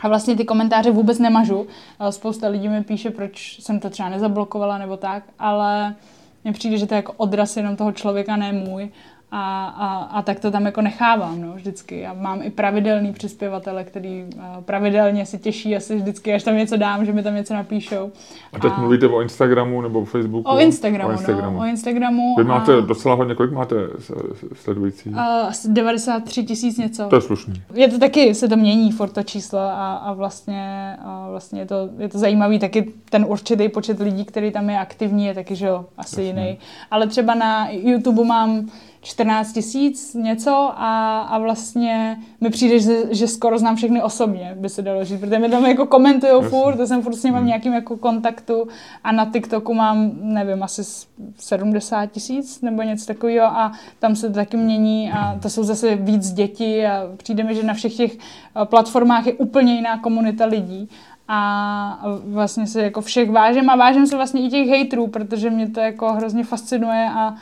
[0.00, 1.66] A vlastně ty komentáře vůbec nemažu.
[2.10, 5.94] Spousta lidí mi píše, proč jsem to třeba nezablokovala nebo tak, ale
[6.44, 8.90] mně přijde, že to je jako odraz jenom toho člověka, ne můj.
[9.30, 12.00] A, a, a tak to tam jako nechávám, no, vždycky.
[12.00, 16.76] Já mám i pravidelný přispěvatele, který uh, pravidelně se těší asi vždycky, až tam něco
[16.76, 18.12] dám, že mi tam něco napíšou.
[18.52, 18.80] A teď a...
[18.80, 20.50] mluvíte o Instagramu nebo Facebooku?
[20.50, 21.56] O Instagramu, o Instagramu.
[21.58, 22.34] No, o Instagramu.
[22.38, 22.80] Vy máte a...
[22.80, 23.76] docela hodně, kolik máte
[24.54, 25.10] sledující?
[25.10, 27.06] Uh, asi 93 tisíc něco.
[27.08, 27.62] To je slušný.
[27.74, 31.66] Je to taky, se to mění furt to číslo a, a vlastně, a vlastně je,
[31.66, 35.56] to, je to zajímavý, taky ten určitý počet lidí, který tam je aktivní, je taky,
[35.56, 36.24] že jo, asi Jasně.
[36.24, 36.58] jiný.
[36.90, 38.66] Ale třeba na YouTube mám
[39.00, 44.68] 14 tisíc něco a, a vlastně mi přijde, že, že skoro znám všechny osobně, by
[44.68, 47.46] se dalo říct, protože mi tam jako komentujou furt, to jsem furt s ním mám
[47.46, 48.68] nějakým jako kontaktu
[49.04, 50.82] a na TikToku mám, nevím, asi
[51.36, 55.96] 70 tisíc nebo něco takového a tam se to taky mění a to jsou zase
[55.96, 60.44] víc děti a přijde mi, že na všech těch eh, platformách je úplně jiná komunita
[60.44, 60.88] lidí
[61.28, 65.70] a vlastně se jako všech vážím a vážím se vlastně i těch hejtrů, protože mě
[65.70, 67.34] to jako hrozně fascinuje a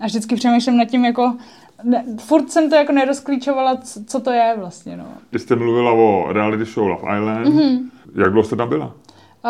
[0.00, 1.36] a vždycky přemýšlím nad tím, jako,
[1.84, 5.06] ne, furt jsem to jako nerozklíčovala, co, co to je vlastně, no.
[5.30, 7.80] Když jste mluvila o reality show Love Island, mm-hmm.
[8.14, 8.94] jak dlouho jste tam byla?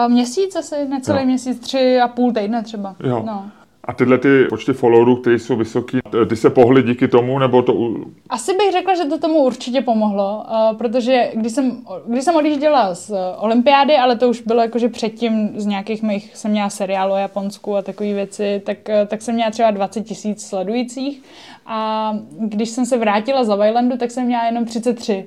[0.08, 1.26] Měsíc asi, necelý jo.
[1.26, 2.96] měsíc, tři a půl týdne třeba.
[3.04, 3.22] Jo.
[3.26, 3.50] No.
[3.86, 5.98] A tyhle ty počty followerů, které jsou vysoký,
[6.28, 7.94] ty se pohly díky tomu, nebo to...
[8.28, 12.94] Asi bych řekla, že to tomu určitě pomohlo, uh, protože když jsem, když jsem odjížděla
[12.94, 17.12] z uh, olympiády, ale to už bylo jakože předtím z nějakých mých, jsem měla seriálu
[17.12, 21.22] o Japonsku a takové věci, tak, tak jsem měla třeba 20 tisíc sledujících
[21.66, 25.26] a když jsem se vrátila z Love Islandu, tak jsem měla jenom 33.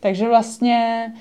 [0.00, 1.12] Takže vlastně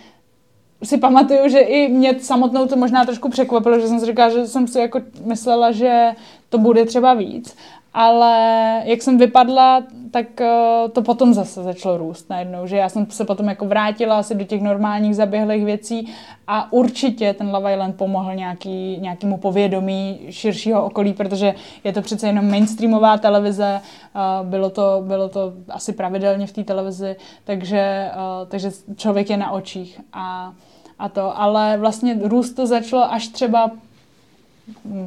[0.84, 4.48] si pamatuju, že i mě samotnou to možná trošku překvapilo, že jsem si říkala, že
[4.48, 6.12] jsem si jako myslela, že
[6.50, 7.56] to bude třeba víc.
[7.94, 13.12] Ale jak jsem vypadla, tak eh, to potom zase začalo růst najednou, že já jsem
[13.12, 16.14] se potom jako vrátila asi do těch normálních zaběhlých věcí
[16.48, 22.28] a určitě ten Love Island pomohl nějaký, nějakému povědomí širšího okolí, protože je to přece
[22.28, 28.46] jenom mainstreamová televize, eh, bylo to, bylo to asi pravidelně v té televizi, takže, eh,
[28.48, 30.54] takže člověk je na očích a,
[31.00, 33.72] a to, ale vlastně růst to začalo až třeba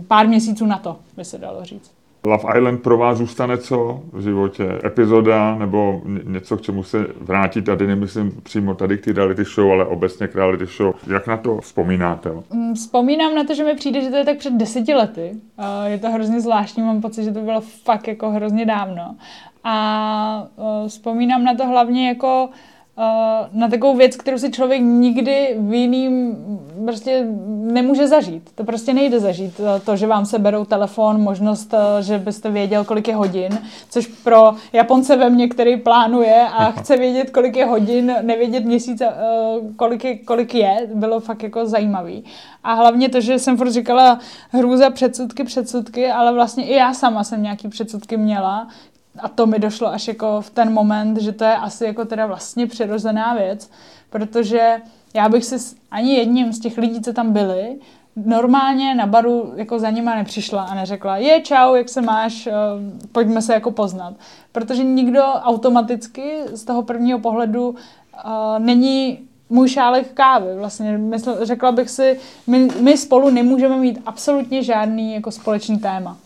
[0.09, 1.90] pár měsíců na to, by se dalo říct.
[2.27, 4.81] Love Island pro vás zůstane co v životě?
[4.85, 7.62] Epizoda nebo něco, k čemu se vrátit?
[7.62, 10.94] Tady nemyslím přímo tady k té reality show, ale obecně k reality show.
[11.12, 12.31] Jak na to vzpomínáte?
[12.51, 15.32] Mm, vzpomínám na to, že mi přijde, že to je tak před deseti lety.
[15.85, 19.16] Je to hrozně zvláštní, mám pocit, že to bylo fakt jako hrozně dávno.
[19.64, 20.47] A
[20.89, 22.48] vzpomínám na to hlavně jako
[23.52, 26.36] na takovou věc, kterou si člověk nikdy v jiným
[26.85, 27.27] prostě
[27.73, 28.51] nemůže zažít.
[28.55, 29.60] To prostě nejde zažít.
[29.60, 33.59] Eh, to, že vám se berou telefon, možnost, eh, že byste věděl, kolik je hodin,
[33.90, 39.02] což pro Japonce ve mně, který plánuje a chce vědět, kolik je hodin, nevědět měsíc,
[39.77, 42.24] kolik je, kolik je, bylo fakt jako zajímavý.
[42.64, 44.19] A hlavně to, že jsem furt říkala
[44.51, 48.69] hrůza, předsudky, předsudky, ale vlastně i já sama jsem nějaký předsudky měla,
[49.18, 52.26] a to mi došlo až jako v ten moment, že to je asi jako teda
[52.26, 53.70] vlastně přirozená věc,
[54.10, 54.76] protože
[55.14, 57.76] já bych si ani jedním z těch lidí, co tam byli,
[58.16, 62.52] normálně na baru jako za nima nepřišla a neřekla, je čau, jak se máš, eh,
[63.12, 64.14] pojďme se jako poznat.
[64.52, 67.76] Protože nikdo automaticky z toho prvního pohledu uh,
[68.59, 69.18] není
[69.51, 70.56] můj šálek kávy.
[70.56, 76.16] Vlastně mysl, řekla bych si, my, my spolu nemůžeme mít absolutně žádný jako společný téma.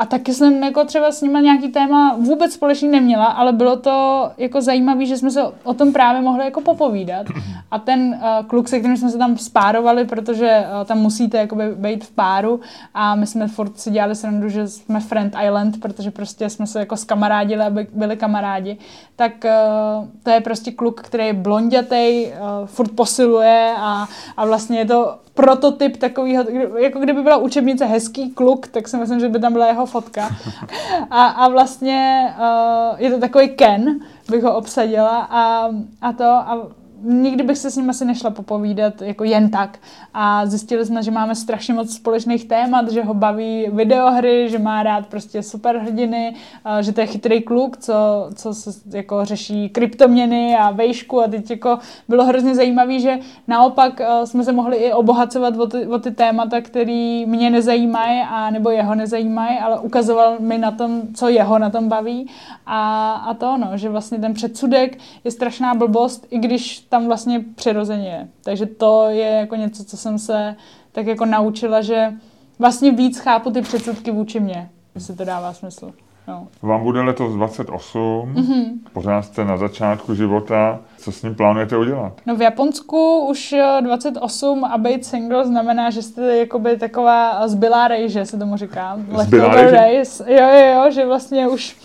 [0.00, 4.30] A taky jsem jako třeba s nimi nějaký téma vůbec společný neměla, ale bylo to
[4.38, 7.26] jako zajímavé, že jsme se o tom právě mohli jako popovídat.
[7.70, 11.74] A ten uh, kluk, se kterým jsme se tam spárovali, protože uh, tam musíte jakoby
[11.74, 12.60] být v páru
[12.94, 16.78] a my jsme furt si dělali srandu, že jsme Friend Island, protože prostě jsme se
[16.78, 18.76] jako skamarádili, aby byli kamarádi,
[19.16, 24.78] tak uh, to je prostě kluk, který je blondětej, uh, furt posiluje a, a vlastně
[24.78, 26.44] je to prototyp takového,
[26.78, 30.28] jako kdyby byla učebnice hezký kluk, tak si myslím, že by tam byla jeho fotka.
[31.10, 34.00] A, a vlastně uh, je to takový Ken,
[34.30, 35.70] bych ho obsadila a,
[36.02, 36.68] a to a
[37.02, 39.78] nikdy bych se s ním asi nešla popovídat jako jen tak.
[40.14, 44.82] A zjistili jsme, že máme strašně moc společných témat, že ho baví videohry, že má
[44.82, 46.34] rád prostě superhrdiny,
[46.80, 47.94] že to je chytrý kluk, co,
[48.34, 51.78] co se jako řeší kryptoměny a vejšku a teď jako
[52.08, 53.18] bylo hrozně zajímavé, že
[53.48, 58.50] naopak jsme se mohli i obohacovat o ty, o ty témata, které mě nezajímají a
[58.50, 62.30] nebo jeho nezajímají, ale ukazoval mi na tom, co jeho na tom baví
[62.66, 67.44] a, a to no, že vlastně ten předsudek je strašná blbost, i když tam vlastně
[67.54, 68.28] přirozeně je.
[68.44, 70.56] Takže to je jako něco, co jsem se
[70.92, 72.12] tak jako naučila, že
[72.58, 75.92] vlastně víc chápu ty předsudky vůči mně, jestli to dává smysl.
[76.28, 76.48] No.
[76.62, 78.64] Vám bude letos 28, mm-hmm.
[78.92, 80.80] pořád jste na začátku života.
[80.98, 82.12] Co s ním plánujete udělat?
[82.26, 88.26] No v Japonsku už 28 a být single znamená, že jste jakoby taková zbylá rejže,
[88.26, 88.98] se tomu říká.
[89.22, 90.14] Zbylá rejže?
[90.26, 91.76] Jo, jo, jo, že vlastně už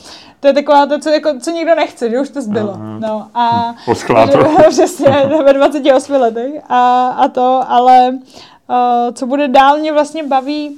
[0.46, 2.72] To je taková to, co, jako, co nikdo nechce, že už to zbylo.
[2.74, 3.00] Aha.
[3.00, 3.76] No, a,
[4.26, 4.38] že-
[4.70, 5.10] Přesně,
[5.46, 6.52] ve 28 letech.
[6.70, 10.78] A, a to, ale uh, co bude dál, mě vlastně baví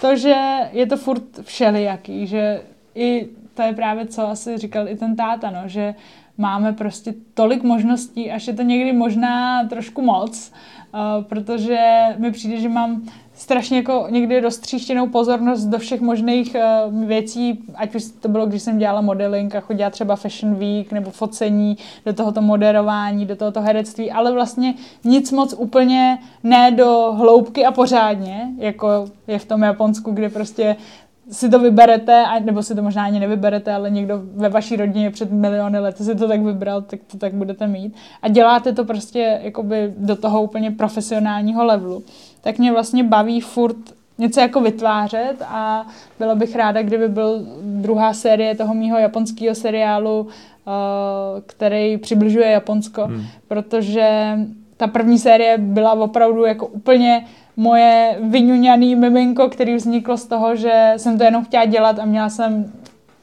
[0.00, 0.34] to, že
[0.72, 2.62] je to furt všelijaký, že
[2.94, 5.94] i to je právě, co asi říkal i ten táta, no, že
[6.38, 10.52] máme prostě tolik možností, až je to někdy možná trošku moc,
[10.94, 11.78] uh, protože
[12.18, 13.02] mi přijde, že mám
[13.36, 16.56] strašně jako někdy roztříštěnou pozornost do všech možných
[16.86, 20.92] uh, věcí, ať už to bylo, když jsem dělala modeling a chodila třeba Fashion Week
[20.92, 21.76] nebo focení,
[22.06, 27.72] do tohoto moderování, do tohoto herectví, ale vlastně nic moc úplně ne do hloubky a
[27.72, 30.76] pořádně, jako je v tom Japonsku, kde prostě
[31.30, 35.32] si to vyberete, nebo si to možná ani nevyberete, ale někdo ve vaší rodině před
[35.32, 37.94] miliony let si to tak vybral, tak to tak budete mít.
[38.22, 42.02] A děláte to prostě jakoby do toho úplně profesionálního levelu.
[42.46, 43.76] Tak mě vlastně baví furt
[44.18, 45.86] něco jako vytvářet a
[46.18, 50.70] byla bych ráda, kdyby byl druhá série toho mýho japonského seriálu, eh,
[51.46, 53.22] který přibližuje Japonsko, Hmm.
[53.48, 54.38] protože
[54.76, 57.24] ta první série byla opravdu jako úplně
[57.56, 62.28] moje vyňuňaný miminko, který vzniklo z toho, že jsem to jenom chtěla dělat a měla
[62.28, 62.72] jsem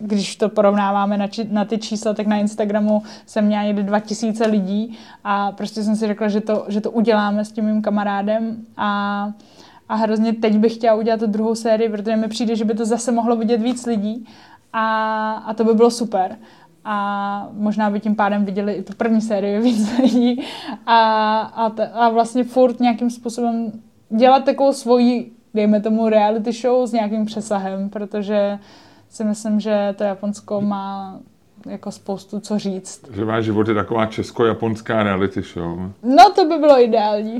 [0.05, 4.47] když to porovnáváme na, či, na ty čísla, tak na Instagramu jsem měla někdy 2000
[4.47, 8.57] lidí a prostě jsem si řekla, že to, že to uděláme s tím mým kamarádem
[8.77, 9.31] a,
[9.89, 12.85] a hrozně teď bych chtěla udělat tu druhou sérii, protože mi přijde, že by to
[12.85, 14.27] zase mohlo vidět víc lidí
[14.73, 16.37] a, a to by bylo super.
[16.85, 20.43] A možná by tím pádem viděli i tu první sérii víc lidí
[20.85, 23.71] a, a, t- a vlastně furt nějakým způsobem
[24.09, 28.59] dělat takovou svoji, dejme tomu, reality show s nějakým přesahem, protože
[29.13, 31.19] si myslím, že to Japonsko má
[31.65, 33.01] jako spoustu co říct.
[33.15, 35.77] Že váš život je taková česko-japonská reality show.
[36.03, 37.39] No to by bylo ideální.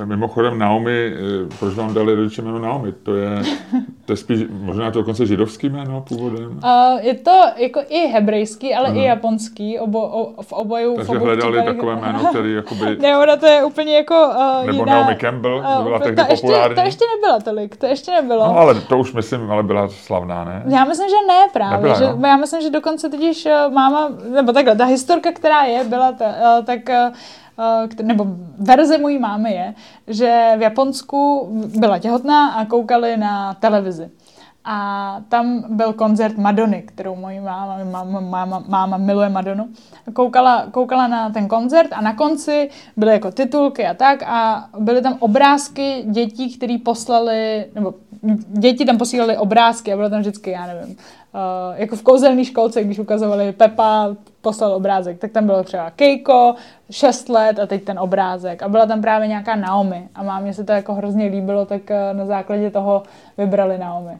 [0.00, 2.92] Eh, Mimochodem Naomi, eh, proč vám dali rodiče jméno Naomi?
[2.92, 3.42] To je,
[4.04, 6.60] to je spíš možná to dokonce židovský jméno původem.
[6.64, 8.96] Uh, je to jako i hebrejský, ale Aha.
[8.96, 10.94] i japonský, obo, o, v oboju.
[10.94, 12.96] v Takže obou hledali případech- takové jméno, který jakoby...
[13.00, 14.94] Ne, ona to je úplně jako uh, Nebo jiná...
[14.94, 16.74] Naomi Campbell, eh, to byla tehdy to ještě, populární.
[16.76, 18.44] to ještě nebyla tolik, to ještě nebylo.
[18.48, 20.62] No ale to už myslím, ale byla slavná, ne?
[20.66, 21.76] Já myslím, že ne právě.
[21.76, 22.28] Nebyla, že, no.
[22.28, 26.24] Já myslím, že dokonce totiž eh, máma, nebo takhle, ta historka, která je, byla ta,
[26.24, 27.12] eh, tak eh,
[27.98, 28.26] eh, nebo
[28.58, 29.74] verze mojí mámy je,
[30.06, 34.10] že v Japonsku byla těhotná a koukali na televizi.
[34.64, 39.68] A tam byl koncert Madony, kterou mojí máma, máma, máma, máma miluje Madonu.
[40.12, 45.02] Koukala, koukala na ten koncert a na konci byly jako titulky a tak a byly
[45.02, 47.94] tam obrázky dětí, které poslali, nebo
[48.48, 50.96] děti tam posílali obrázky a bylo tam vždycky, já nevím,
[51.34, 56.54] uh, jako v kouzelné školce, když ukazovali Pepa, poslal obrázek, tak tam bylo třeba Keiko,
[56.90, 58.62] 6 let a teď ten obrázek.
[58.62, 60.08] A byla tam právě nějaká Naomi.
[60.14, 63.02] A mámě se to jako hrozně líbilo, tak eh, na základě toho
[63.38, 64.18] vybrali Naomi.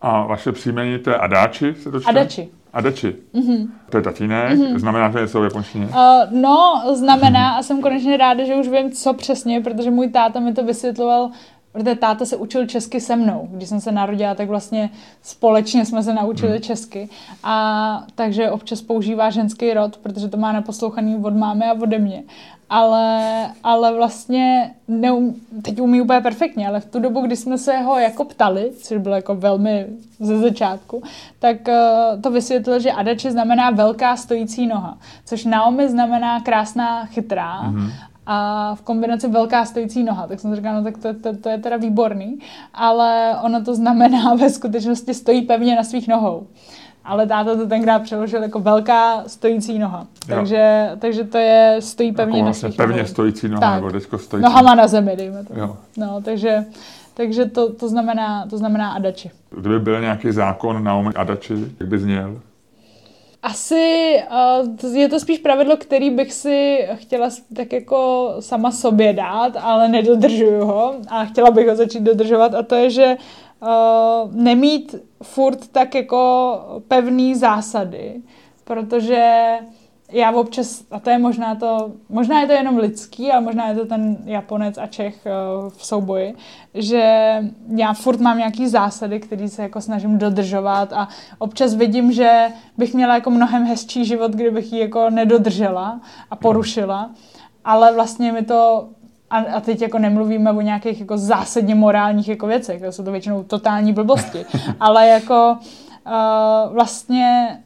[0.00, 2.10] A vaše příjmení to je Adáči, se to čte?
[2.10, 2.48] Adachi.
[2.72, 3.16] Adachi.
[3.34, 3.68] Mm-hmm.
[3.90, 4.78] To je tatínek, mm-hmm.
[4.78, 5.86] znamená to něco v japonštině?
[5.86, 5.94] Uh,
[6.30, 10.52] no, znamená, a jsem konečně ráda, že už vím, co přesně, protože můj táta mi
[10.52, 11.30] to vysvětloval,
[11.72, 13.48] protože táta se učil česky se mnou.
[13.50, 14.90] Když jsem se narodila, tak vlastně
[15.22, 16.60] společně jsme se naučili hmm.
[16.60, 17.08] česky.
[17.44, 22.22] A takže občas používá ženský rod, protože to má naposlouchaný od mámy a ode mě.
[22.70, 27.78] Ale, ale vlastně neum, teď umí úplně perfektně, ale v tu dobu, kdy jsme se
[27.78, 29.86] ho jako ptali, což bylo jako velmi
[30.20, 31.02] ze začátku,
[31.38, 37.62] tak uh, to vysvětlil, že Adachi znamená velká stojící noha, což Naomi znamená krásná, chytrá.
[37.62, 37.90] Mm-hmm
[38.32, 40.26] a v kombinaci velká stojící noha.
[40.26, 42.38] Tak jsem říkala, no tak to, to, to je teda výborný,
[42.74, 46.46] ale ono to znamená ve skutečnosti stojí pevně na svých nohou.
[47.04, 50.06] Ale táta to tenkrát přeložil jako velká stojící noha.
[50.28, 50.36] Jo.
[50.36, 53.08] Takže, takže to je stojí pevně jako na svých pevně nohou.
[53.08, 53.74] stojící noha, Tak.
[53.74, 54.44] nebo teďko stojící.
[54.44, 55.58] Nohama na zemi, dejme to.
[55.58, 55.76] Jo.
[55.96, 56.64] No, takže,
[57.14, 59.30] takže to, to, znamená, to znamená Adachi.
[59.50, 62.40] Kdyby byl nějaký zákon Naomi Adachi, jak by zněl?
[63.42, 64.16] Asi
[64.82, 69.88] uh, je to spíš pravidlo, který bych si chtěla tak jako sama sobě dát, ale
[69.88, 70.94] nedodržuju ho.
[71.08, 73.16] A chtěla bych ho začít dodržovat a to je, že
[73.62, 78.22] uh, nemít furt tak jako pevný zásady,
[78.64, 79.52] protože
[80.12, 83.74] já občas, a to je možná to, možná je to jenom lidský, ale možná je
[83.74, 86.34] to ten Japonec a Čech uh, v souboji,
[86.74, 87.34] že
[87.76, 91.08] já furt mám nějaký zásady, které se jako snažím dodržovat a
[91.38, 96.00] občas vidím, že bych měla jako mnohem hezčí život, kdybych ji jako nedodržela
[96.30, 97.10] a porušila,
[97.64, 98.88] ale vlastně mi to
[99.30, 103.12] a, a teď jako nemluvíme o nějakých jako zásadně morálních jako věcech, to jsou to
[103.12, 104.44] většinou totální blbosti,
[104.80, 105.58] ale jako
[106.06, 107.58] uh, vlastně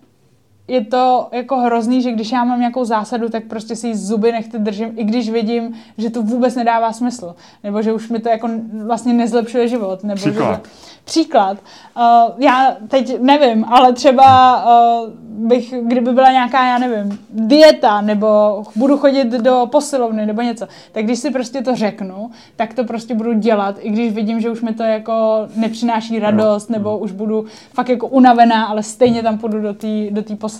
[0.68, 4.32] je to jako hrozný, že když já mám nějakou zásadu, tak prostě si ji zuby
[4.32, 7.34] nechty držím, i když vidím, že to vůbec nedává smysl.
[7.64, 8.48] Nebo že už mi to jako
[8.84, 10.04] vlastně nezlepšuje život.
[10.04, 10.64] Nebo Příklad.
[10.64, 10.70] Že,
[11.04, 11.58] příklad.
[11.96, 15.10] Uh, já teď nevím, ale třeba uh,
[15.48, 21.04] bych, kdyby byla nějaká, já nevím, dieta, nebo budu chodit do posilovny, nebo něco, tak
[21.04, 24.60] když si prostě to řeknu, tak to prostě budu dělat, i když vidím, že už
[24.62, 29.60] mi to jako nepřináší radost, nebo už budu fakt jako unavená, ale stejně tam půjdu
[29.60, 30.53] do té do té posilovny,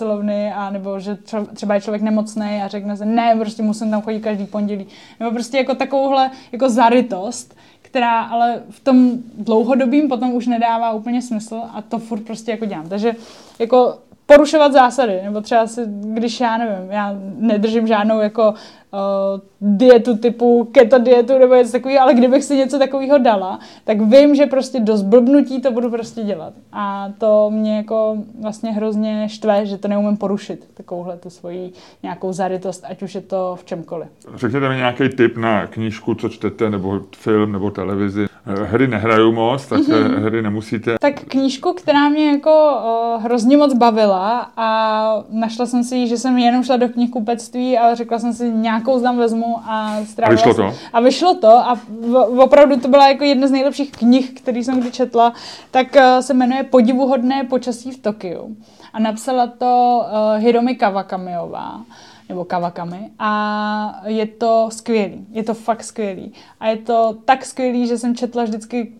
[0.55, 4.01] a nebo že tře- třeba je člověk nemocný a řekne se, ne, prostě musím tam
[4.01, 4.87] chodit každý pondělí.
[5.19, 11.21] Nebo prostě jako takovouhle jako zarytost, která ale v tom dlouhodobým potom už nedává úplně
[11.21, 12.89] smysl a to furt prostě jako dělám.
[12.89, 13.15] Takže
[13.59, 18.53] jako porušovat zásady, nebo třeba si, když já nevím, já nedržím žádnou jako
[18.93, 24.01] uh, dietu typu keto dietu nebo něco takového, ale kdybych si něco takového dala, tak
[24.01, 26.53] vím, že prostě do zblbnutí to budu prostě dělat.
[26.71, 31.71] A to mě jako vlastně hrozně štve, že to neumím porušit, takovouhle tu svoji
[32.03, 34.07] nějakou zarytost, ať už je to v čemkoliv.
[34.35, 38.25] Řekněte mi nějaký tip na knížku, co čtete, nebo film, nebo televizi.
[38.47, 40.19] Eh, Hry nehraju moc, tak mm-hmm.
[40.19, 40.95] hry nemusíte.
[40.99, 42.81] Tak knížku, která mě jako
[43.15, 47.77] uh, hrozně moc bavila a našla jsem si ji, že jsem jenom šla do knihkupectví
[47.77, 50.77] a řekla jsem si, nějakou tam vezmu a strávila A vyšlo to?
[50.93, 54.79] A vyšlo to a v, opravdu to byla jako jedna z nejlepších knih, který jsem
[54.79, 55.33] kdy četla,
[55.71, 58.55] tak uh, se jmenuje Podivuhodné počasí v Tokiu.
[58.93, 61.81] A napsala to uh, Hiromi Kawakamiová
[62.29, 66.33] nebo Kawakami a je to skvělý, je to fakt skvělý.
[66.59, 68.93] A je to tak skvělý, že jsem četla vždycky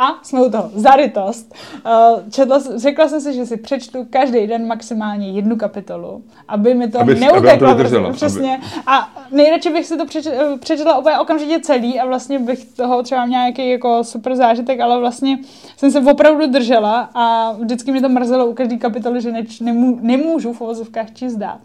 [0.00, 1.54] a jsme u toho, zarytost.
[1.86, 6.88] Uh, četla, řekla jsem si, že si přečtu každý den maximálně jednu kapitolu, aby mi
[6.90, 7.66] to Aby- aby neuteklo.
[7.68, 8.60] vám to prostě, přesně.
[8.86, 13.02] A nejradši bych si to přeč, eh, přečetla úplně okamžitě celý a vlastně bych toho
[13.02, 15.38] třeba měla nějaký jako super zážitek, ale vlastně
[15.76, 19.98] jsem se opravdu držela a vždycky mě to mrzelo u každé kapitoly, že neč, nemů,
[20.02, 21.58] nemůžu v uvozovkách číst dát.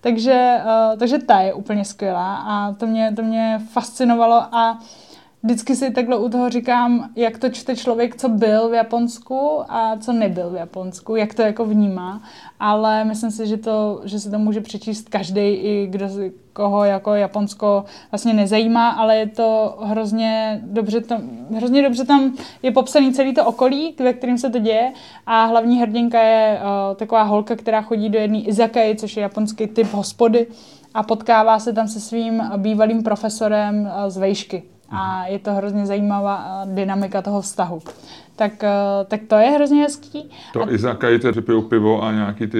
[0.00, 4.78] Takže, uh, takže ta je úplně skvělá a to mě, to mě fascinovalo a
[5.48, 9.96] vždycky si takhle u toho říkám, jak to čte člověk, co byl v Japonsku a
[10.00, 12.22] co nebyl v Japonsku, jak to jako vnímá,
[12.60, 16.08] ale myslím si, že, to, že si to může přečíst každý, i kdo
[16.52, 21.22] koho jako Japonsko vlastně nezajímá, ale je to hrozně dobře, tam,
[21.54, 24.92] hrozně dobře tam je popsaný celý to okolí, ve kterým se to děje.
[25.26, 29.66] A hlavní hrdinka je uh, taková holka, která chodí do jedné izakay, což je japonský
[29.66, 30.46] typ hospody
[30.94, 35.86] a potkává se tam se svým bývalým profesorem uh, z vejšky a je to hrozně
[35.86, 37.82] zajímavá uh, dynamika toho vztahu.
[38.36, 38.68] Tak, uh,
[39.08, 40.30] tak to je hrozně hezký.
[40.52, 42.58] To A- Izakay, to pijou pivo a nějaký ty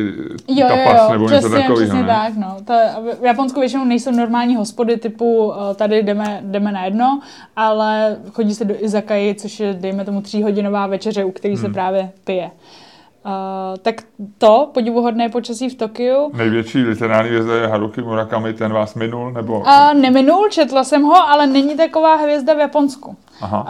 [0.49, 1.77] Jo, jo, tapas jo, nebo přesně, něco takového.
[1.77, 2.07] přesně ne?
[2.09, 2.57] tak, no.
[2.65, 2.75] To,
[3.21, 7.21] v Japonsku většinou nejsou normální hospody typu uh, tady jdeme, jdeme na jedno,
[7.57, 11.63] ale chodí se do izakaji, což je, dejme tomu, tříhodinová večeře, u který Hmm.
[11.65, 12.45] se právě pije.
[12.45, 12.51] Uh,
[13.82, 14.03] tak
[14.39, 19.59] to, podivuhodné počasí v Tokiu, Největší literární hvězda je Haruki Murakami, ten vás minul, nebo...
[19.59, 23.16] Uh, neminul, četla jsem ho, ale není taková hvězda v Japonsku.
[23.40, 23.66] Aha.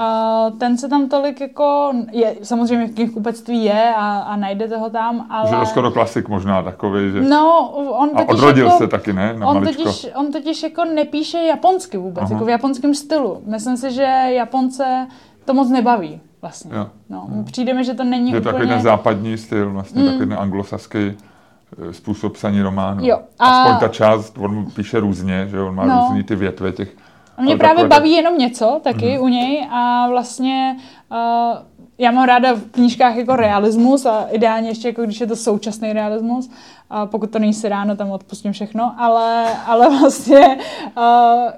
[0.50, 4.90] Uh, ten se tam tolik jako, je, samozřejmě v knihkupectví je a, a najdete ho
[4.90, 5.50] tam, ale...
[5.50, 7.20] Že to skoro klasik možná takový, že...
[7.20, 9.34] No, on a totiž odrodil jako, se taky, ne?
[9.38, 9.82] Na on maličko.
[9.82, 12.32] totiž, on totiž jako nepíše japonsky vůbec, Aha.
[12.32, 13.42] jako v japonském stylu.
[13.46, 15.06] Myslím si, že Japonce
[15.44, 16.70] to moc nebaví vlastně.
[16.77, 16.86] Jo.
[17.10, 18.74] No, přijde mi, že to není Je to takový úplně...
[18.74, 23.06] ten západní styl, vlastně takový ten anglosaský eh, způsob psaní románu.
[23.06, 26.01] Jo, a- Aspoň ta část, on píše různě, že jo, on má No.
[26.09, 26.97] různý ty větve těch...
[27.36, 29.23] A mě ale právě takové- baví jenom něco taky Mhm.
[29.23, 30.77] u něj a vlastně
[31.10, 35.36] uh, já mám ráda v knížkách jako realismus a ideálně ještě jako když je to
[35.36, 36.50] současný realismus,
[36.90, 40.58] a pokud to není si ráno, tam odpustím všechno, ale, ale vlastně
[40.96, 41.02] uh,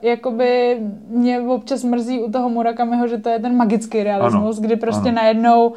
[0.02, 4.76] jakoby mě občas mrzí u toho Murakamiho, že to je ten magický realismus, Ano, kdy
[4.76, 5.16] prostě ano.
[5.16, 5.72] najednou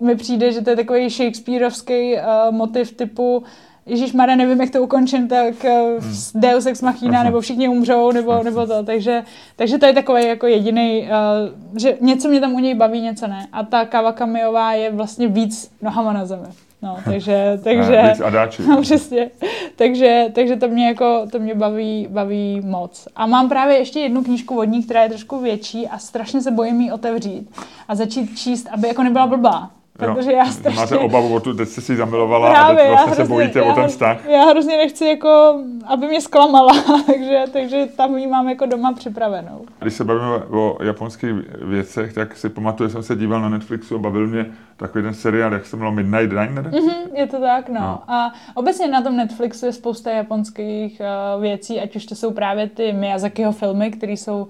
[0.00, 2.20] mi přijde, že to je takový Shakespeareovský uh,
[2.54, 3.42] motiv typu
[3.86, 6.04] Ježíš Mara, nevím, jak to ukončím, tak uh,
[6.34, 8.82] Deus Ex Machina, nebo všichni umřou, nebo, nebo to.
[8.82, 9.22] Takže,
[9.56, 13.26] takže to je takový jako jediný, uh, že něco mě tam u něj baví, něco
[13.26, 13.46] ne.
[13.52, 16.48] A ta Kawakamiová je vlastně víc nohama na zemi.
[16.82, 18.62] No, takže, takže, Eh, víc adáči.
[18.68, 19.30] no, přesně.
[19.76, 23.08] Takže, takže to mě jako, to mě baví, baví moc.
[23.16, 26.50] A mám právě ještě jednu knížku od ní, která je trošku větší a strašně se
[26.50, 27.50] bojím jí otevřít
[27.88, 29.70] a začít číst, aby jako nebyla blbá.
[30.00, 30.14] Jo.
[30.14, 30.80] Protože já strašně...
[30.80, 33.34] Máte obavu o tu, teď jste si zamilovala a Právě, teď já vlastně se hrozně-
[33.34, 34.28] bojíte já o ten vztah.
[34.28, 36.72] Já hrozně nechci, jako, aby mě zklamala,
[37.06, 39.64] takže, takže tam ji mám jako doma připravenou.
[39.78, 41.30] Když se bavíme o japonských
[41.62, 44.46] věcech, tak si pamatuju, že jsem se díval na Netflixu a bavil mě
[44.76, 46.70] takový ten seriál, jak se jmenovalo Midnight Diner.
[46.72, 47.80] Mhm, je to tak, no.
[47.80, 48.02] No.
[48.08, 51.00] A obecně na tom Netflixu je spousta japonských
[51.36, 54.48] uh, věcí, ať už to jsou právě ty Miyazakiho filmy, které jsou uh,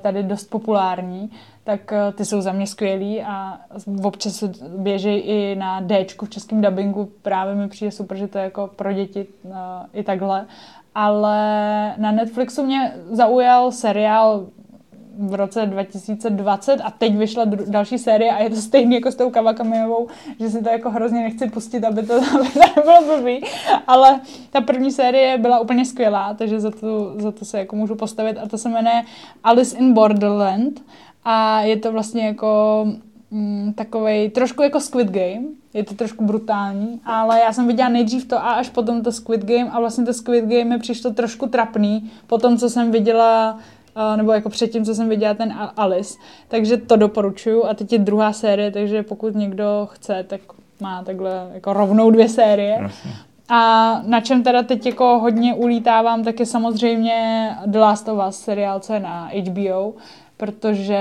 [0.00, 1.30] tady dost populární,
[1.64, 3.60] tak uh, ty jsou za mě skvělý a
[4.02, 4.44] občas
[4.76, 7.10] běží i na D v českém dubbingu.
[7.22, 9.52] Právě mi přijde super, že to je jako pro děti uh,
[9.92, 10.46] i takhle.
[10.94, 11.36] Ale
[11.96, 14.46] na Netflixu mě zaujal seriál
[15.18, 19.14] v roce 2020 a teď vyšla dru- další série a je to stejný jako s
[19.14, 20.08] tou Kawakamiovou,
[20.40, 23.44] že si to jako hrozně nechci pustit, aby to, aby to nebylo blbý,
[23.86, 24.20] ale
[24.50, 28.38] ta první série byla úplně skvělá, takže za to, za to se jako můžu postavit
[28.38, 29.02] a to se jmenuje
[29.44, 30.82] Alice in Borderland
[31.24, 32.86] a je to vlastně jako
[33.30, 35.42] mm, takovej, trošku jako Squid Game,
[35.74, 39.44] je to trošku brutální, ale já jsem viděla nejdřív to a až potom to Squid
[39.44, 43.58] Game a vlastně to Squid Game mi přišlo trošku trapný, po tom, co jsem viděla
[44.16, 46.18] nebo jako předtím, co jsem viděla ten Alice.
[46.48, 50.40] Takže to doporučuju a teď je druhá série, takže pokud někdo chce, tak
[50.80, 52.78] má takhle jako rovnou dvě série.
[52.82, 53.10] Jasně.
[53.48, 58.36] A na čem teda teď jako hodně ulítávám, tak je samozřejmě The Last of Us
[58.36, 59.92] seriál, co je na HBO,
[60.42, 60.98] protože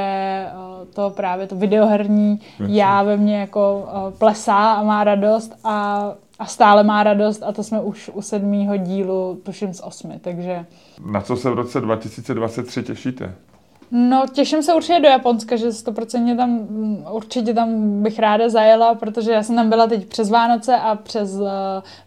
[0.94, 3.88] to právě to videoherní já ve mně jako
[4.18, 6.06] plesá a má radost a
[6.40, 10.66] a stále má radost a to jsme už u sedmého dílu, tuším z osmi, takže...
[11.12, 13.36] Na co se v roce 2023 těšíte?
[13.92, 16.68] No, těším se určitě do Japonska, že 100% tam,
[17.12, 21.34] určitě tam bych ráda zajela, protože já jsem tam byla teď přes Vánoce a přes,
[21.34, 21.48] uh,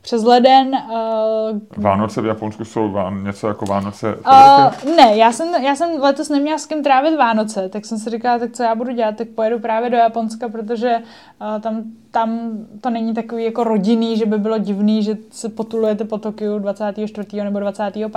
[0.03, 0.69] přes leden.
[0.69, 6.01] Uh, Vánoce v Japonsku jsou ván, něco jako Vánoce uh, Ne, já jsem, já jsem
[6.01, 9.17] letos neměla s kým trávit Vánoce, tak jsem si říkala, tak co já budu dělat,
[9.17, 11.83] tak pojedu právě do Japonska, protože uh, tam
[12.15, 16.59] tam to není takový jako rodinný, že by bylo divný, že se potulujete po Tokiu
[16.59, 17.43] 24.
[17.43, 18.13] nebo 25.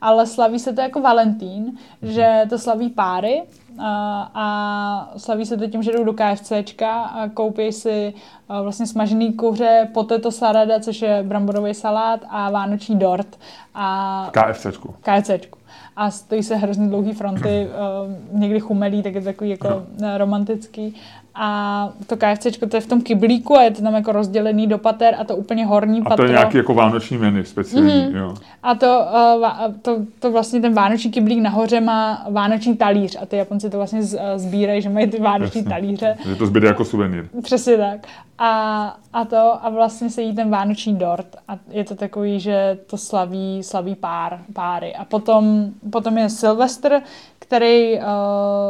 [0.00, 1.62] Ale slaví se to jako Valentín,
[2.02, 2.12] mhm.
[2.12, 3.42] že to slaví páry
[3.78, 8.14] a, a slaví se to tím, že jdou do KFCčka a koupí si
[8.62, 13.38] vlastně smažený kuře, potato salada, což je bramborový salát a vánoční dort.
[13.74, 14.94] A KFCčku.
[15.02, 15.58] KFCčku
[15.96, 17.68] a stojí se hrozně dlouhý fronty,
[18.32, 19.82] uh, někdy chumelí, tak je to takový jako
[20.16, 20.94] romantický
[21.38, 24.78] a to KFC to je v tom kyblíku a je to tam jako rozdělený do
[24.78, 26.12] pater a to úplně horní patro.
[26.12, 28.16] A to je nějaký jako vánoční menu speciální, mm-hmm.
[28.16, 28.34] jo.
[28.62, 29.06] A to,
[29.36, 33.76] uh, to, to, vlastně ten vánoční kyblík nahoře má vánoční talíř a ty Japonci to
[33.76, 34.02] vlastně
[34.36, 35.70] sbírají, že mají ty vánoční Jasně.
[35.70, 36.16] talíře.
[36.28, 37.28] Že to zbyde jako suvenýr.
[37.42, 38.06] Přesně tak.
[38.38, 42.78] A, a to a vlastně se jí ten vánoční dort a je to takový, že
[42.86, 44.94] to slaví, slaví pár, páry.
[44.94, 47.00] A potom, potom je Silvestr,
[47.38, 48.04] který uh,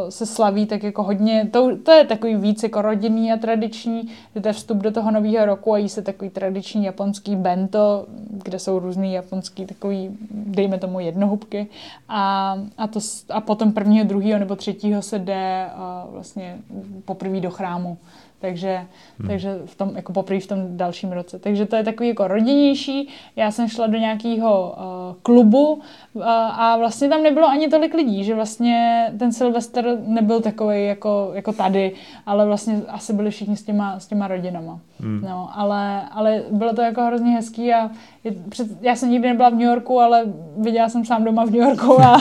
[0.09, 4.41] se slaví tak jako hodně, to, to je takový víc jako rodinný a tradiční, že
[4.41, 8.59] to je vstup do toho nového roku a jí se takový tradiční japonský bento, kde
[8.59, 11.67] jsou různý japonský takový, dejme tomu jednohubky
[12.09, 16.59] a, a, to, a potom prvního, druhého nebo třetího se jde uh, vlastně
[17.05, 17.99] poprvé do chrámu
[18.41, 18.87] takže,
[19.19, 19.29] hmm.
[19.29, 21.39] takže v tom, jako poprvé v tom dalším roce.
[21.39, 23.09] Takže to je takový jako rodinnější.
[23.37, 26.23] Já jsem šla do nějakého uh, klubu uh,
[26.61, 31.53] a vlastně tam nebylo ani tolik lidí, že vlastně ten Silvestr nebyl takový jako, jako
[31.53, 31.93] tady,
[32.27, 34.79] ale vlastně asi byli všichni s těma, s těma rodinama.
[35.01, 35.21] Hmm.
[35.21, 37.91] No, ale, ale bylo to jako hrozně hezký a
[38.25, 40.25] je, před, já jsem nikdy nebyla v New Yorku, ale
[40.59, 42.15] viděla jsem sám doma v New Yorku a,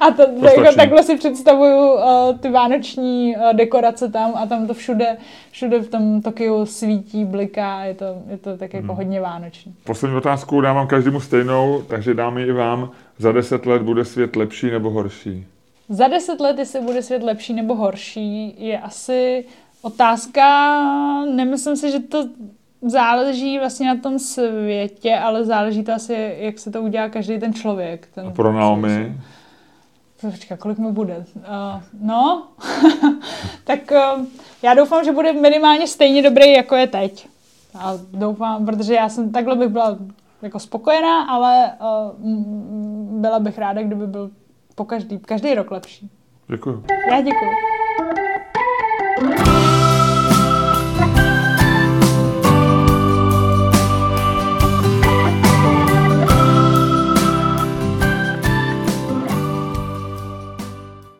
[0.00, 2.02] a to, to jako, takhle si představuju uh,
[2.40, 5.16] ty vánoční uh, dekorace tam a tam to všude,
[5.50, 8.96] všude v tom Tokiu svítí, bliká, je to, je to tak jako hmm.
[8.96, 9.74] hodně vánoční.
[9.84, 12.90] Poslední otázku dávám každému stejnou, takže dáme i vám.
[13.18, 15.46] Za deset let bude svět lepší nebo horší?
[15.88, 19.44] Za deset let, jestli bude svět lepší nebo horší, je asi
[19.82, 20.44] otázka,
[21.24, 22.28] nemyslím si, že to
[22.82, 27.54] záleží vlastně na tom světě, ale záleží to asi, jak se to udělá každý ten
[27.54, 28.08] člověk.
[28.14, 29.16] Ten A pro Naomi?
[30.20, 31.24] Počkej, kolik mi bude?
[31.36, 32.48] Uh, no,
[33.64, 34.24] tak uh,
[34.62, 37.28] já doufám, že bude minimálně stejně dobrý, jako je teď.
[37.78, 39.98] A doufám, protože já jsem takhle bych byla
[40.42, 42.30] jako spokojená, ale uh,
[43.20, 44.30] byla bych ráda, kdyby byl
[44.74, 46.10] po každý, každý rok lepší.
[46.48, 46.84] Děkuji.
[47.10, 47.50] Já děkuji.